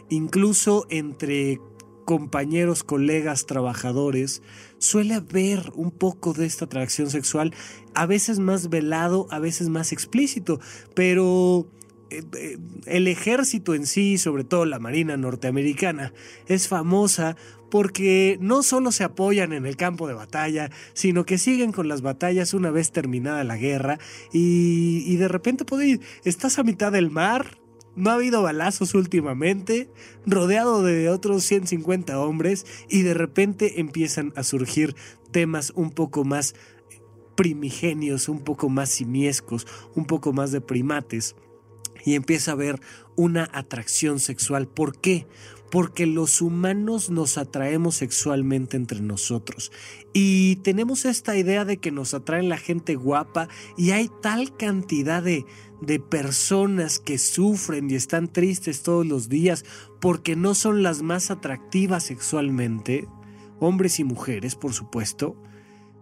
incluso 0.10 0.86
entre 0.90 1.60
compañeros, 2.06 2.84
colegas, 2.84 3.46
trabajadores, 3.46 4.42
suele 4.78 5.16
haber 5.16 5.72
un 5.76 5.92
poco 5.92 6.34
de 6.34 6.46
esta 6.46 6.66
atracción 6.66 7.10
sexual, 7.10 7.54
a 7.96 8.06
veces 8.06 8.40
más 8.40 8.70
velado, 8.70 9.28
a 9.32 9.40
veces 9.40 9.70
más 9.70 9.92
explícito, 9.92 10.60
pero 10.94 11.68
el 12.86 13.08
ejército 13.08 13.74
en 13.74 13.86
sí, 13.86 14.18
sobre 14.18 14.44
todo 14.44 14.66
la 14.66 14.80
Marina 14.80 15.18
norteamericana, 15.18 16.14
es 16.48 16.68
famosa 16.68 17.36
porque 17.70 18.38
no 18.40 18.64
solo 18.64 18.92
se 18.92 19.04
apoyan 19.04 19.52
en 19.54 19.66
el 19.66 19.76
campo 19.76 20.08
de 20.08 20.14
batalla, 20.14 20.72
sino 20.94 21.26
que 21.26 21.38
siguen 21.38 21.72
con 21.72 21.88
las 21.88 22.02
batallas 22.02 22.54
una 22.54 22.72
vez 22.72 22.92
terminada 22.92 23.44
la 23.44 23.58
guerra 23.58 24.00
y, 24.32 25.16
de 25.18 25.28
repente 25.28 25.66
ir, 25.84 26.00
estás 26.24 26.60
a 26.60 26.64
mitad 26.64 26.92
del 26.92 27.12
mar, 27.12 27.58
no 27.96 28.12
ha 28.12 28.16
habido 28.16 28.42
balazos 28.42 28.94
últimamente, 28.94 29.90
rodeado 30.26 30.84
de 30.84 31.10
otros 31.10 31.44
150 31.44 32.20
hombres 32.20 32.66
y 32.90 33.02
de 33.02 33.14
repente 33.14 33.80
empiezan 33.80 34.34
a 34.36 34.44
surgir 34.44 34.96
temas 35.32 35.72
un 35.76 35.92
poco 35.92 36.24
más 36.24 36.56
primigenios, 37.36 38.30
un 38.30 38.40
poco 38.40 38.70
más 38.70 38.90
simiescos, 38.90 39.68
un 39.96 40.06
poco 40.06 40.34
más 40.34 40.52
de 40.52 40.62
primates, 40.62 41.36
y 42.06 42.14
empieza 42.14 42.52
a 42.52 42.56
ver 42.56 42.80
una 43.16 43.50
atracción 43.52 44.20
sexual. 44.20 44.68
¿Por 44.68 45.00
qué? 45.00 45.28
Porque 45.72 46.06
los 46.06 46.42
humanos 46.42 47.10
nos 47.10 47.38
atraemos 47.38 47.96
sexualmente 47.96 48.78
entre 48.78 49.02
nosotros 49.02 49.72
y 50.14 50.58
tenemos 50.58 51.04
esta 51.04 51.36
idea 51.36 51.66
de 51.66 51.78
que 51.78 51.92
nos 51.92 52.14
atraen 52.14 52.48
la 52.48 52.58
gente 52.58 52.96
guapa 52.96 53.50
y 53.76 53.92
hay 53.92 54.10
tal 54.22 54.56
cantidad 54.56 55.24
de, 55.24 55.44
de 55.82 56.00
personas 56.00 57.00
que 57.00 57.18
sufren 57.18 57.90
y 57.90 57.96
están 57.96 58.32
tristes 58.32 58.84
todos 58.84 59.06
los 59.06 59.28
días 59.28 59.66
porque 60.00 60.36
no 60.36 60.54
son 60.54 60.84
las 60.84 61.02
más 61.02 61.32
atractivas 61.32 62.04
sexualmente, 62.04 63.08
hombres 63.60 64.00
y 64.00 64.04
mujeres 64.04 64.56
por 64.56 64.72
supuesto, 64.72 65.36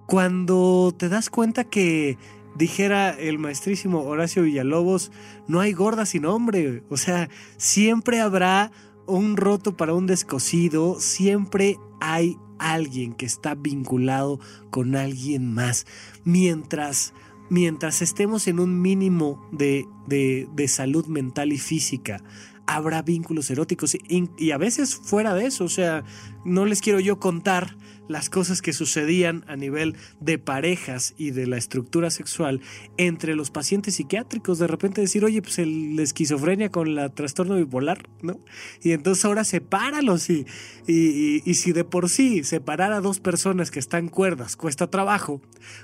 cuando 0.08 0.94
te 0.96 1.08
das 1.10 1.30
cuenta 1.30 1.64
que 1.64 2.18
dijera 2.56 3.12
el 3.12 3.40
maestrísimo 3.40 4.02
Horacio 4.02 4.44
Villalobos, 4.44 5.12
no 5.48 5.60
hay 5.60 5.74
gorda 5.74 6.06
sin 6.06 6.26
hombre. 6.26 6.84
O 6.90 6.98
sea, 6.98 7.30
siempre 7.58 8.20
habrá 8.20 8.72
un 9.06 9.38
roto 9.38 9.76
para 9.76 9.94
un 9.94 10.08
descosido, 10.08 11.00
siempre 11.00 11.78
hay 12.00 12.38
alguien 12.60 13.14
que 13.14 13.26
está 13.26 13.56
vinculado 13.56 14.40
con 14.70 14.96
alguien 14.96 15.54
más. 15.54 15.86
Mientras, 16.24 17.14
mientras 17.50 18.02
estemos 18.02 18.48
en 18.48 18.60
un 18.60 18.82
mínimo 18.82 19.48
de, 19.52 19.86
de, 20.08 20.48
de 20.54 20.68
salud 20.68 21.06
mental 21.08 21.52
y 21.52 21.58
física, 21.58 22.24
habrá 22.66 23.02
vínculos 23.02 23.50
eróticos 23.50 23.96
y, 23.96 24.30
y, 24.38 24.52
a 24.52 24.58
veces 24.58 24.96
fuera 24.96 25.34
de 25.34 25.46
eso, 25.46 25.66
o 25.66 25.70
sea, 25.70 26.04
no 26.46 26.66
les 26.66 26.82
quiero 26.82 27.00
yo 27.00 27.20
contar 27.20 27.76
las 28.08 28.30
cosas 28.30 28.62
que 28.62 28.74
sucedían 28.74 29.44
a 29.48 29.56
nivel 29.56 29.96
de 30.20 30.38
parejas 30.38 31.14
y 31.18 31.32
de 31.32 31.48
la 31.48 31.58
estructura 31.58 32.10
sexual 32.10 32.62
entre 32.98 33.36
los 33.36 33.52
pacientes 33.52 33.96
psiquiátricos. 33.96 34.60
De 34.60 34.68
repente 34.68 35.02
decir, 35.02 35.24
oye, 35.24 35.42
pues 35.42 35.60
el, 35.60 35.96
la 35.96 36.04
esquizofrenia 36.04 36.70
con 36.70 36.96
la 36.96 37.10
trastorno 37.10 37.56
bipolar, 37.56 38.10
¿no? 38.22 38.40
Y 38.82 38.92
entonces 38.92 39.24
ahora 39.26 39.44
sepáralos 39.44 40.30
y, 40.30 40.46
y, 40.88 41.42
y, 41.50 41.54
si 41.56 41.72
de 41.72 41.84
por 41.84 42.10
sí 42.10 42.44
separar 42.44 42.94
a 42.94 43.02
dos 43.02 43.20
personas 43.20 43.72
que 43.72 43.80
están 43.80 44.10
cuerdas 44.10 44.56
cuesta 44.56 44.90
trabajo, 44.90 45.42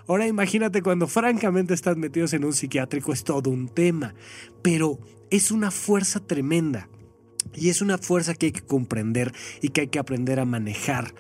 ahora 0.08 0.28
imagínate 0.28 0.82
cuando 0.82 1.08
francamente 1.08 1.74
están 1.74 2.00
metidos 2.00 2.34
en 2.34 2.46
un 2.46 2.54
psiquiátrico 2.54 3.14
es 3.14 3.24
todo 3.24 3.50
un 3.50 3.70
tema. 3.70 4.14
Pero 4.62 5.00
es 5.30 5.52
una 5.52 5.72
fuerza 5.72 6.20
tremenda. 6.20 6.90
Y 7.56 7.70
es 7.70 7.82
una 7.82 7.98
fuerza 7.98 8.34
que 8.36 8.48
hay 8.48 8.52
que 8.52 8.62
comprender 8.62 9.34
y 9.62 9.70
que 9.70 9.82
hay 9.82 9.88
que 9.88 10.00
aprender 10.00 10.40
a 10.40 10.46
manejar. 10.46 11.14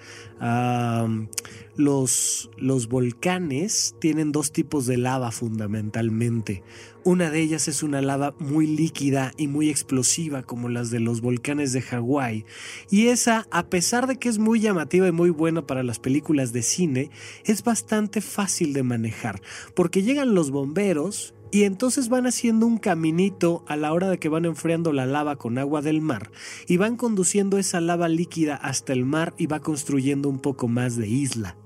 los, 1.75 2.49
los 2.57 2.87
volcanes 2.87 3.95
tienen 3.99 4.31
dos 4.31 4.51
tipos 4.51 4.85
de 4.85 4.97
lava 4.97 5.31
fundamentalmente. 5.31 6.63
Una 7.03 7.31
de 7.31 7.41
ellas 7.41 7.67
es 7.67 7.81
una 7.81 8.01
lava 8.01 8.35
muy 8.39 8.67
líquida 8.67 9.33
y 9.37 9.47
muy 9.47 9.69
explosiva 9.69 10.43
como 10.43 10.67
las 10.67 10.91
de 10.91 10.99
los 10.99 11.21
volcanes 11.21 11.71
de 11.71 11.81
Hawái. 11.81 12.45
Y 12.91 13.07
esa, 13.07 13.47
a 13.51 13.67
pesar 13.67 14.05
de 14.05 14.17
que 14.17 14.27
es 14.29 14.37
muy 14.37 14.59
llamativa 14.59 15.07
y 15.07 15.11
muy 15.13 15.29
buena 15.29 15.65
para 15.65 15.81
las 15.81 15.99
películas 15.99 16.51
de 16.51 16.61
cine, 16.61 17.09
es 17.45 17.63
bastante 17.63 18.21
fácil 18.21 18.73
de 18.73 18.83
manejar. 18.83 19.41
Porque 19.73 20.03
llegan 20.03 20.35
los 20.35 20.51
bomberos 20.51 21.33
y 21.51 21.63
entonces 21.63 22.09
van 22.09 22.27
haciendo 22.27 22.65
un 22.65 22.77
caminito 22.77 23.63
a 23.67 23.75
la 23.75 23.91
hora 23.93 24.09
de 24.09 24.19
que 24.19 24.29
van 24.29 24.45
enfriando 24.45 24.93
la 24.93 25.05
lava 25.05 25.37
con 25.37 25.57
agua 25.57 25.81
del 25.81 26.01
mar 26.01 26.31
y 26.67 26.77
van 26.77 26.95
conduciendo 26.95 27.57
esa 27.57 27.81
lava 27.81 28.07
líquida 28.07 28.55
hasta 28.55 28.93
el 28.93 29.05
mar 29.05 29.33
y 29.37 29.47
va 29.47 29.59
construyendo 29.59 30.29
un 30.29 30.39
poco 30.39 30.67
más 30.67 30.95
de 30.95 31.07
isla. 31.07 31.57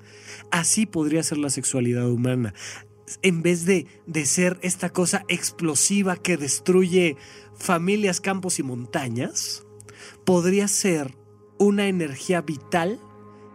Así 0.52 0.86
podría 0.86 1.24
ser 1.24 1.38
la 1.38 1.50
sexualidad 1.50 2.10
humana. 2.10 2.54
En 3.22 3.42
vez 3.42 3.66
de, 3.66 3.88
de 4.08 4.26
ser 4.26 4.58
esta 4.62 4.90
cosa 4.90 5.26
explosiva 5.28 6.16
que 6.16 6.38
destruye 6.38 7.18
familias, 7.56 8.22
campos 8.22 8.60
y 8.60 8.64
montañas, 8.64 9.66
podría 10.26 10.68
ser 10.68 11.18
una 11.58 11.88
energía 11.88 12.42
vital 12.42 13.00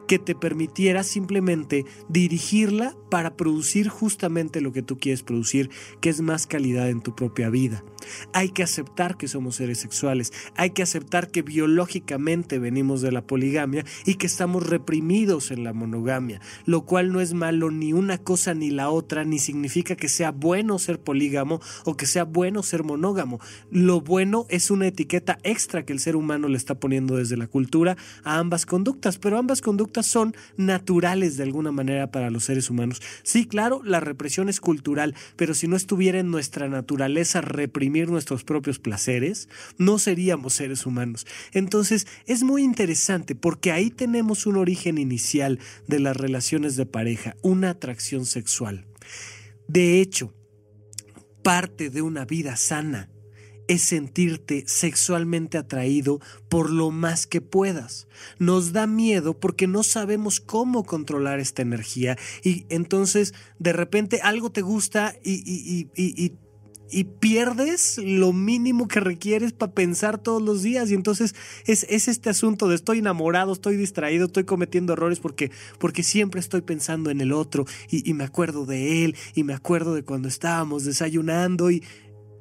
que 0.08 0.18
te 0.18 0.34
permitiera 0.34 1.04
simplemente 1.04 1.84
dirigirla 2.08 2.96
para 3.10 3.36
producir 3.36 3.88
justamente 3.88 4.60
lo 4.60 4.72
que 4.72 4.82
tú 4.82 4.98
quieres 4.98 5.22
producir, 5.22 5.70
que 6.00 6.08
es 6.08 6.20
más 6.20 6.46
calidad 6.46 6.88
en 6.88 7.02
tu 7.02 7.14
propia 7.14 7.50
vida. 7.50 7.84
Hay 8.32 8.50
que 8.50 8.62
aceptar 8.62 9.16
que 9.16 9.28
somos 9.28 9.56
seres 9.56 9.78
sexuales, 9.78 10.32
hay 10.56 10.70
que 10.70 10.82
aceptar 10.82 11.30
que 11.30 11.42
biológicamente 11.42 12.58
venimos 12.58 13.02
de 13.02 13.12
la 13.12 13.26
poligamia 13.26 13.84
y 14.06 14.14
que 14.14 14.26
estamos 14.26 14.66
reprimidos 14.66 15.50
en 15.50 15.62
la 15.62 15.72
monogamia, 15.72 16.40
lo 16.64 16.82
cual 16.82 17.12
no 17.12 17.20
es 17.20 17.34
malo 17.34 17.70
ni 17.70 17.92
una 17.92 18.18
cosa 18.18 18.54
ni 18.54 18.70
la 18.70 18.88
otra, 18.88 19.24
ni 19.24 19.38
significa 19.38 19.94
que 19.94 20.08
sea 20.08 20.30
bueno 20.30 20.78
ser 20.78 21.00
polígamo 21.00 21.60
o 21.84 21.96
que 21.96 22.06
sea 22.06 22.24
bueno 22.24 22.62
ser 22.62 22.82
monógamo. 22.82 23.40
Lo 23.70 24.00
bueno 24.00 24.46
es 24.48 24.70
una 24.70 24.86
etiqueta 24.86 25.38
extra 25.42 25.84
que 25.84 25.92
el 25.92 26.00
ser 26.00 26.16
humano 26.16 26.48
le 26.48 26.56
está 26.56 26.80
poniendo 26.80 27.16
desde 27.16 27.36
la 27.36 27.46
cultura 27.46 27.96
a 28.24 28.38
ambas 28.38 28.64
conductas, 28.64 29.18
pero 29.18 29.36
ambas 29.36 29.60
conductas 29.60 29.97
son 30.02 30.34
naturales 30.56 31.36
de 31.36 31.44
alguna 31.44 31.72
manera 31.72 32.10
para 32.10 32.30
los 32.30 32.44
seres 32.44 32.70
humanos. 32.70 33.00
Sí, 33.22 33.46
claro, 33.46 33.82
la 33.84 34.00
represión 34.00 34.48
es 34.48 34.60
cultural, 34.60 35.14
pero 35.36 35.54
si 35.54 35.68
no 35.68 35.76
estuviera 35.76 36.18
en 36.18 36.30
nuestra 36.30 36.68
naturaleza 36.68 37.40
reprimir 37.40 38.10
nuestros 38.10 38.44
propios 38.44 38.78
placeres, 38.78 39.48
no 39.78 39.98
seríamos 39.98 40.54
seres 40.54 40.86
humanos. 40.86 41.26
Entonces, 41.52 42.06
es 42.26 42.42
muy 42.42 42.62
interesante 42.62 43.34
porque 43.34 43.72
ahí 43.72 43.90
tenemos 43.90 44.46
un 44.46 44.56
origen 44.56 44.98
inicial 44.98 45.58
de 45.86 46.00
las 46.00 46.16
relaciones 46.16 46.76
de 46.76 46.86
pareja, 46.86 47.36
una 47.42 47.70
atracción 47.70 48.26
sexual. 48.26 48.86
De 49.66 50.00
hecho, 50.00 50.34
parte 51.42 51.90
de 51.90 52.02
una 52.02 52.24
vida 52.24 52.56
sana 52.56 53.10
es 53.68 53.82
sentirte 53.82 54.64
sexualmente 54.66 55.58
atraído 55.58 56.20
por 56.48 56.70
lo 56.70 56.90
más 56.90 57.26
que 57.26 57.40
puedas. 57.40 58.08
Nos 58.38 58.72
da 58.72 58.86
miedo 58.86 59.38
porque 59.38 59.66
no 59.66 59.82
sabemos 59.82 60.40
cómo 60.40 60.84
controlar 60.84 61.38
esta 61.38 61.62
energía 61.62 62.18
y 62.42 62.64
entonces 62.70 63.34
de 63.58 63.72
repente 63.72 64.20
algo 64.22 64.50
te 64.50 64.62
gusta 64.62 65.14
y, 65.22 65.86
pierdes 67.20 67.98
lo 67.98 68.32
mínimo 68.32 68.88
que 68.88 69.00
requieres 69.00 69.52
para 69.52 69.72
pensar 69.72 70.16
todos 70.16 70.40
los 70.40 70.62
días. 70.62 70.90
Y 70.90 70.94
entonces 70.94 71.34
es, 71.66 71.84
es, 71.90 72.08
este 72.08 72.30
asunto 72.30 72.66
de 72.66 72.74
estoy 72.74 73.00
enamorado, 73.00 73.52
estoy 73.52 73.76
distraído, 73.76 74.24
estoy 74.24 74.44
cometiendo 74.44 74.94
errores 74.94 75.20
porque, 75.20 75.50
porque 75.78 76.02
siempre 76.02 76.40
estoy 76.40 76.62
pensando 76.62 77.10
en 77.10 77.20
el 77.20 77.32
otro 77.32 77.66
y, 77.90 78.08
y 78.08 78.14
me 78.14 78.24
acuerdo 78.24 78.64
de 78.64 79.04
él 79.04 79.16
y 79.34 79.44
me 79.44 79.52
acuerdo 79.52 79.94
de 79.94 80.02
cuando 80.02 80.28
estábamos 80.28 80.84
desayunando 80.84 81.70
y 81.70 81.82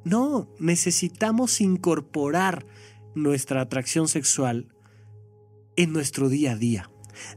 no, 0.04 0.48
necesitamos 0.58 1.60
incorporar 1.60 2.66
nuestra 3.14 3.60
atracción 3.60 4.08
sexual 4.08 4.68
en 5.76 5.92
nuestro 5.92 6.28
día 6.28 6.52
a 6.52 6.56
día. 6.56 6.90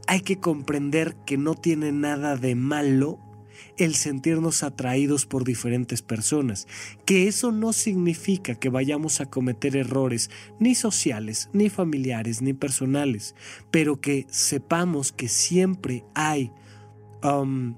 Hay 0.06 0.20
que 0.20 0.38
comprender 0.38 1.16
que 1.26 1.36
no 1.36 1.54
tiene 1.54 1.92
nada 1.92 2.36
de 2.36 2.54
malo 2.54 3.18
el 3.76 3.94
sentirnos 3.94 4.62
atraídos 4.62 5.26
por 5.26 5.44
diferentes 5.44 6.02
personas, 6.02 6.66
que 7.04 7.26
eso 7.26 7.52
no 7.52 7.72
significa 7.72 8.54
que 8.54 8.68
vayamos 8.68 9.20
a 9.20 9.26
cometer 9.26 9.76
errores 9.76 10.30
ni 10.58 10.74
sociales, 10.74 11.48
ni 11.52 11.68
familiares, 11.68 12.42
ni 12.42 12.52
personales, 12.52 13.34
pero 13.70 14.00
que 14.00 14.26
sepamos 14.30 15.12
que 15.12 15.28
siempre 15.28 16.04
hay 16.14 16.52
um, 17.22 17.74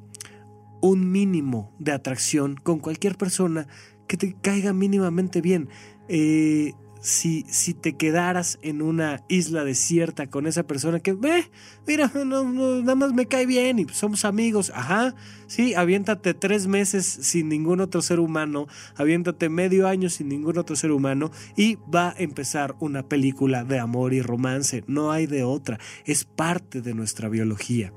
un 0.80 1.10
mínimo 1.10 1.72
de 1.78 1.92
atracción 1.92 2.56
con 2.56 2.78
cualquier 2.78 3.16
persona 3.16 3.68
que 4.06 4.16
te 4.16 4.34
caiga 4.40 4.72
mínimamente 4.72 5.40
bien. 5.40 5.68
Eh, 6.08 6.72
si, 7.04 7.44
si, 7.48 7.74
te 7.74 7.96
quedaras 7.96 8.58
en 8.62 8.80
una 8.80 9.22
isla 9.28 9.62
desierta 9.62 10.26
con 10.26 10.46
esa 10.46 10.62
persona 10.62 11.00
que, 11.00 11.12
ve, 11.12 11.50
mira, 11.86 12.10
nada 12.14 12.94
más 12.94 13.12
me 13.12 13.26
cae 13.26 13.44
bien 13.44 13.78
y 13.78 13.86
somos 13.92 14.24
amigos, 14.24 14.72
ajá, 14.74 15.14
sí, 15.46 15.74
aviéntate 15.74 16.32
tres 16.32 16.66
meses 16.66 17.04
sin 17.04 17.50
ningún 17.50 17.82
otro 17.82 18.00
ser 18.00 18.20
humano, 18.20 18.68
aviéntate 18.96 19.50
medio 19.50 19.86
año 19.86 20.08
sin 20.08 20.30
ningún 20.30 20.56
otro 20.56 20.76
ser 20.76 20.92
humano 20.92 21.30
y 21.56 21.76
va 21.94 22.10
a 22.12 22.14
empezar 22.16 22.74
una 22.80 23.06
película 23.06 23.64
de 23.64 23.78
amor 23.78 24.14
y 24.14 24.22
romance, 24.22 24.82
no 24.86 25.12
hay 25.12 25.26
de 25.26 25.44
otra, 25.44 25.78
es 26.06 26.24
parte 26.24 26.80
de 26.80 26.94
nuestra 26.94 27.28
biología. 27.28 27.92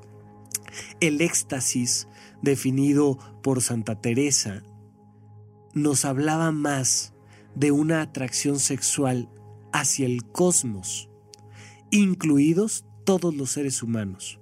El 1.00 1.22
éxtasis, 1.22 2.08
definido 2.42 3.18
por 3.42 3.62
Santa 3.62 3.98
Teresa, 4.02 4.62
nos 5.82 6.04
hablaba 6.04 6.52
más 6.52 7.14
de 7.54 7.70
una 7.72 8.02
atracción 8.02 8.58
sexual 8.58 9.28
hacia 9.72 10.06
el 10.06 10.24
cosmos, 10.24 11.08
incluidos 11.90 12.84
todos 13.04 13.34
los 13.34 13.50
seres 13.50 13.82
humanos. 13.82 14.38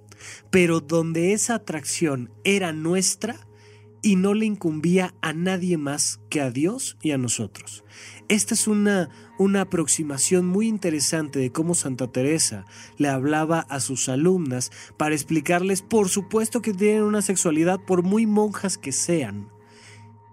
Pero 0.49 0.79
donde 0.79 1.33
esa 1.33 1.55
atracción 1.55 2.31
era 2.43 2.73
nuestra, 2.73 3.47
y 4.01 4.15
no 4.15 4.33
le 4.33 4.45
incumbía 4.45 5.13
a 5.21 5.33
nadie 5.33 5.77
más 5.77 6.19
que 6.29 6.41
a 6.41 6.51
Dios 6.51 6.97
y 7.01 7.11
a 7.11 7.17
nosotros. 7.17 7.83
Esta 8.29 8.53
es 8.53 8.67
una, 8.67 9.09
una 9.37 9.61
aproximación 9.61 10.45
muy 10.45 10.67
interesante 10.67 11.39
de 11.39 11.51
cómo 11.51 11.75
Santa 11.75 12.07
Teresa 12.11 12.65
le 12.97 13.09
hablaba 13.09 13.59
a 13.59 13.79
sus 13.79 14.07
alumnas 14.09 14.71
para 14.97 15.15
explicarles, 15.15 15.81
por 15.81 16.09
supuesto 16.09 16.61
que 16.61 16.73
tienen 16.73 17.03
una 17.03 17.21
sexualidad 17.21 17.79
por 17.85 18.03
muy 18.03 18.25
monjas 18.25 18.77
que 18.77 18.91
sean, 18.91 19.49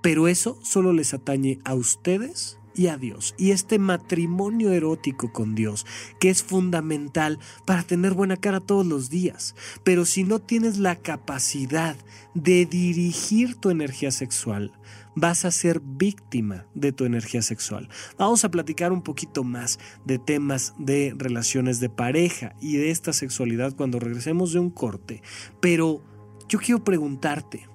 pero 0.04 0.28
eso 0.28 0.58
solo 0.62 0.92
les 0.92 1.14
atañe 1.14 1.60
a 1.64 1.72
ustedes 1.72 2.58
y 2.74 2.88
a 2.88 2.98
Dios. 2.98 3.34
Y 3.38 3.52
este 3.52 3.78
matrimonio 3.78 4.70
erótico 4.70 5.32
con 5.32 5.54
Dios, 5.54 5.86
que 6.20 6.28
es 6.28 6.42
fundamental 6.42 7.38
para 7.64 7.84
tener 7.84 8.12
buena 8.12 8.36
cara 8.36 8.60
todos 8.60 8.84
los 8.84 9.08
días. 9.08 9.56
Pero 9.82 10.04
si 10.04 10.22
no 10.22 10.40
tienes 10.40 10.76
la 10.76 10.96
capacidad 10.96 11.96
de 12.34 12.66
dirigir 12.66 13.54
tu 13.54 13.70
energía 13.70 14.10
sexual, 14.10 14.72
vas 15.16 15.46
a 15.46 15.50
ser 15.50 15.80
víctima 15.80 16.66
de 16.74 16.92
tu 16.92 17.06
energía 17.06 17.40
sexual. 17.40 17.88
Vamos 18.18 18.44
a 18.44 18.50
platicar 18.50 18.92
un 18.92 19.00
poquito 19.00 19.42
más 19.42 19.78
de 20.04 20.18
temas 20.18 20.74
de 20.76 21.14
relaciones 21.16 21.80
de 21.80 21.88
pareja 21.88 22.54
y 22.60 22.76
de 22.76 22.90
esta 22.90 23.14
sexualidad 23.14 23.74
cuando 23.74 24.00
regresemos 24.00 24.52
de 24.52 24.58
un 24.58 24.68
corte. 24.68 25.22
Pero 25.60 26.02
yo 26.46 26.58
quiero 26.58 26.84
preguntarte, 26.84 27.68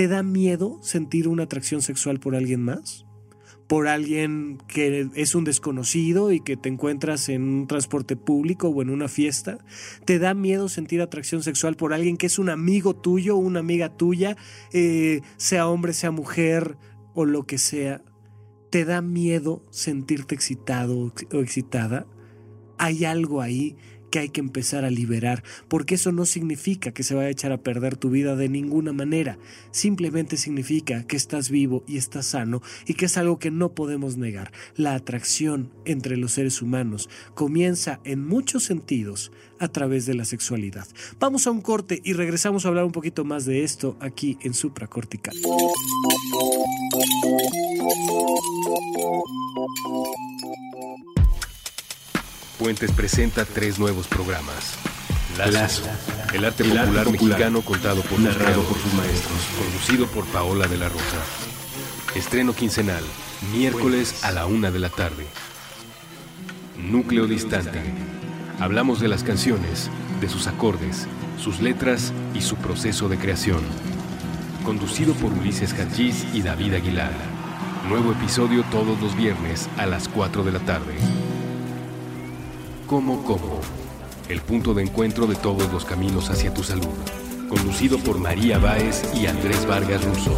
¿te 0.00 0.08
da 0.08 0.22
miedo 0.22 0.78
sentir 0.80 1.28
una 1.28 1.42
atracción 1.42 1.82
sexual 1.82 2.20
por 2.20 2.34
alguien 2.34 2.62
más? 2.62 3.04
por 3.66 3.86
alguien 3.86 4.56
que 4.66 5.10
es 5.14 5.34
un 5.34 5.44
desconocido 5.44 6.32
y 6.32 6.40
que 6.40 6.56
te 6.56 6.70
encuentras 6.70 7.28
en 7.28 7.42
un 7.42 7.66
transporte 7.66 8.16
público 8.16 8.68
o 8.68 8.80
en 8.80 8.88
una 8.88 9.08
fiesta? 9.08 9.58
¿Te 10.06 10.18
da 10.18 10.32
miedo 10.32 10.70
sentir 10.70 11.02
atracción 11.02 11.42
sexual 11.42 11.76
por 11.76 11.92
alguien 11.92 12.16
que 12.16 12.26
es 12.26 12.38
un 12.38 12.48
amigo 12.48 12.96
tuyo 12.96 13.36
una 13.36 13.60
amiga 13.60 13.94
tuya, 13.94 14.38
eh, 14.72 15.20
sea 15.36 15.68
hombre, 15.68 15.92
sea 15.92 16.10
mujer 16.10 16.78
o 17.12 17.26
lo 17.26 17.44
que 17.44 17.58
sea? 17.58 18.02
¿Te 18.70 18.86
da 18.86 19.02
miedo 19.02 19.66
sentirte 19.70 20.34
excitado 20.34 21.12
o 21.30 21.36
excitada? 21.40 22.06
Hay 22.78 23.04
algo 23.04 23.42
ahí 23.42 23.76
que 24.10 24.18
hay 24.18 24.28
que 24.28 24.40
empezar 24.40 24.84
a 24.84 24.90
liberar, 24.90 25.42
porque 25.68 25.94
eso 25.94 26.12
no 26.12 26.26
significa 26.26 26.92
que 26.92 27.02
se 27.02 27.14
vaya 27.14 27.28
a 27.28 27.30
echar 27.30 27.52
a 27.52 27.62
perder 27.62 27.96
tu 27.96 28.10
vida 28.10 28.36
de 28.36 28.48
ninguna 28.48 28.92
manera, 28.92 29.38
simplemente 29.70 30.36
significa 30.36 31.06
que 31.06 31.16
estás 31.16 31.50
vivo 31.50 31.84
y 31.86 31.96
estás 31.96 32.26
sano 32.26 32.62
y 32.86 32.94
que 32.94 33.06
es 33.06 33.16
algo 33.16 33.38
que 33.38 33.50
no 33.50 33.74
podemos 33.74 34.16
negar. 34.16 34.52
La 34.76 34.94
atracción 34.94 35.70
entre 35.84 36.16
los 36.16 36.32
seres 36.32 36.62
humanos 36.62 37.08
comienza 37.34 38.00
en 38.04 38.26
muchos 38.26 38.64
sentidos 38.64 39.32
a 39.58 39.68
través 39.68 40.06
de 40.06 40.14
la 40.14 40.24
sexualidad. 40.24 40.86
Vamos 41.18 41.46
a 41.46 41.50
un 41.50 41.60
corte 41.60 42.00
y 42.02 42.14
regresamos 42.14 42.64
a 42.64 42.68
hablar 42.68 42.84
un 42.84 42.92
poquito 42.92 43.24
más 43.24 43.44
de 43.44 43.62
esto 43.62 43.96
aquí 44.00 44.38
en 44.42 44.54
Supracortical. 44.54 45.36
Puentes 52.60 52.92
presenta 52.92 53.46
tres 53.46 53.78
nuevos 53.78 54.06
programas. 54.06 54.74
Lazo, 55.38 55.82
el 56.34 56.44
arte 56.44 56.62
popular, 56.62 57.10
mexicano 57.10 57.62
contado 57.62 58.02
por, 58.02 58.20
narrado 58.20 58.62
por 58.64 58.76
sus 58.76 58.92
maestros, 58.92 59.38
conducido 59.58 60.06
por 60.08 60.26
Paola 60.26 60.68
de 60.68 60.76
la 60.76 60.90
Rosa. 60.90 61.24
Estreno 62.14 62.52
quincenal, 62.52 63.02
miércoles 63.54 64.22
a 64.24 64.32
la 64.32 64.44
una 64.44 64.70
de 64.70 64.78
la 64.78 64.90
tarde. 64.90 65.26
Núcleo 66.76 67.26
distante. 67.26 67.80
Hablamos 68.58 69.00
de 69.00 69.08
las 69.08 69.24
canciones, 69.24 69.88
de 70.20 70.28
sus 70.28 70.46
acordes, 70.46 71.06
sus 71.42 71.60
letras 71.60 72.12
y 72.34 72.42
su 72.42 72.56
proceso 72.56 73.08
de 73.08 73.16
creación. 73.16 73.62
Conducido 74.66 75.14
por 75.14 75.32
Ulises 75.32 75.72
Hachís 75.72 76.26
y 76.34 76.42
David 76.42 76.74
Aguilar. 76.74 77.14
Nuevo 77.88 78.12
episodio 78.12 78.64
todos 78.70 79.00
los 79.00 79.16
viernes 79.16 79.66
a 79.78 79.86
las 79.86 80.08
4 80.08 80.44
de 80.44 80.52
la 80.52 80.60
tarde. 80.60 80.94
Como 82.90 83.22
Como, 83.22 83.60
el 84.28 84.40
punto 84.40 84.74
de 84.74 84.82
encuentro 84.82 85.28
de 85.28 85.36
todos 85.36 85.72
los 85.72 85.84
caminos 85.84 86.28
hacia 86.28 86.52
tu 86.52 86.64
salud. 86.64 86.88
Conducido 87.48 88.00
por 88.00 88.18
María 88.18 88.58
Báez 88.58 89.04
y 89.14 89.28
Andrés 89.28 89.64
Vargas 89.64 90.04
Russo. 90.04 90.36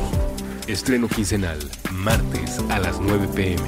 Estreno 0.67 1.09
quincenal, 1.09 1.59
martes 1.93 2.59
a 2.69 2.79
las 2.79 3.01
9 3.01 3.27
pm. 3.35 3.63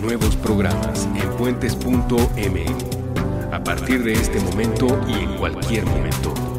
Nuevos 0.00 0.36
programas 0.36 1.08
en 1.20 1.28
puentes.m. 1.36 2.64
A 3.50 3.64
partir 3.64 4.04
de 4.04 4.12
este 4.12 4.38
momento 4.38 4.86
y 5.08 5.24
en 5.24 5.38
cualquier 5.38 5.84
momento. 5.86 6.49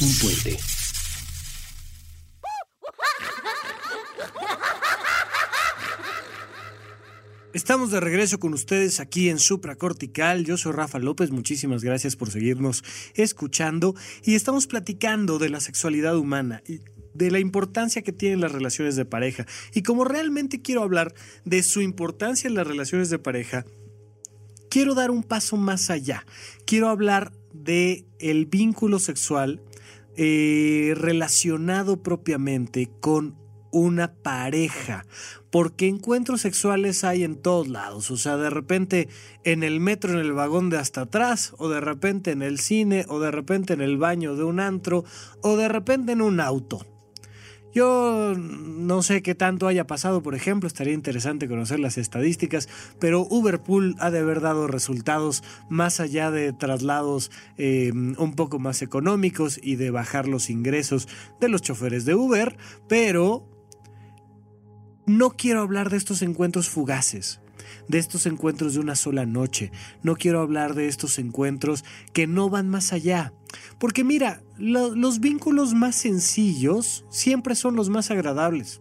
Un 0.00 0.18
puente. 0.20 0.56
Estamos 7.52 7.90
de 7.90 8.00
regreso 8.00 8.40
con 8.40 8.54
ustedes 8.54 9.00
aquí 9.00 9.28
en 9.28 9.38
Supracortical. 9.38 10.44
Yo 10.44 10.56
soy 10.56 10.72
Rafa 10.72 10.98
López, 10.98 11.30
muchísimas 11.30 11.84
gracias 11.84 12.16
por 12.16 12.30
seguirnos 12.30 12.84
escuchando 13.14 13.94
y 14.24 14.34
estamos 14.34 14.66
platicando 14.66 15.38
de 15.38 15.50
la 15.50 15.60
sexualidad 15.60 16.16
humana 16.16 16.62
y 16.66 16.80
de 17.12 17.30
la 17.30 17.38
importancia 17.38 18.02
que 18.02 18.12
tienen 18.12 18.40
las 18.40 18.52
relaciones 18.52 18.96
de 18.96 19.04
pareja. 19.04 19.44
Y 19.74 19.82
como 19.82 20.04
realmente 20.04 20.62
quiero 20.62 20.82
hablar 20.82 21.12
de 21.44 21.62
su 21.62 21.82
importancia 21.82 22.48
en 22.48 22.54
las 22.54 22.66
relaciones 22.66 23.10
de 23.10 23.18
pareja, 23.18 23.66
quiero 24.70 24.94
dar 24.94 25.10
un 25.10 25.22
paso 25.22 25.56
más 25.56 25.90
allá. 25.90 26.24
Quiero 26.64 26.88
hablar 26.88 27.32
de 27.52 28.04
el 28.18 28.46
vínculo 28.46 28.98
sexual 28.98 29.62
eh, 30.16 30.94
relacionado 30.96 32.02
propiamente 32.02 32.90
con 33.00 33.36
una 33.70 34.14
pareja, 34.14 35.06
porque 35.50 35.88
encuentros 35.88 36.40
sexuales 36.40 37.04
hay 37.04 37.22
en 37.22 37.36
todos 37.36 37.68
lados, 37.68 38.10
o 38.10 38.16
sea, 38.16 38.36
de 38.36 38.50
repente 38.50 39.08
en 39.44 39.62
el 39.62 39.78
metro, 39.78 40.12
en 40.12 40.18
el 40.18 40.32
vagón 40.32 40.70
de 40.70 40.78
hasta 40.78 41.02
atrás, 41.02 41.52
o 41.58 41.68
de 41.68 41.80
repente 41.80 42.30
en 42.30 42.42
el 42.42 42.58
cine, 42.58 43.04
o 43.08 43.20
de 43.20 43.30
repente 43.30 43.74
en 43.74 43.80
el 43.80 43.98
baño 43.98 44.36
de 44.36 44.44
un 44.44 44.58
antro, 44.60 45.04
o 45.42 45.56
de 45.56 45.68
repente 45.68 46.12
en 46.12 46.22
un 46.22 46.40
auto. 46.40 46.86
Yo 47.78 48.34
no 48.36 49.02
sé 49.04 49.22
qué 49.22 49.36
tanto 49.36 49.68
haya 49.68 49.86
pasado, 49.86 50.20
por 50.20 50.34
ejemplo, 50.34 50.66
estaría 50.66 50.94
interesante 50.94 51.46
conocer 51.46 51.78
las 51.78 51.96
estadísticas, 51.96 52.68
pero 52.98 53.20
Uberpool 53.20 53.94
ha 54.00 54.10
de 54.10 54.18
haber 54.18 54.40
dado 54.40 54.66
resultados 54.66 55.44
más 55.68 56.00
allá 56.00 56.32
de 56.32 56.52
traslados 56.52 57.30
eh, 57.56 57.92
un 57.92 58.34
poco 58.34 58.58
más 58.58 58.82
económicos 58.82 59.60
y 59.62 59.76
de 59.76 59.92
bajar 59.92 60.26
los 60.26 60.50
ingresos 60.50 61.06
de 61.40 61.48
los 61.48 61.62
choferes 61.62 62.04
de 62.04 62.16
Uber, 62.16 62.56
pero 62.88 63.48
no 65.06 65.30
quiero 65.36 65.60
hablar 65.60 65.88
de 65.88 65.98
estos 65.98 66.22
encuentros 66.22 66.68
fugaces 66.68 67.40
de 67.88 67.98
estos 67.98 68.26
encuentros 68.26 68.74
de 68.74 68.80
una 68.80 68.96
sola 68.96 69.26
noche. 69.26 69.72
No 70.02 70.16
quiero 70.16 70.40
hablar 70.40 70.74
de 70.74 70.88
estos 70.88 71.18
encuentros 71.18 71.84
que 72.12 72.26
no 72.26 72.50
van 72.50 72.68
más 72.68 72.92
allá. 72.92 73.32
Porque 73.78 74.04
mira, 74.04 74.42
los 74.58 75.20
vínculos 75.20 75.74
más 75.74 75.94
sencillos 75.94 77.04
siempre 77.10 77.54
son 77.54 77.76
los 77.76 77.88
más 77.88 78.10
agradables 78.10 78.80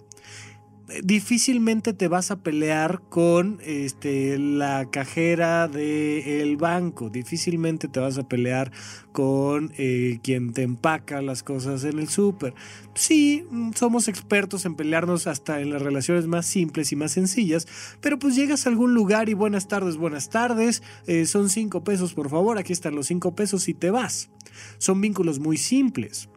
difícilmente 1.03 1.93
te 1.93 2.07
vas 2.07 2.31
a 2.31 2.37
pelear 2.37 3.01
con 3.09 3.59
este, 3.63 4.37
la 4.37 4.89
cajera 4.89 5.67
del 5.67 6.57
banco, 6.57 7.09
difícilmente 7.09 7.87
te 7.87 7.99
vas 7.99 8.17
a 8.17 8.27
pelear 8.27 8.71
con 9.11 9.73
eh, 9.77 10.19
quien 10.23 10.53
te 10.53 10.63
empaca 10.63 11.21
las 11.21 11.43
cosas 11.43 11.83
en 11.83 11.99
el 11.99 12.07
súper. 12.07 12.53
Sí, 12.95 13.45
somos 13.75 14.07
expertos 14.07 14.65
en 14.65 14.75
pelearnos 14.75 15.27
hasta 15.27 15.59
en 15.59 15.71
las 15.71 15.81
relaciones 15.81 16.27
más 16.27 16.45
simples 16.45 16.91
y 16.91 16.95
más 16.95 17.11
sencillas, 17.11 17.67
pero 18.01 18.17
pues 18.17 18.35
llegas 18.35 18.65
a 18.65 18.69
algún 18.69 18.93
lugar 18.93 19.29
y 19.29 19.33
buenas 19.33 19.67
tardes, 19.67 19.97
buenas 19.97 20.29
tardes, 20.29 20.83
eh, 21.05 21.25
son 21.25 21.49
cinco 21.49 21.83
pesos 21.83 22.13
por 22.13 22.29
favor, 22.29 22.57
aquí 22.57 22.73
están 22.73 22.95
los 22.95 23.07
cinco 23.07 23.35
pesos 23.35 23.67
y 23.67 23.73
te 23.73 23.91
vas. 23.91 24.29
Son 24.77 24.99
vínculos 25.01 25.39
muy 25.39 25.57
simples. 25.57 26.29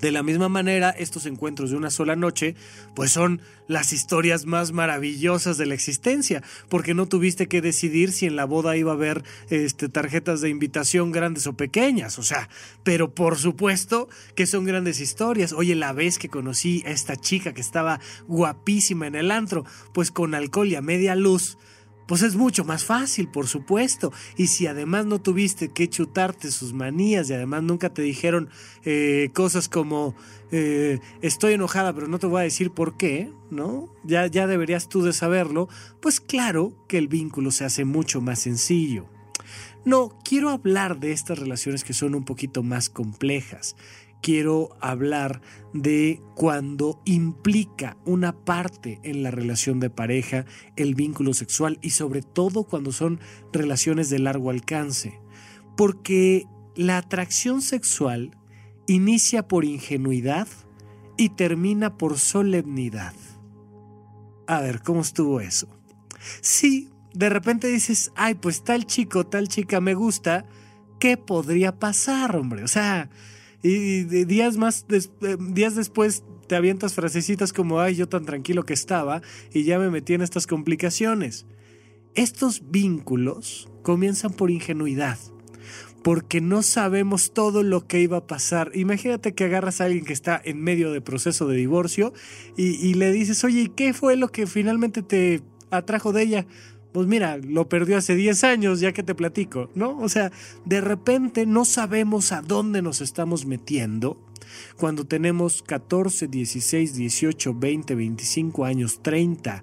De 0.00 0.12
la 0.12 0.22
misma 0.22 0.48
manera, 0.48 0.90
estos 0.90 1.26
encuentros 1.26 1.70
de 1.70 1.76
una 1.76 1.90
sola 1.90 2.16
noche, 2.16 2.54
pues 2.94 3.12
son 3.12 3.40
las 3.66 3.92
historias 3.92 4.46
más 4.46 4.72
maravillosas 4.72 5.58
de 5.58 5.66
la 5.66 5.74
existencia, 5.74 6.42
porque 6.68 6.94
no 6.94 7.06
tuviste 7.06 7.48
que 7.48 7.60
decidir 7.60 8.12
si 8.12 8.26
en 8.26 8.36
la 8.36 8.44
boda 8.44 8.76
iba 8.76 8.92
a 8.92 8.94
haber 8.94 9.24
este, 9.50 9.88
tarjetas 9.88 10.40
de 10.40 10.50
invitación 10.50 11.12
grandes 11.12 11.46
o 11.46 11.54
pequeñas, 11.54 12.18
o 12.18 12.22
sea, 12.22 12.48
pero 12.84 13.14
por 13.14 13.36
supuesto 13.38 14.08
que 14.34 14.46
son 14.46 14.64
grandes 14.64 15.00
historias. 15.00 15.52
Oye, 15.52 15.74
la 15.74 15.92
vez 15.92 16.18
que 16.18 16.28
conocí 16.28 16.82
a 16.86 16.90
esta 16.90 17.16
chica 17.16 17.54
que 17.54 17.60
estaba 17.60 18.00
guapísima 18.28 19.06
en 19.06 19.14
el 19.14 19.30
antro, 19.30 19.64
pues 19.92 20.10
con 20.10 20.34
alcohol 20.34 20.68
y 20.68 20.74
a 20.74 20.82
media 20.82 21.14
luz, 21.14 21.58
pues 22.06 22.22
es 22.22 22.36
mucho 22.36 22.64
más 22.64 22.84
fácil, 22.84 23.28
por 23.28 23.46
supuesto. 23.46 24.12
Y 24.36 24.46
si 24.48 24.66
además 24.66 25.06
no 25.06 25.20
tuviste 25.20 25.68
que 25.68 25.88
chutarte 25.88 26.50
sus 26.50 26.72
manías 26.72 27.28
y 27.28 27.34
además 27.34 27.62
nunca 27.62 27.92
te 27.92 28.02
dijeron 28.02 28.48
eh, 28.84 29.30
cosas 29.34 29.68
como 29.68 30.14
eh, 30.52 31.00
estoy 31.22 31.54
enojada 31.54 31.92
pero 31.92 32.06
no 32.06 32.18
te 32.18 32.26
voy 32.26 32.40
a 32.40 32.44
decir 32.44 32.70
por 32.70 32.96
qué, 32.96 33.32
¿no? 33.50 33.92
Ya, 34.04 34.26
ya 34.26 34.46
deberías 34.46 34.88
tú 34.88 35.02
de 35.02 35.12
saberlo, 35.12 35.68
pues 36.00 36.20
claro 36.20 36.72
que 36.88 36.98
el 36.98 37.08
vínculo 37.08 37.50
se 37.50 37.64
hace 37.64 37.84
mucho 37.84 38.20
más 38.20 38.40
sencillo. 38.40 39.06
No, 39.84 40.18
quiero 40.24 40.50
hablar 40.50 40.98
de 40.98 41.12
estas 41.12 41.38
relaciones 41.38 41.84
que 41.84 41.92
son 41.92 42.16
un 42.16 42.24
poquito 42.24 42.64
más 42.64 42.90
complejas 42.90 43.76
quiero 44.22 44.70
hablar 44.80 45.40
de 45.72 46.20
cuando 46.34 47.00
implica 47.04 47.96
una 48.04 48.44
parte 48.44 49.00
en 49.02 49.22
la 49.22 49.30
relación 49.30 49.80
de 49.80 49.90
pareja 49.90 50.46
el 50.76 50.94
vínculo 50.94 51.34
sexual 51.34 51.78
y 51.82 51.90
sobre 51.90 52.22
todo 52.22 52.64
cuando 52.64 52.92
son 52.92 53.20
relaciones 53.52 54.10
de 54.10 54.18
largo 54.18 54.50
alcance. 54.50 55.20
Porque 55.76 56.46
la 56.74 56.98
atracción 56.98 57.62
sexual 57.62 58.36
inicia 58.86 59.48
por 59.48 59.64
ingenuidad 59.64 60.48
y 61.16 61.30
termina 61.30 61.96
por 61.96 62.18
solemnidad. 62.18 63.14
A 64.46 64.60
ver, 64.60 64.82
¿cómo 64.82 65.00
estuvo 65.00 65.40
eso? 65.40 65.68
Sí, 66.40 66.90
de 67.14 67.28
repente 67.28 67.68
dices, 67.68 68.12
ay, 68.14 68.34
pues 68.34 68.62
tal 68.62 68.86
chico, 68.86 69.26
tal 69.26 69.48
chica 69.48 69.80
me 69.80 69.94
gusta, 69.94 70.46
¿qué 71.00 71.16
podría 71.16 71.78
pasar, 71.78 72.36
hombre? 72.36 72.62
O 72.62 72.68
sea, 72.68 73.10
y 73.62 74.04
días 74.24 74.56
más 74.56 74.86
eh, 74.90 75.36
días 75.38 75.74
después 75.74 76.24
te 76.46 76.56
avientas 76.56 76.94
frasecitas 76.94 77.52
como 77.52 77.80
ay 77.80 77.96
yo 77.96 78.08
tan 78.08 78.24
tranquilo 78.24 78.64
que 78.64 78.74
estaba 78.74 79.22
y 79.52 79.64
ya 79.64 79.78
me 79.78 79.90
metí 79.90 80.14
en 80.14 80.22
estas 80.22 80.46
complicaciones. 80.46 81.46
Estos 82.14 82.70
vínculos 82.70 83.68
comienzan 83.82 84.32
por 84.32 84.50
ingenuidad, 84.50 85.18
porque 86.02 86.40
no 86.40 86.62
sabemos 86.62 87.34
todo 87.34 87.62
lo 87.62 87.86
que 87.86 88.00
iba 88.00 88.16
a 88.16 88.26
pasar. 88.26 88.70
Imagínate 88.74 89.34
que 89.34 89.44
agarras 89.44 89.80
a 89.80 89.84
alguien 89.84 90.04
que 90.04 90.14
está 90.14 90.40
en 90.42 90.62
medio 90.62 90.92
de 90.92 91.02
proceso 91.02 91.46
de 91.46 91.56
divorcio 91.56 92.14
y, 92.56 92.74
y 92.86 92.94
le 92.94 93.12
dices, 93.12 93.44
oye, 93.44 93.70
¿qué 93.76 93.92
fue 93.92 94.16
lo 94.16 94.28
que 94.28 94.46
finalmente 94.46 95.02
te 95.02 95.42
atrajo 95.70 96.12
de 96.12 96.22
ella? 96.22 96.46
Pues 96.96 97.08
mira, 97.08 97.36
lo 97.36 97.68
perdió 97.68 97.98
hace 97.98 98.14
10 98.14 98.42
años, 98.44 98.80
ya 98.80 98.92
que 98.92 99.02
te 99.02 99.14
platico, 99.14 99.68
¿no? 99.74 99.98
O 99.98 100.08
sea, 100.08 100.32
de 100.64 100.80
repente 100.80 101.44
no 101.44 101.66
sabemos 101.66 102.32
a 102.32 102.40
dónde 102.40 102.80
nos 102.80 103.02
estamos 103.02 103.44
metiendo 103.44 104.18
cuando 104.78 105.06
tenemos 105.06 105.62
14, 105.62 106.26
16, 106.26 106.94
18, 106.94 107.52
20, 107.52 107.94
25 107.94 108.64
años, 108.64 109.02
30 109.02 109.62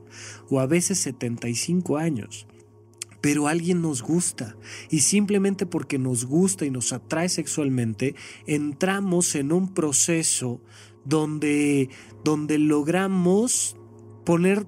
o 0.52 0.60
a 0.60 0.68
veces 0.68 1.00
75 1.00 1.98
años. 1.98 2.46
Pero 3.20 3.48
alguien 3.48 3.82
nos 3.82 4.04
gusta 4.04 4.56
y 4.92 5.00
simplemente 5.00 5.66
porque 5.66 5.98
nos 5.98 6.26
gusta 6.26 6.66
y 6.66 6.70
nos 6.70 6.94
atrae 6.94 7.30
sexualmente, 7.30 8.14
entramos 8.46 9.34
en 9.34 9.52
un 9.52 9.74
proceso 9.74 10.62
donde, 11.04 11.90
donde 12.24 12.60
logramos 12.60 13.76
poner 14.24 14.68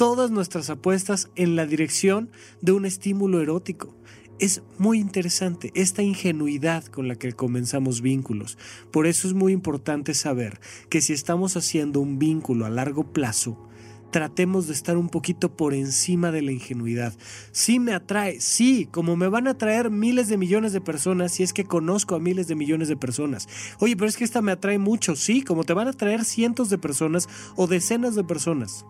todas 0.00 0.30
nuestras 0.30 0.70
apuestas 0.70 1.28
en 1.36 1.56
la 1.56 1.66
dirección 1.66 2.30
de 2.62 2.72
un 2.72 2.86
estímulo 2.86 3.42
erótico. 3.42 3.94
Es 4.38 4.62
muy 4.78 4.98
interesante 4.98 5.72
esta 5.74 6.00
ingenuidad 6.00 6.86
con 6.86 7.06
la 7.06 7.16
que 7.16 7.34
comenzamos 7.34 8.00
vínculos. 8.00 8.56
Por 8.92 9.06
eso 9.06 9.28
es 9.28 9.34
muy 9.34 9.52
importante 9.52 10.14
saber 10.14 10.58
que 10.88 11.02
si 11.02 11.12
estamos 11.12 11.54
haciendo 11.58 12.00
un 12.00 12.18
vínculo 12.18 12.64
a 12.64 12.70
largo 12.70 13.12
plazo, 13.12 13.68
tratemos 14.10 14.68
de 14.68 14.72
estar 14.72 14.96
un 14.96 15.10
poquito 15.10 15.54
por 15.54 15.74
encima 15.74 16.32
de 16.32 16.40
la 16.40 16.52
ingenuidad. 16.52 17.12
Sí 17.52 17.78
me 17.78 17.92
atrae, 17.92 18.40
sí, 18.40 18.88
como 18.90 19.16
me 19.16 19.28
van 19.28 19.48
a 19.48 19.50
atraer 19.50 19.90
miles 19.90 20.28
de 20.28 20.38
millones 20.38 20.72
de 20.72 20.80
personas 20.80 21.32
si 21.32 21.42
es 21.42 21.52
que 21.52 21.64
conozco 21.64 22.14
a 22.14 22.20
miles 22.20 22.48
de 22.48 22.54
millones 22.54 22.88
de 22.88 22.96
personas. 22.96 23.50
Oye, 23.80 23.98
pero 23.98 24.08
es 24.08 24.16
que 24.16 24.24
esta 24.24 24.40
me 24.40 24.52
atrae 24.52 24.78
mucho, 24.78 25.14
sí, 25.14 25.42
como 25.42 25.64
te 25.64 25.74
van 25.74 25.88
a 25.88 25.90
atraer 25.90 26.24
cientos 26.24 26.70
de 26.70 26.78
personas 26.78 27.28
o 27.54 27.66
decenas 27.66 28.14
de 28.14 28.24
personas. 28.24 28.86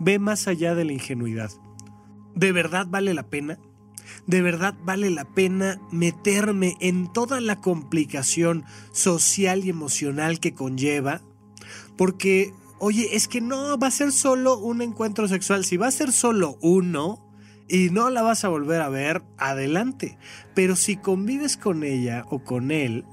Ve 0.00 0.18
más 0.18 0.48
allá 0.48 0.74
de 0.74 0.84
la 0.84 0.92
ingenuidad. 0.92 1.50
¿De 2.34 2.52
verdad 2.52 2.86
vale 2.88 3.14
la 3.14 3.24
pena? 3.24 3.58
¿De 4.26 4.42
verdad 4.42 4.74
vale 4.84 5.10
la 5.10 5.24
pena 5.24 5.80
meterme 5.90 6.76
en 6.80 7.12
toda 7.12 7.40
la 7.40 7.56
complicación 7.56 8.64
social 8.92 9.64
y 9.64 9.70
emocional 9.70 10.40
que 10.40 10.54
conlleva? 10.54 11.20
Porque, 11.96 12.52
oye, 12.78 13.16
es 13.16 13.28
que 13.28 13.40
no 13.40 13.78
va 13.78 13.88
a 13.88 13.92
ser 13.92 14.12
solo 14.12 14.58
un 14.58 14.82
encuentro 14.82 15.28
sexual. 15.28 15.64
Si 15.64 15.76
va 15.76 15.88
a 15.88 15.92
ser 15.92 16.12
solo 16.12 16.58
uno 16.62 17.24
y 17.68 17.90
no 17.90 18.10
la 18.10 18.22
vas 18.22 18.44
a 18.44 18.48
volver 18.48 18.80
a 18.80 18.88
ver, 18.88 19.22
adelante. 19.36 20.18
Pero 20.54 20.76
si 20.76 20.96
convives 20.96 21.56
con 21.56 21.84
ella 21.84 22.24
o 22.30 22.44
con 22.44 22.70
él, 22.70 23.04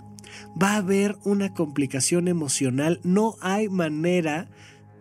va 0.62 0.74
a 0.74 0.78
haber 0.78 1.18
una 1.24 1.54
complicación 1.54 2.28
emocional. 2.28 3.00
No 3.04 3.36
hay 3.42 3.70
manera 3.70 4.50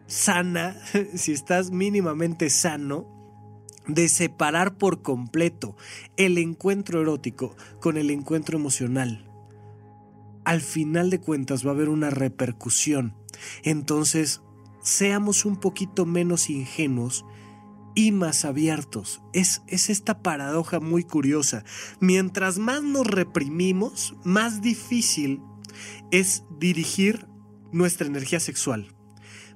sana, 0.06 0.76
si 1.14 1.32
estás 1.32 1.70
mínimamente 1.70 2.50
sano, 2.50 3.14
de 3.86 4.08
separar 4.08 4.78
por 4.78 5.02
completo 5.02 5.76
el 6.16 6.38
encuentro 6.38 7.02
erótico 7.02 7.54
con 7.80 7.96
el 7.96 8.10
encuentro 8.10 8.58
emocional. 8.58 9.30
Al 10.44 10.60
final 10.60 11.10
de 11.10 11.20
cuentas 11.20 11.66
va 11.66 11.70
a 11.70 11.74
haber 11.74 11.88
una 11.88 12.10
repercusión. 12.10 13.14
Entonces, 13.62 14.42
seamos 14.82 15.44
un 15.44 15.56
poquito 15.56 16.06
menos 16.06 16.50
ingenuos 16.50 17.24
y 17.94 18.12
más 18.12 18.44
abiertos. 18.44 19.22
Es, 19.32 19.62
es, 19.66 19.90
esta 19.90 20.22
paradoja 20.22 20.80
muy 20.80 21.04
curiosa. 21.04 21.64
Mientras 22.00 22.58
más 22.58 22.82
nos 22.82 23.06
reprimimos, 23.06 24.16
más 24.24 24.60
difícil 24.60 25.40
es 26.10 26.44
dirigir 26.58 27.26
nuestra 27.72 28.06
energía 28.06 28.40
sexual 28.40 28.94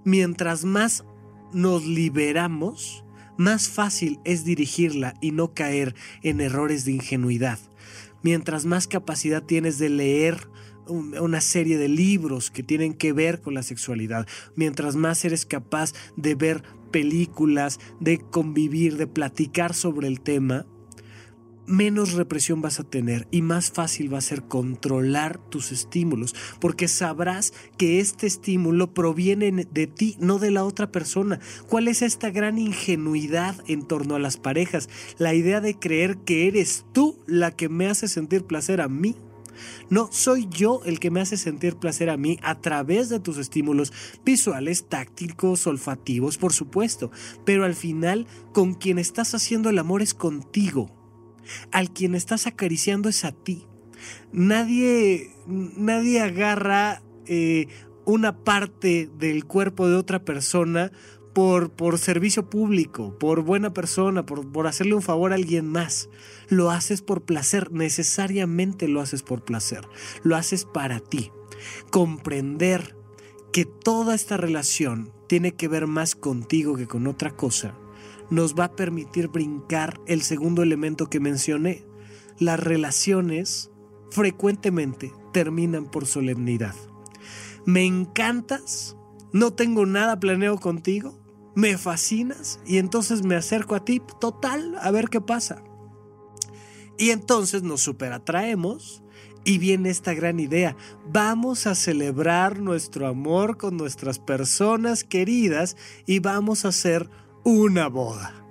mientras 0.09 0.65
más 0.65 1.05
nos 1.53 1.85
liberamos, 1.85 3.05
más 3.37 3.69
fácil 3.69 4.19
es 4.25 4.43
dirigirla 4.45 5.15
y 5.21 5.33
no 5.33 5.53
caer 5.53 5.95
en 6.23 6.41
errores 6.41 6.87
de 6.87 6.93
ingenuidad. 6.93 7.59
Mientras 8.23 8.65
más 8.65 8.89
capacidad 8.89 9.43
tienes 9.43 9.79
de 9.79 9.91
leer 9.91 10.49
una 10.87 11.43
serie 11.43 11.77
de 11.77 11.89
libros 11.89 12.51
que 12.51 12.63
tienen 12.63 12.95
que 12.95 13.13
ver 13.13 13.43
con 13.43 13.53
la 13.53 13.63
sexualidad, 13.63 14.27
mientras 14.57 14.97
más 14.97 15.23
eres 15.27 15.45
capaz 15.45 15.93
de 16.17 16.35
ver 16.35 16.63
películas, 16.91 17.79
de 18.01 18.19
convivir, 18.19 18.97
de 18.97 19.07
platicar 19.07 19.75
sobre 19.75 20.09
el 20.09 20.23
tema, 20.23 20.65
menos 21.69 22.15
represión 22.15 22.63
vas 22.63 22.81
a 22.81 22.85
tener 22.85 23.29
y 23.31 23.43
más 23.43 23.71
fácil 23.71 24.13
va 24.13 24.19
a 24.19 24.23
ser 24.23 24.43
controlar 24.43 25.39
tus 25.39 25.71
estímulos, 25.71 26.35
porque 26.61 26.89
sabrás 26.89 27.53
que 27.77 28.01
este 28.01 28.27
estímulo 28.27 28.95
proviene 28.95 29.53
de 29.53 29.87
ti, 29.87 30.17
no 30.19 30.39
de 30.39 30.51
la 30.51 30.65
otra 30.65 30.91
persona. 30.91 31.39
¿Cuál 31.69 31.89
es 31.89 32.03
esta 32.03 32.31
gran 32.31 32.59
ingenuidad 32.59 33.55
en 33.67 33.87
torno 33.87 34.15
a 34.15 34.19
las 34.19 34.37
parejas? 34.37 34.89
La 35.19 35.35
idea 35.35 35.61
de 35.61 35.79
creer 35.79 36.19
que 36.19 36.49
eres 36.49 36.87
tú 36.93 37.19
la 37.27 37.51
que 37.53 37.69
me 37.69 37.87
hace 37.87 38.09
sentir 38.09 38.45
placer 38.45 38.81
a 38.81 38.89
mí. 38.89 39.17
No, 39.91 40.09
soy 40.13 40.47
yo 40.51 40.83
el 40.85 41.01
que 41.01 41.11
me 41.11 41.21
hace 41.21 41.37
sentir 41.37 41.77
placer 41.77 42.11
a 42.11 42.17
mí 42.17 42.39
a 42.43 42.61
través 42.61 43.09
de 43.09 43.19
tus 43.19 43.39
estímulos 43.39 43.93
visuales, 44.25 44.89
tácticos, 44.89 45.67
olfativos, 45.67 46.39
por 46.39 46.53
supuesto, 46.53 47.11
pero 47.45 47.65
al 47.65 47.75
final 47.75 48.27
con 48.53 48.75
quien 48.75 48.99
estás 48.99 49.35
haciendo 49.35 49.69
el 49.69 49.79
amor 49.79 50.01
es 50.01 50.15
contigo 50.15 50.98
al 51.73 51.93
quien 51.93 52.15
estás 52.15 52.47
acariciando 52.47 53.09
es 53.09 53.25
a 53.25 53.33
ti. 53.33 53.67
Nadie, 54.33 55.31
nadie 55.47 56.21
agarra 56.21 57.03
eh, 57.27 57.69
una 58.05 58.45
parte 58.45 59.11
del 59.19 59.45
cuerpo 59.45 59.89
de 59.89 59.97
otra 59.97 60.25
persona 60.25 60.93
por, 61.35 61.71
por 61.71 61.99
servicio 61.99 62.49
público, 62.49 63.19
por 63.19 63.43
buena 63.43 63.73
persona, 63.73 64.25
por, 64.25 64.51
por 64.51 64.67
hacerle 64.67 64.95
un 64.95 65.03
favor 65.03 65.33
a 65.33 65.37
alguien 65.37 65.67
más. 65.67 66.09
Lo 66.49 66.71
haces 66.71 67.03
por 67.03 67.23
placer, 67.25 67.71
necesariamente 67.73 68.89
lo 68.89 69.01
haces 69.01 69.23
por 69.23 69.45
placer, 69.45 69.83
lo 70.23 70.37
haces 70.37 70.65
para 70.65 71.01
ti. 71.01 71.31
Comprender 71.91 72.97
que 73.53 73.65
toda 73.65 74.15
esta 74.15 74.37
relación 74.37 75.13
tiene 75.27 75.53
que 75.53 75.69
ver 75.69 75.87
más 75.87 76.15
contigo 76.15 76.77
que 76.77 76.87
con 76.87 77.07
otra 77.07 77.31
cosa 77.31 77.75
nos 78.31 78.55
va 78.55 78.65
a 78.65 78.77
permitir 78.77 79.29
brincar 79.29 80.01
el 80.07 80.23
segundo 80.23 80.63
elemento 80.63 81.09
que 81.09 81.21
mencioné. 81.21 81.87
Las 82.39 82.61
relaciones 82.61 83.71
frecuentemente 84.11 85.13
terminan 85.33 85.87
por 85.87 86.07
solemnidad. 86.07 86.75
Me 87.65 87.85
encantas, 87.85 88.97
no 89.33 89.53
tengo 89.53 89.87
nada 89.87 90.19
planeado 90.21 90.59
contigo, 90.59 91.19
me 91.55 91.77
fascinas 91.77 92.61
y 92.67 92.79
entonces 92.79 93.25
me 93.25 93.35
acerco 93.35 93.75
a 93.75 93.85
ti, 93.85 94.01
total, 94.21 94.77
a 94.81 94.91
ver 94.91 95.09
qué 95.09 95.21
pasa. 95.21 95.63
Y 96.97 97.11
entonces 97.11 97.63
nos 97.63 97.81
superatraemos 97.83 99.03
y 99.45 99.59
viene 99.59 99.91
esta 99.91 100.15
gran 100.15 100.41
idea, 100.41 100.77
vamos 101.11 101.67
a 101.67 101.75
celebrar 101.75 102.59
nuestro 102.61 103.07
amor 103.07 103.57
con 103.57 103.77
nuestras 103.77 104.19
personas 104.19 105.05
queridas 105.05 105.77
y 106.07 106.19
vamos 106.19 106.65
a 106.65 106.69
hacer 106.69 107.09
una 107.49 107.89
boda. 107.89 108.45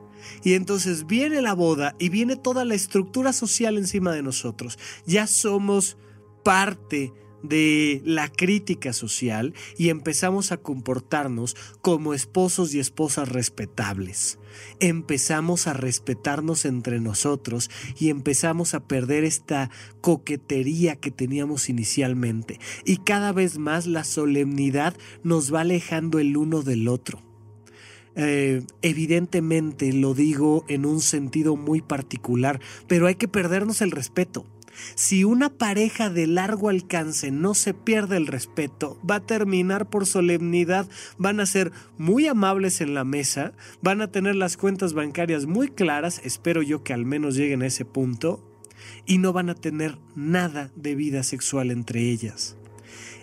Y 0.44 0.54
entonces 0.56 1.06
viene 1.06 1.40
la 1.44 1.54
boda 1.54 1.96
y 2.00 2.10
viene 2.10 2.36
toda 2.36 2.66
la 2.66 2.74
estructura 2.74 3.32
social 3.32 3.78
encima 3.78 4.12
de 4.12 4.24
nosotros. 4.24 4.80
Ya 5.06 5.28
somos 5.28 5.98
parte 6.44 7.14
de 7.44 8.02
la 8.04 8.28
crítica 8.28 8.94
social 8.94 9.54
y 9.78 9.90
empezamos 9.90 10.52
a 10.52 10.58
comportarnos 10.58 11.56
como 11.82 12.16
esposos 12.16 12.74
y 12.74 12.80
esposas 12.80 13.30
respetables. 13.30 14.40
Empezamos 14.80 15.68
a 15.68 15.74
respetarnos 15.74 16.66
entre 16.66 17.00
nosotros 17.00 17.70
y 18.00 18.10
empezamos 18.10 18.74
a 18.74 18.88
perder 18.88 19.26
esta 19.26 19.70
coquetería 20.02 20.96
que 20.96 21.12
teníamos 21.12 21.70
inicialmente. 21.70 22.60
Y 22.84 22.98
cada 22.98 23.32
vez 23.32 23.60
más 23.60 23.86
la 23.86 24.04
solemnidad 24.04 24.98
nos 25.22 25.54
va 25.54 25.62
alejando 25.62 26.18
el 26.18 26.36
uno 26.36 26.64
del 26.64 26.88
otro. 26.88 27.27
Eh, 28.20 28.64
evidentemente 28.82 29.94
lo 29.94 30.16
digo 30.16 30.66
en 30.68 30.88
un 30.88 31.02
sentido 31.02 31.56
muy 31.56 31.82
particular, 31.82 32.60
pero 32.88 33.06
hay 33.06 33.14
que 33.14 33.28
perdernos 33.28 33.82
el 33.82 33.92
respeto. 33.92 34.44
Si 34.96 35.24
una 35.24 35.50
pareja 35.50 36.10
de 36.10 36.26
largo 36.28 36.70
alcance 36.70 37.32
no 37.32 37.54
se 37.54 37.74
pierde 37.74 38.18
el 38.18 38.28
respeto, 38.28 39.00
va 39.10 39.16
a 39.16 39.26
terminar 39.26 39.90
por 39.90 40.06
solemnidad, 40.06 40.88
van 41.18 41.40
a 41.40 41.46
ser 41.46 41.72
muy 41.98 42.28
amables 42.28 42.82
en 42.82 42.94
la 42.94 43.04
mesa, 43.04 43.54
van 43.82 44.02
a 44.02 44.12
tener 44.12 44.36
las 44.36 44.58
cuentas 44.58 44.94
bancarias 44.94 45.46
muy 45.46 45.70
claras, 45.70 46.22
espero 46.24 46.62
yo 46.64 46.84
que 46.84 46.94
al 46.94 47.06
menos 47.06 47.36
lleguen 47.36 47.62
a 47.62 47.68
ese 47.68 47.86
punto, 47.86 48.44
y 49.06 49.18
no 49.20 49.34
van 49.34 49.50
a 49.50 49.56
tener 49.56 49.98
nada 50.16 50.72
de 50.76 50.96
vida 50.96 51.24
sexual 51.24 51.72
entre 51.72 52.10
ellas. 52.10 52.58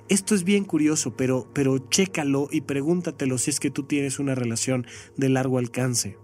Esto 0.09 0.35
es 0.35 0.45
bien 0.45 0.65
curioso, 0.65 1.17
pero, 1.17 1.49
pero 1.55 1.79
chécalo 1.79 2.49
y 2.51 2.61
pregúntatelo 2.61 3.39
si 3.39 3.51
es 3.51 3.61
que 3.61 3.71
tú 3.71 3.85
tienes 3.85 4.19
una 4.19 4.35
relación 4.35 4.87
de 5.17 5.31
largo 5.31 5.59
alcance. 5.59 6.19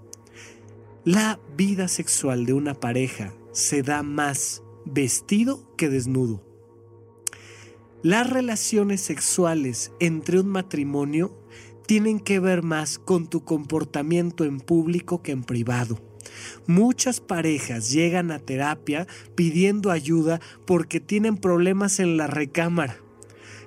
La 1.04 1.40
vida 1.56 1.88
sexual 1.88 2.44
de 2.44 2.52
una 2.52 2.74
pareja 2.74 3.32
se 3.52 3.82
da 3.82 4.02
más 4.02 4.62
vestido 4.84 5.74
que 5.76 5.88
desnudo. 5.88 6.44
Las 8.02 8.28
relaciones 8.28 9.00
sexuales 9.00 9.92
entre 9.98 10.40
un 10.40 10.48
matrimonio 10.48 11.34
tienen 11.86 12.20
que 12.20 12.38
ver 12.38 12.62
más 12.62 12.98
con 12.98 13.28
tu 13.28 13.44
comportamiento 13.44 14.44
en 14.44 14.60
público 14.60 15.22
que 15.22 15.32
en 15.32 15.42
privado. 15.42 15.98
Muchas 16.66 17.20
parejas 17.20 17.90
llegan 17.90 18.30
a 18.30 18.38
terapia 18.38 19.06
pidiendo 19.34 19.90
ayuda 19.90 20.40
porque 20.66 21.00
tienen 21.00 21.36
problemas 21.36 21.98
en 21.98 22.16
la 22.16 22.26
recámara. 22.26 22.98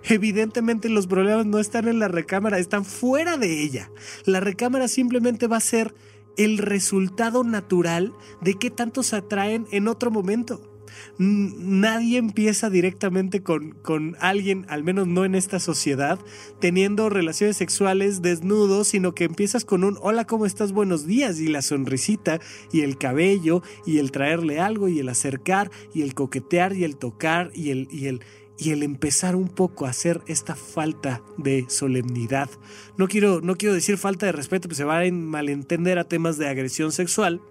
Evidentemente 0.06 0.90
los 0.90 1.08
problemas 1.08 1.46
no 1.46 1.60
están 1.60 1.88
en 1.88 2.00
la 2.00 2.08
recámara, 2.08 2.60
están 2.60 2.86
fuera 2.86 3.38
de 3.38 3.64
ella. 3.64 3.92
La 4.26 4.40
recámara 4.40 4.88
simplemente 4.88 5.48
va 5.48 5.58
a 5.58 5.62
ser 5.62 5.94
el 6.38 6.58
resultado 6.58 7.44
natural 7.44 8.14
de 8.42 8.56
que 8.56 8.72
tanto 8.72 9.04
se 9.04 9.16
atraen 9.16 9.68
en 9.72 9.88
otro 9.88 10.12
momento 10.12 10.74
nadie 11.18 12.18
empieza 12.18 12.70
directamente 12.70 13.44
con, 13.44 13.72
con, 13.72 14.16
alguien, 14.20 14.66
al 14.70 14.84
menos 14.84 15.08
no 15.08 15.26
en 15.26 15.36
esta 15.36 15.60
sociedad, 15.60 16.20
teniendo 16.60 17.10
relaciones 17.10 17.58
sexuales 17.58 18.22
desnudos, 18.22 18.88
sino 18.88 19.14
que 19.14 19.26
empiezas 19.26 19.66
con 19.66 19.84
un 19.84 19.98
hola, 20.02 20.26
¿cómo 20.26 20.46
estás? 20.46 20.72
Buenos 20.72 21.06
días 21.06 21.40
y 21.40 21.48
la 21.48 21.62
sonrisita 21.62 22.40
y 22.72 22.82
el 22.82 22.98
cabello 22.98 23.62
y 23.86 24.00
el 24.00 24.12
traerle 24.12 24.60
algo 24.60 24.88
y 24.88 25.00
el 25.00 25.10
acercar 25.10 25.72
y 25.94 26.02
el 26.02 26.14
coquetear 26.14 26.76
y 26.76 26.84
el 26.84 26.98
tocar 26.98 27.52
y 27.54 27.72
el, 27.72 27.88
y 27.92 28.08
el, 28.08 28.22
y 28.58 28.72
el 28.72 28.84
empezar 28.84 29.36
un 29.36 29.50
poco 29.50 29.86
a 29.86 29.90
hacer 29.90 30.22
esta 30.28 30.56
falta 30.56 31.22
de 31.38 31.66
solemnidad. 31.70 32.50
No 32.98 33.08
quiero, 33.08 33.42
no 33.42 33.56
quiero 33.56 33.74
decir 33.74 33.98
falta 33.98 34.26
de 34.26 34.32
respeto, 34.32 34.68
pues 34.68 34.78
se 34.78 34.84
va 34.84 35.00
a 35.00 35.12
malentender 35.12 36.00
a 36.00 36.08
temas 36.08 36.38
de 36.38 36.48
agresión 36.48 36.92
sexual, 36.92 37.42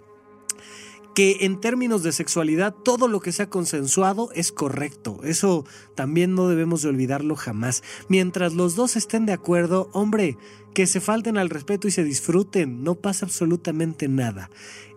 que 1.14 1.38
en 1.40 1.60
términos 1.60 2.02
de 2.02 2.12
sexualidad 2.12 2.74
todo 2.74 3.08
lo 3.08 3.20
que 3.20 3.32
sea 3.32 3.50
consensuado 3.50 4.30
es 4.34 4.52
correcto. 4.52 5.20
Eso 5.24 5.66
también 5.94 6.34
no 6.34 6.48
debemos 6.48 6.82
de 6.82 6.88
olvidarlo 6.88 7.36
jamás. 7.36 7.82
Mientras 8.08 8.54
los 8.54 8.76
dos 8.76 8.96
estén 8.96 9.26
de 9.26 9.32
acuerdo, 9.32 9.90
hombre, 9.92 10.38
que 10.72 10.86
se 10.86 11.00
falten 11.00 11.36
al 11.36 11.50
respeto 11.50 11.86
y 11.86 11.90
se 11.90 12.04
disfruten, 12.04 12.82
no 12.82 12.94
pasa 12.94 13.26
absolutamente 13.26 14.08
nada. 14.08 14.50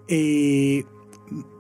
Eh, 0.08 0.86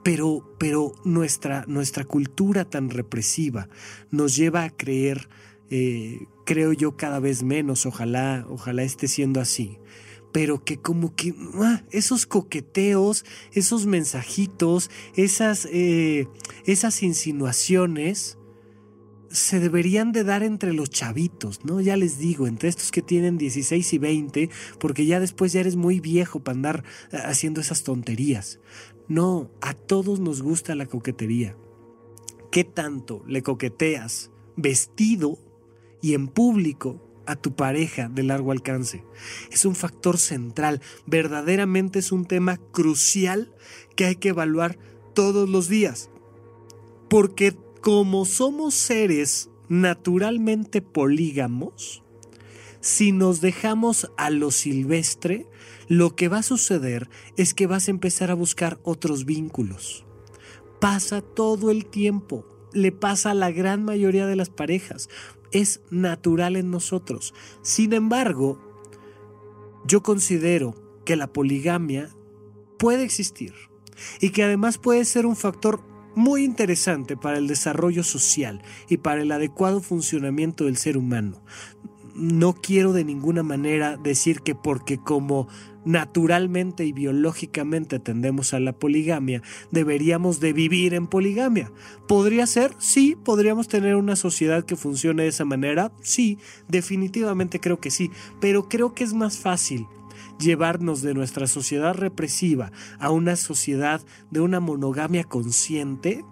pero, 0.06 0.56
pero 0.60 0.94
nuestra, 1.04 1.66
nuestra 1.68 2.06
cultura 2.06 2.64
tan 2.64 2.92
represiva 2.92 3.70
nos 4.12 4.36
lleva 4.36 4.64
a 4.64 4.70
creer, 4.70 5.30
eh, 5.72 6.28
creo 6.46 6.74
yo, 6.74 6.96
cada 6.96 7.20
vez 7.20 7.42
menos, 7.42 7.88
ojalá, 7.88 8.46
ojalá 8.48 8.84
esté 8.84 9.08
siendo 9.08 9.42
así 9.42 9.80
pero 10.32 10.66
que 10.66 10.78
como 10.78 11.16
que 11.16 11.34
ah, 11.64 11.82
esos 11.92 12.26
coqueteos, 12.26 13.24
esos 13.54 13.86
mensajitos, 13.86 14.92
esas, 15.16 15.66
eh, 15.72 16.28
esas 16.66 17.04
insinuaciones 17.04 18.38
se 19.30 19.60
deberían 19.60 20.12
de 20.12 20.24
dar 20.24 20.44
entre 20.44 20.74
los 20.74 20.90
chavitos, 20.90 21.64
¿no? 21.64 21.82
Ya 21.82 21.98
les 21.98 22.18
digo, 22.18 22.48
entre 22.48 22.70
estos 22.70 22.92
que 22.92 23.02
tienen 23.02 23.38
16 23.38 23.94
y 23.94 23.98
20, 23.98 24.50
porque 24.80 25.06
ya 25.06 25.20
después 25.20 25.54
ya 25.54 25.62
eres 25.62 25.76
muy 25.76 26.00
viejo 26.00 26.42
para 26.42 26.56
andar 26.56 26.84
eh, 27.12 27.18
haciendo 27.24 27.62
esas 27.62 27.84
tonterías. 27.84 28.60
No, 29.08 29.50
a 29.62 29.74
todos 29.74 30.20
nos 30.20 30.42
gusta 30.42 30.76
la 30.76 30.88
coquetería. 30.88 31.56
¿Qué 32.52 32.64
tanto 32.64 33.24
le 33.28 33.44
coqueteas 33.44 34.32
vestido 34.56 35.38
y 36.02 36.14
en 36.14 36.28
público 36.28 37.02
a 37.26 37.36
tu 37.36 37.56
pareja 37.56 38.10
de 38.10 38.24
largo 38.24 38.52
alcance. 38.52 39.04
Es 39.52 39.66
un 39.66 39.76
factor 39.76 40.18
central, 40.18 40.82
verdaderamente 41.06 42.00
es 42.00 42.12
un 42.12 42.26
tema 42.26 42.58
crucial 42.72 43.54
que 43.96 44.06
hay 44.06 44.16
que 44.16 44.30
evaluar 44.30 44.78
todos 45.14 45.50
los 45.50 45.68
días. 45.68 46.10
Porque 47.10 47.56
como 47.82 48.26
somos 48.26 48.76
seres 48.76 49.50
naturalmente 49.68 50.82
polígamos, 50.82 52.04
si 52.82 53.12
nos 53.12 53.42
dejamos 53.42 54.12
a 54.18 54.30
lo 54.30 54.52
silvestre, 54.52 55.48
lo 55.88 56.16
que 56.16 56.28
va 56.28 56.40
a 56.40 56.44
suceder 56.44 57.10
es 57.38 57.54
que 57.54 57.68
vas 57.68 57.88
a 57.88 57.92
empezar 57.92 58.32
a 58.32 58.36
buscar 58.36 58.80
otros 58.84 59.26
vínculos. 59.26 60.06
Pasa 60.80 61.22
todo 61.22 61.72
el 61.72 61.86
tiempo, 61.86 62.46
le 62.74 62.92
pasa 62.92 63.32
a 63.32 63.36
la 63.36 63.52
gran 63.52 63.84
mayoría 63.84 64.28
de 64.28 64.36
las 64.36 64.50
parejas 64.50 65.10
es 65.56 65.82
natural 65.90 66.58
en 66.58 66.70
nosotros. 66.70 67.34
Sin 67.62 67.94
embargo, 67.94 68.60
yo 69.86 70.04
considero 70.04 70.76
que 71.06 71.16
la 71.16 71.28
poligamia 71.28 72.10
puede 72.78 73.04
existir 73.04 73.54
y 74.20 74.32
que 74.32 74.44
además 74.44 74.78
puede 74.78 75.06
ser 75.06 75.26
un 75.26 75.38
factor 75.38 75.82
muy 76.14 76.44
interesante 76.44 77.16
para 77.16 77.38
el 77.38 77.48
desarrollo 77.48 78.04
social 78.04 78.62
y 78.90 78.98
para 78.98 79.22
el 79.22 79.32
adecuado 79.32 79.82
funcionamiento 79.82 80.66
del 80.66 80.78
ser 80.78 80.98
humano. 80.98 81.44
No 82.16 82.54
quiero 82.54 82.94
de 82.94 83.04
ninguna 83.04 83.44
manera 83.44 83.98
decir 83.98 84.40
que 84.40 84.56
porque 84.56 84.98
como 84.98 85.50
naturalmente 85.84 86.86
y 86.86 86.94
biológicamente 86.94 88.00
tendemos 88.00 88.54
a 88.54 88.60
la 88.60 88.72
poligamia, 88.72 89.42
deberíamos 89.70 90.40
de 90.40 90.54
vivir 90.54 90.94
en 90.94 91.08
poligamia. 91.08 91.72
¿Podría 92.08 92.48
ser? 92.48 92.74
Sí, 92.80 93.18
podríamos 93.22 93.68
tener 93.68 93.96
una 93.96 94.16
sociedad 94.16 94.64
que 94.64 94.78
funcione 94.78 95.24
de 95.24 95.30
esa 95.30 95.46
manera. 95.46 95.92
Sí, 96.02 96.40
definitivamente 96.70 97.60
creo 97.60 97.80
que 97.80 97.92
sí, 97.92 98.10
pero 98.40 98.70
creo 98.70 98.94
que 98.94 99.04
es 99.04 99.14
más 99.14 99.38
fácil 99.38 99.86
llevarnos 100.40 101.02
de 101.02 101.14
nuestra 101.14 101.48
sociedad 101.48 101.94
represiva 101.94 102.72
a 103.00 103.12
una 103.12 103.36
sociedad 103.36 104.02
de 104.32 104.42
una 104.42 104.60
monogamia 104.60 105.24
consciente 105.24 106.26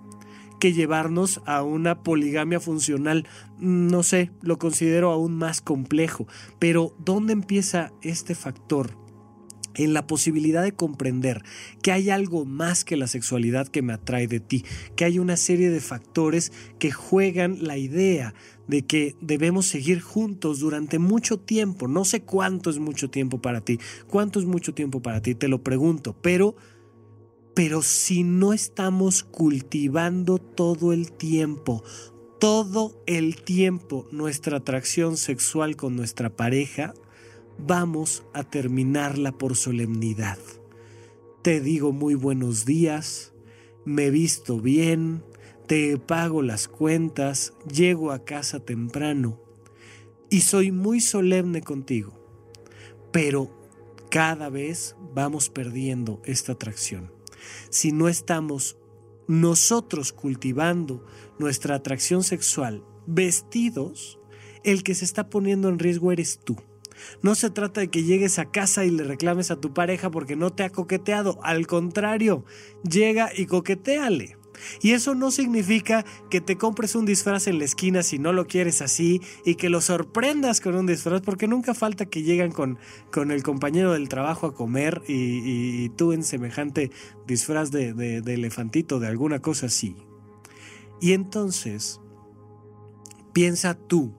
que 0.64 0.72
llevarnos 0.72 1.41
a 1.45 1.61
una 1.61 2.03
poligamia 2.03 2.61
funcional. 2.61 3.28
No 3.59 4.01
sé, 4.01 4.32
lo 4.41 4.59
considero 4.59 5.11
aún 5.11 5.36
más 5.36 5.59
complejo. 5.59 6.26
Pero 6.57 6.95
¿dónde 6.99 7.34
empieza 7.34 7.91
este 8.01 8.34
factor? 8.34 8.97
en 9.76 9.93
la 9.93 10.05
posibilidad 10.05 10.61
de 10.61 10.74
comprender 10.74 11.41
que 11.82 11.91
hay 11.91 12.11
algo 12.11 12.45
más 12.45 12.86
que 12.86 12.95
la 12.95 13.07
sexualidad 13.07 13.68
que 13.68 13.82
me 13.82 13.93
atrae 13.93 14.28
de 14.28 14.39
ti, 14.39 14.64
que 14.95 15.03
hay 15.03 15.18
una 15.18 15.36
serie 15.36 15.72
de 15.72 15.80
factores 15.80 16.51
que 16.78 16.91
juegan 16.91 17.57
la 17.64 17.80
idea 17.80 18.36
de 18.68 18.86
que 18.86 19.16
debemos 19.20 19.66
seguir 19.66 19.99
juntos 19.99 20.59
durante 20.59 20.99
mucho 20.99 21.39
tiempo. 21.39 21.88
No 21.88 22.05
sé 22.05 22.22
cuánto 22.22 22.70
es 22.70 22.78
mucho 22.78 23.09
tiempo 23.09 23.41
para 23.41 23.61
ti, 23.61 23.80
cuánto 24.07 24.39
es 24.39 24.45
mucho 24.45 24.76
tiempo 24.76 25.01
para 25.01 25.24
ti, 25.24 25.34
te 25.34 25.47
lo 25.47 25.64
pregunto, 25.64 26.16
pero 26.22 26.55
pero 27.54 27.82
si 27.84 28.24
no 28.24 28.54
estamos 28.54 29.24
cultivando 29.24 30.39
todo 30.39 30.91
el 30.91 31.12
tiempo, 31.12 31.84
todo 32.39 33.01
el 33.06 33.41
tiempo 33.41 34.08
nuestra 34.12 34.58
atracción 34.58 35.18
sexual 35.18 35.76
con 35.76 35.95
nuestra 35.95 36.36
pareja, 36.36 36.93
vamos 37.60 38.24
a 38.34 38.43
terminarla 38.43 39.32
por 39.32 39.56
solemnidad. 39.56 40.39
Te 41.43 41.62
digo 41.62 41.91
muy 41.91 42.16
buenos 42.16 42.66
días, 42.66 43.34
me 43.86 44.10
visto 44.10 44.60
bien, 44.60 45.24
te 45.68 45.97
pago 45.97 46.41
las 46.41 46.68
cuentas, 46.68 47.54
llego 47.72 48.12
a 48.12 48.26
casa 48.26 48.60
temprano 48.60 49.39
y 50.30 50.41
soy 50.41 50.72
muy 50.72 51.01
solemne 51.01 51.62
contigo. 51.62 52.14
Pero 53.12 53.56
cada 54.10 54.49
vez 54.49 54.95
vamos 55.14 55.49
perdiendo 55.49 56.20
esta 56.26 56.54
atracción. 56.54 57.12
Si 57.70 57.91
no 57.91 58.08
estamos 58.08 58.78
nosotros 59.28 60.14
cultivando 60.14 61.06
nuestra 61.39 61.76
atracción 61.76 62.24
sexual 62.24 62.84
vestidos, 63.06 64.20
el 64.64 64.84
que 64.84 64.96
se 64.96 65.06
está 65.06 65.30
poniendo 65.30 65.70
en 65.70 65.80
riesgo 65.80 66.12
eres 66.12 66.39
tú. 66.44 66.56
No 67.22 67.36
se 67.36 67.50
trata 67.50 67.82
de 67.82 67.89
que 67.89 68.04
llegues 68.04 68.39
a 68.39 68.52
casa 68.52 68.86
y 68.86 68.91
le 68.91 69.04
reclames 69.04 69.52
a 69.52 69.60
tu 69.60 69.74
pareja 69.74 70.12
porque 70.12 70.36
no 70.36 70.52
te 70.52 70.64
ha 70.64 70.70
coqueteado. 70.70 71.39
Al 71.44 71.68
contrario, 71.68 72.46
llega 72.89 73.32
y 73.36 73.46
coqueteale. 73.46 74.38
Y 74.82 74.91
eso 74.91 75.16
no 75.16 75.32
significa 75.32 76.06
que 76.30 76.41
te 76.41 76.58
compres 76.58 76.95
un 76.95 77.06
disfraz 77.06 77.47
en 77.47 77.60
la 77.60 77.66
esquina 77.66 78.04
si 78.04 78.20
no 78.20 78.34
lo 78.34 78.47
quieres 78.47 78.82
así 78.82 79.22
y 79.45 79.56
que 79.56 79.70
lo 79.70 79.82
sorprendas 79.82 80.62
con 80.62 80.76
un 80.76 80.86
disfraz, 80.86 81.22
porque 81.22 81.47
nunca 81.47 81.74
falta 81.74 82.06
que 82.06 82.24
llegan 82.24 82.51
con, 82.51 82.78
con 83.12 83.32
el 83.32 83.43
compañero 83.43 83.93
del 83.93 84.10
trabajo 84.10 84.47
a 84.47 84.54
comer 84.54 85.01
y, 85.08 85.89
tú 85.89 86.14
en 86.14 86.24
semejante 86.24 86.91
disfraz 87.28 87.72
de, 87.72 87.93
de 87.93 88.34
elefantito, 88.34 88.99
de 88.99 89.08
alguna 89.08 89.39
cosa 89.39 89.68
así. 89.68 89.95
Y 91.01 91.12
entonces, 91.14 91.99
piensa 93.34 93.74
tú, 93.74 94.14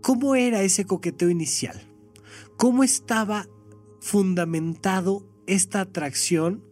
¿cómo 0.00 0.34
era 0.34 0.62
ese 0.62 0.86
coqueteo 0.86 1.28
inicial? 1.28 1.80
¿Cómo 2.56 2.82
estaba 2.82 3.46
fundamentado 4.00 5.26
esta 5.46 5.80
atracción 5.80 6.64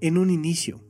en 0.00 0.18
un 0.18 0.30
inicio? 0.30 0.85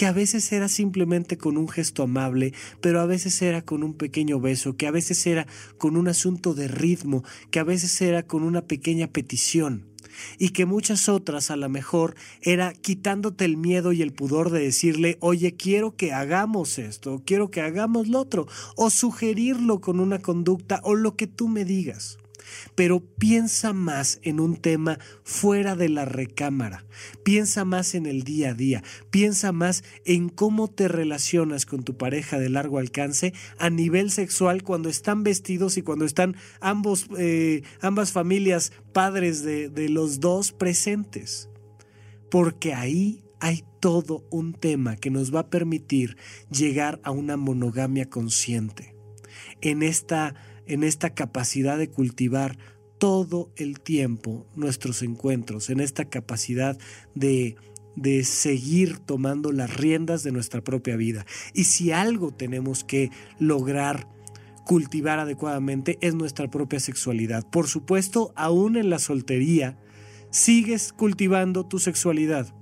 Que 0.00 0.06
a 0.06 0.12
veces 0.12 0.50
era 0.52 0.70
simplemente 0.70 1.36
con 1.36 1.58
un 1.58 1.68
gesto 1.68 2.04
amable, 2.04 2.54
pero 2.80 3.02
a 3.02 3.04
veces 3.04 3.42
era 3.42 3.60
con 3.60 3.82
un 3.82 3.92
pequeño 3.92 4.40
beso, 4.40 4.74
que 4.74 4.86
a 4.86 4.90
veces 4.90 5.26
era 5.26 5.46
con 5.76 5.94
un 5.94 6.08
asunto 6.08 6.54
de 6.54 6.68
ritmo, 6.68 7.22
que 7.50 7.58
a 7.58 7.64
veces 7.64 8.00
era 8.00 8.22
con 8.22 8.42
una 8.42 8.62
pequeña 8.62 9.08
petición 9.08 9.90
y 10.38 10.50
que 10.50 10.64
muchas 10.64 11.10
otras 11.10 11.50
a 11.50 11.56
lo 11.56 11.68
mejor 11.68 12.14
era 12.40 12.72
quitándote 12.72 13.44
el 13.44 13.58
miedo 13.58 13.92
y 13.92 14.00
el 14.00 14.14
pudor 14.14 14.48
de 14.48 14.60
decirle, 14.60 15.18
oye, 15.20 15.54
quiero 15.54 15.94
que 15.96 16.14
hagamos 16.14 16.78
esto, 16.78 17.22
quiero 17.26 17.50
que 17.50 17.60
hagamos 17.60 18.08
lo 18.08 18.20
otro, 18.20 18.46
o 18.76 18.88
sugerirlo 18.88 19.82
con 19.82 20.00
una 20.00 20.20
conducta 20.20 20.80
o 20.82 20.94
lo 20.94 21.14
que 21.14 21.26
tú 21.26 21.46
me 21.46 21.66
digas 21.66 22.19
pero 22.74 23.00
piensa 23.00 23.72
más 23.72 24.20
en 24.22 24.40
un 24.40 24.56
tema 24.56 24.98
fuera 25.24 25.76
de 25.76 25.88
la 25.88 26.04
recámara, 26.04 26.84
piensa 27.22 27.64
más 27.64 27.94
en 27.94 28.06
el 28.06 28.22
día 28.22 28.50
a 28.50 28.54
día, 28.54 28.82
piensa 29.10 29.52
más 29.52 29.84
en 30.04 30.28
cómo 30.28 30.68
te 30.68 30.88
relacionas 30.88 31.66
con 31.66 31.82
tu 31.82 31.96
pareja 31.96 32.38
de 32.38 32.50
largo 32.50 32.78
alcance 32.78 33.32
a 33.58 33.70
nivel 33.70 34.10
sexual 34.10 34.62
cuando 34.62 34.88
están 34.88 35.22
vestidos 35.22 35.76
y 35.76 35.82
cuando 35.82 36.04
están 36.04 36.36
ambos, 36.60 37.06
eh, 37.18 37.62
ambas 37.80 38.12
familias 38.12 38.72
padres 38.92 39.42
de, 39.42 39.68
de 39.68 39.88
los 39.88 40.20
dos 40.20 40.52
presentes. 40.52 41.48
Porque 42.30 42.74
ahí 42.74 43.24
hay 43.40 43.64
todo 43.80 44.24
un 44.30 44.52
tema 44.52 44.96
que 44.96 45.10
nos 45.10 45.34
va 45.34 45.40
a 45.40 45.50
permitir 45.50 46.16
llegar 46.50 47.00
a 47.02 47.10
una 47.10 47.36
monogamia 47.36 48.08
consciente. 48.08 48.94
En 49.60 49.82
esta 49.82 50.34
en 50.70 50.84
esta 50.84 51.10
capacidad 51.10 51.78
de 51.78 51.90
cultivar 51.90 52.56
todo 52.98 53.50
el 53.56 53.80
tiempo 53.80 54.46
nuestros 54.54 55.02
encuentros, 55.02 55.68
en 55.68 55.80
esta 55.80 56.04
capacidad 56.04 56.78
de, 57.14 57.56
de 57.96 58.24
seguir 58.24 58.98
tomando 58.98 59.52
las 59.52 59.74
riendas 59.76 60.22
de 60.22 60.32
nuestra 60.32 60.62
propia 60.62 60.96
vida. 60.96 61.26
Y 61.54 61.64
si 61.64 61.90
algo 61.90 62.30
tenemos 62.32 62.84
que 62.84 63.10
lograr 63.38 64.06
cultivar 64.64 65.18
adecuadamente 65.18 65.98
es 66.00 66.14
nuestra 66.14 66.48
propia 66.48 66.78
sexualidad. 66.78 67.44
Por 67.50 67.66
supuesto, 67.66 68.32
aún 68.36 68.76
en 68.76 68.90
la 68.90 69.00
soltería, 69.00 69.76
sigues 70.30 70.92
cultivando 70.92 71.66
tu 71.66 71.80
sexualidad 71.80 72.54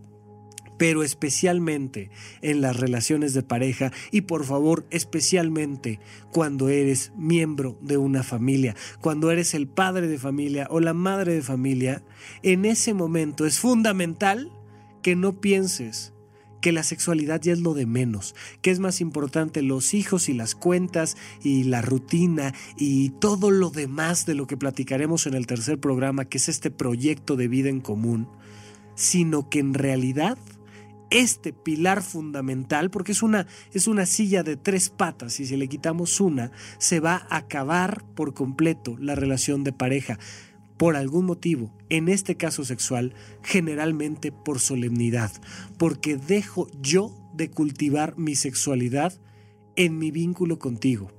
pero 0.79 1.03
especialmente 1.03 2.11
en 2.41 2.63
las 2.63 2.77
relaciones 2.77 3.35
de 3.35 3.43
pareja 3.43 3.93
y 4.11 4.23
por 4.23 4.45
favor 4.45 4.87
especialmente 4.91 6.01
cuando 6.33 6.71
eres 6.71 7.13
miembro 7.17 7.77
de 7.83 7.99
una 7.99 8.23
familia, 8.23 8.75
cuando 9.01 9.31
eres 9.31 9.53
el 9.53 9.69
padre 9.69 10.07
de 10.07 10.19
familia 10.19 10.67
o 10.71 10.81
la 10.81 10.95
madre 10.95 11.35
de 11.35 11.43
familia, 11.43 12.03
en 12.43 12.65
ese 12.65 12.95
momento 12.95 13.45
es 13.45 13.59
fundamental 13.59 14.51
que 15.03 15.17
no 15.17 15.41
pienses 15.41 16.15
que 16.61 16.73
la 16.73 16.83
sexualidad 16.83 17.41
ya 17.41 17.53
es 17.53 17.61
lo 17.61 17.75
de 17.75 17.87
menos, 17.87 18.35
que 18.63 18.71
es 18.71 18.81
más 18.81 19.01
importante 19.01 19.63
los 19.63 19.95
hijos 19.95 20.29
y 20.29 20.33
las 20.33 20.55
cuentas 20.55 21.17
y 21.43 21.65
la 21.65 21.83
rutina 21.83 22.55
y 22.77 23.11
todo 23.11 23.51
lo 23.51 23.71
demás 23.71 24.27
de 24.27 24.35
lo 24.35 24.47
que 24.47 24.57
platicaremos 24.57 25.27
en 25.27 25.35
el 25.35 25.47
tercer 25.47 25.79
programa, 25.79 26.25
que 26.25 26.39
es 26.39 26.49
este 26.49 26.71
proyecto 26.71 27.37
de 27.37 27.49
vida 27.49 27.69
en 27.69 27.81
común, 27.81 28.29
sino 28.95 29.49
que 29.49 29.61
en 29.61 29.75
realidad 29.75 30.39
este 31.11 31.53
pilar 31.53 32.03
fundamental, 32.03 32.91
porque 32.91 33.13
es 33.13 33.23
una, 33.23 33.47
es 33.73 33.87
una 33.87 34.07
silla 34.07 34.43
de 34.43 34.57
tres 34.57 34.91
patas 34.91 35.41
y 35.41 35.47
si 35.47 35.57
le 35.57 35.69
quitamos 35.69 36.21
una, 36.21 36.53
se 36.79 37.01
va 37.01 37.27
a 37.29 37.39
acabar 37.39 38.05
por 38.15 38.35
completo 38.35 38.97
la 38.99 39.15
relación 39.15 39.65
de 39.65 39.73
pareja. 39.73 40.19
Por 40.77 40.95
algún 40.95 41.27
motivo, 41.27 41.75
en 41.89 42.09
este 42.09 42.37
caso 42.37 42.65
sexual, 42.65 43.13
generalmente 43.43 44.31
por 44.31 44.61
solemnidad, 44.61 45.33
porque 45.77 46.17
dejo 46.17 46.69
yo 46.81 47.17
de 47.35 47.51
cultivar 47.51 48.17
mi 48.17 48.37
sexualidad 48.37 49.21
en 49.75 49.99
mi 49.99 50.11
vínculo 50.11 50.59
contigo. 50.59 51.11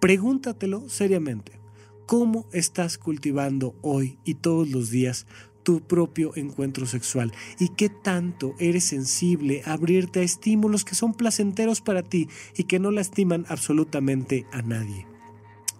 Pregúntatelo 0.00 0.88
seriamente. 0.88 1.60
¿Cómo 2.06 2.48
estás 2.52 2.98
cultivando 2.98 3.76
hoy 3.82 4.18
y 4.24 4.34
todos 4.34 4.68
los 4.68 4.90
días 4.90 5.26
tu 5.70 5.80
propio 5.80 6.32
encuentro 6.34 6.84
sexual 6.84 7.32
y 7.60 7.68
qué 7.68 7.88
tanto 7.88 8.56
eres 8.58 8.82
sensible 8.82 9.62
a 9.64 9.74
abrirte 9.74 10.18
a 10.18 10.24
estímulos 10.24 10.84
que 10.84 10.96
son 10.96 11.14
placenteros 11.14 11.80
para 11.80 12.02
ti 12.02 12.28
y 12.56 12.64
que 12.64 12.80
no 12.80 12.90
lastiman 12.90 13.46
absolutamente 13.48 14.46
a 14.50 14.62
nadie. 14.62 15.06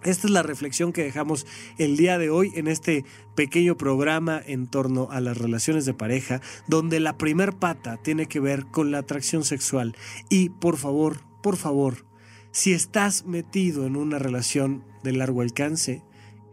Esta 0.05 0.27
es 0.27 0.31
la 0.31 0.43
reflexión 0.43 0.93
que 0.93 1.03
dejamos 1.03 1.45
el 1.77 1.97
día 1.97 2.17
de 2.17 2.29
hoy 2.29 2.53
en 2.55 2.69
este 2.69 3.03
pequeño 3.35 3.75
programa 3.75 4.41
en 4.45 4.67
torno 4.67 5.09
a 5.11 5.19
las 5.19 5.37
relaciones 5.37 5.85
de 5.85 5.93
pareja, 5.93 6.39
donde 6.69 7.01
la 7.01 7.17
primer 7.17 7.51
pata 7.51 7.97
tiene 7.97 8.27
que 8.27 8.39
ver 8.39 8.67
con 8.67 8.91
la 8.91 8.99
atracción 8.99 9.43
sexual. 9.43 9.93
Y 10.29 10.51
por 10.51 10.77
favor, 10.77 11.19
por 11.43 11.57
favor, 11.57 12.05
si 12.51 12.71
estás 12.71 13.25
metido 13.25 13.85
en 13.85 13.97
una 13.97 14.19
relación 14.19 14.85
de 15.03 15.11
largo 15.11 15.41
alcance, 15.41 16.01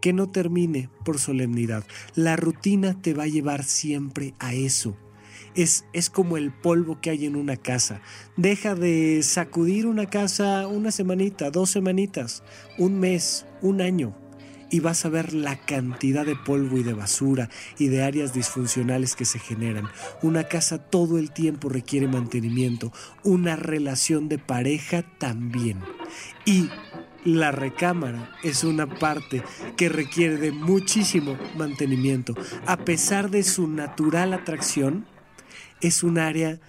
que 0.01 0.13
no 0.13 0.29
termine 0.29 0.89
por 1.05 1.19
solemnidad. 1.19 1.85
La 2.15 2.35
rutina 2.35 2.99
te 3.01 3.13
va 3.13 3.23
a 3.23 3.27
llevar 3.27 3.63
siempre 3.63 4.33
a 4.39 4.53
eso. 4.53 4.95
Es, 5.55 5.85
es, 5.93 6.09
como 6.09 6.37
el 6.37 6.51
polvo 6.51 7.01
que 7.01 7.09
hay 7.09 7.25
en 7.25 7.35
una 7.35 7.57
casa. 7.57 8.01
Deja 8.37 8.75
de 8.75 9.21
sacudir 9.23 9.87
una 9.87 10.05
casa 10.05 10.67
una 10.67 10.91
semanita, 10.91 11.49
dos 11.49 11.71
semanitas, 11.71 12.43
un 12.77 12.99
mes, 12.99 13.45
un 13.61 13.81
año, 13.81 14.15
y 14.69 14.79
vas 14.79 15.05
a 15.05 15.09
ver 15.09 15.33
la 15.33 15.57
cantidad 15.57 16.25
de 16.25 16.35
polvo 16.35 16.77
y 16.77 16.83
de 16.83 16.93
basura 16.93 17.49
y 17.77 17.87
de 17.87 18.03
áreas 18.03 18.33
disfuncionales 18.33 19.15
que 19.15 19.25
se 19.25 19.39
generan. 19.39 19.89
Una 20.21 20.45
casa 20.45 20.77
todo 20.77 21.17
el 21.17 21.31
tiempo 21.31 21.69
requiere 21.69 22.07
mantenimiento, 22.07 22.93
una 23.23 23.55
relación 23.55 24.29
de 24.29 24.37
pareja 24.37 25.03
también. 25.17 25.79
Y 26.45 26.69
la 27.23 27.51
recámara 27.51 28.31
es 28.43 28.63
una 28.63 28.87
parte 28.87 29.43
que 29.77 29.89
requiere 29.89 30.37
de 30.37 30.51
muchísimo 30.51 31.37
mantenimiento. 31.57 32.33
A 32.65 32.77
pesar 32.77 33.29
de 33.29 33.43
su 33.43 33.67
natural 33.67 34.33
atracción, 34.33 35.05
es 35.81 36.03
un 36.03 36.17
área 36.17 36.59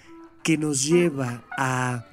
que 0.43 0.59
nos 0.59 0.85
lleva 0.85 1.45
a 1.57 2.07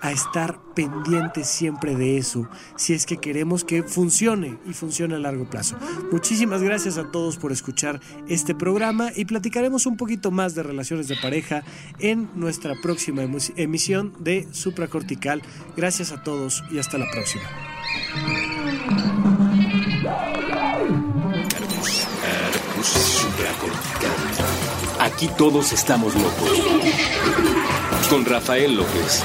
a 0.00 0.12
estar 0.12 0.58
pendientes 0.74 1.48
siempre 1.48 1.96
de 1.96 2.18
eso, 2.18 2.48
si 2.76 2.94
es 2.94 3.06
que 3.06 3.16
queremos 3.16 3.64
que 3.64 3.82
funcione 3.82 4.58
y 4.66 4.72
funcione 4.72 5.16
a 5.16 5.18
largo 5.18 5.48
plazo. 5.48 5.76
Muchísimas 6.12 6.62
gracias 6.62 6.98
a 6.98 7.10
todos 7.10 7.36
por 7.36 7.52
escuchar 7.52 8.00
este 8.28 8.54
programa 8.54 9.10
y 9.14 9.24
platicaremos 9.24 9.86
un 9.86 9.96
poquito 9.96 10.30
más 10.30 10.54
de 10.54 10.62
relaciones 10.62 11.08
de 11.08 11.16
pareja 11.16 11.62
en 11.98 12.28
nuestra 12.34 12.74
próxima 12.80 13.22
emisión 13.56 14.12
de 14.18 14.46
Supracortical. 14.52 15.42
Gracias 15.76 16.12
a 16.12 16.22
todos 16.22 16.62
y 16.70 16.78
hasta 16.78 16.98
la 16.98 17.10
próxima. 17.10 17.44
Aquí 25.00 25.28
todos 25.36 25.72
estamos 25.72 26.14
locos. 26.14 26.50
Con 28.08 28.24
Rafael 28.24 28.76
López. 28.76 29.24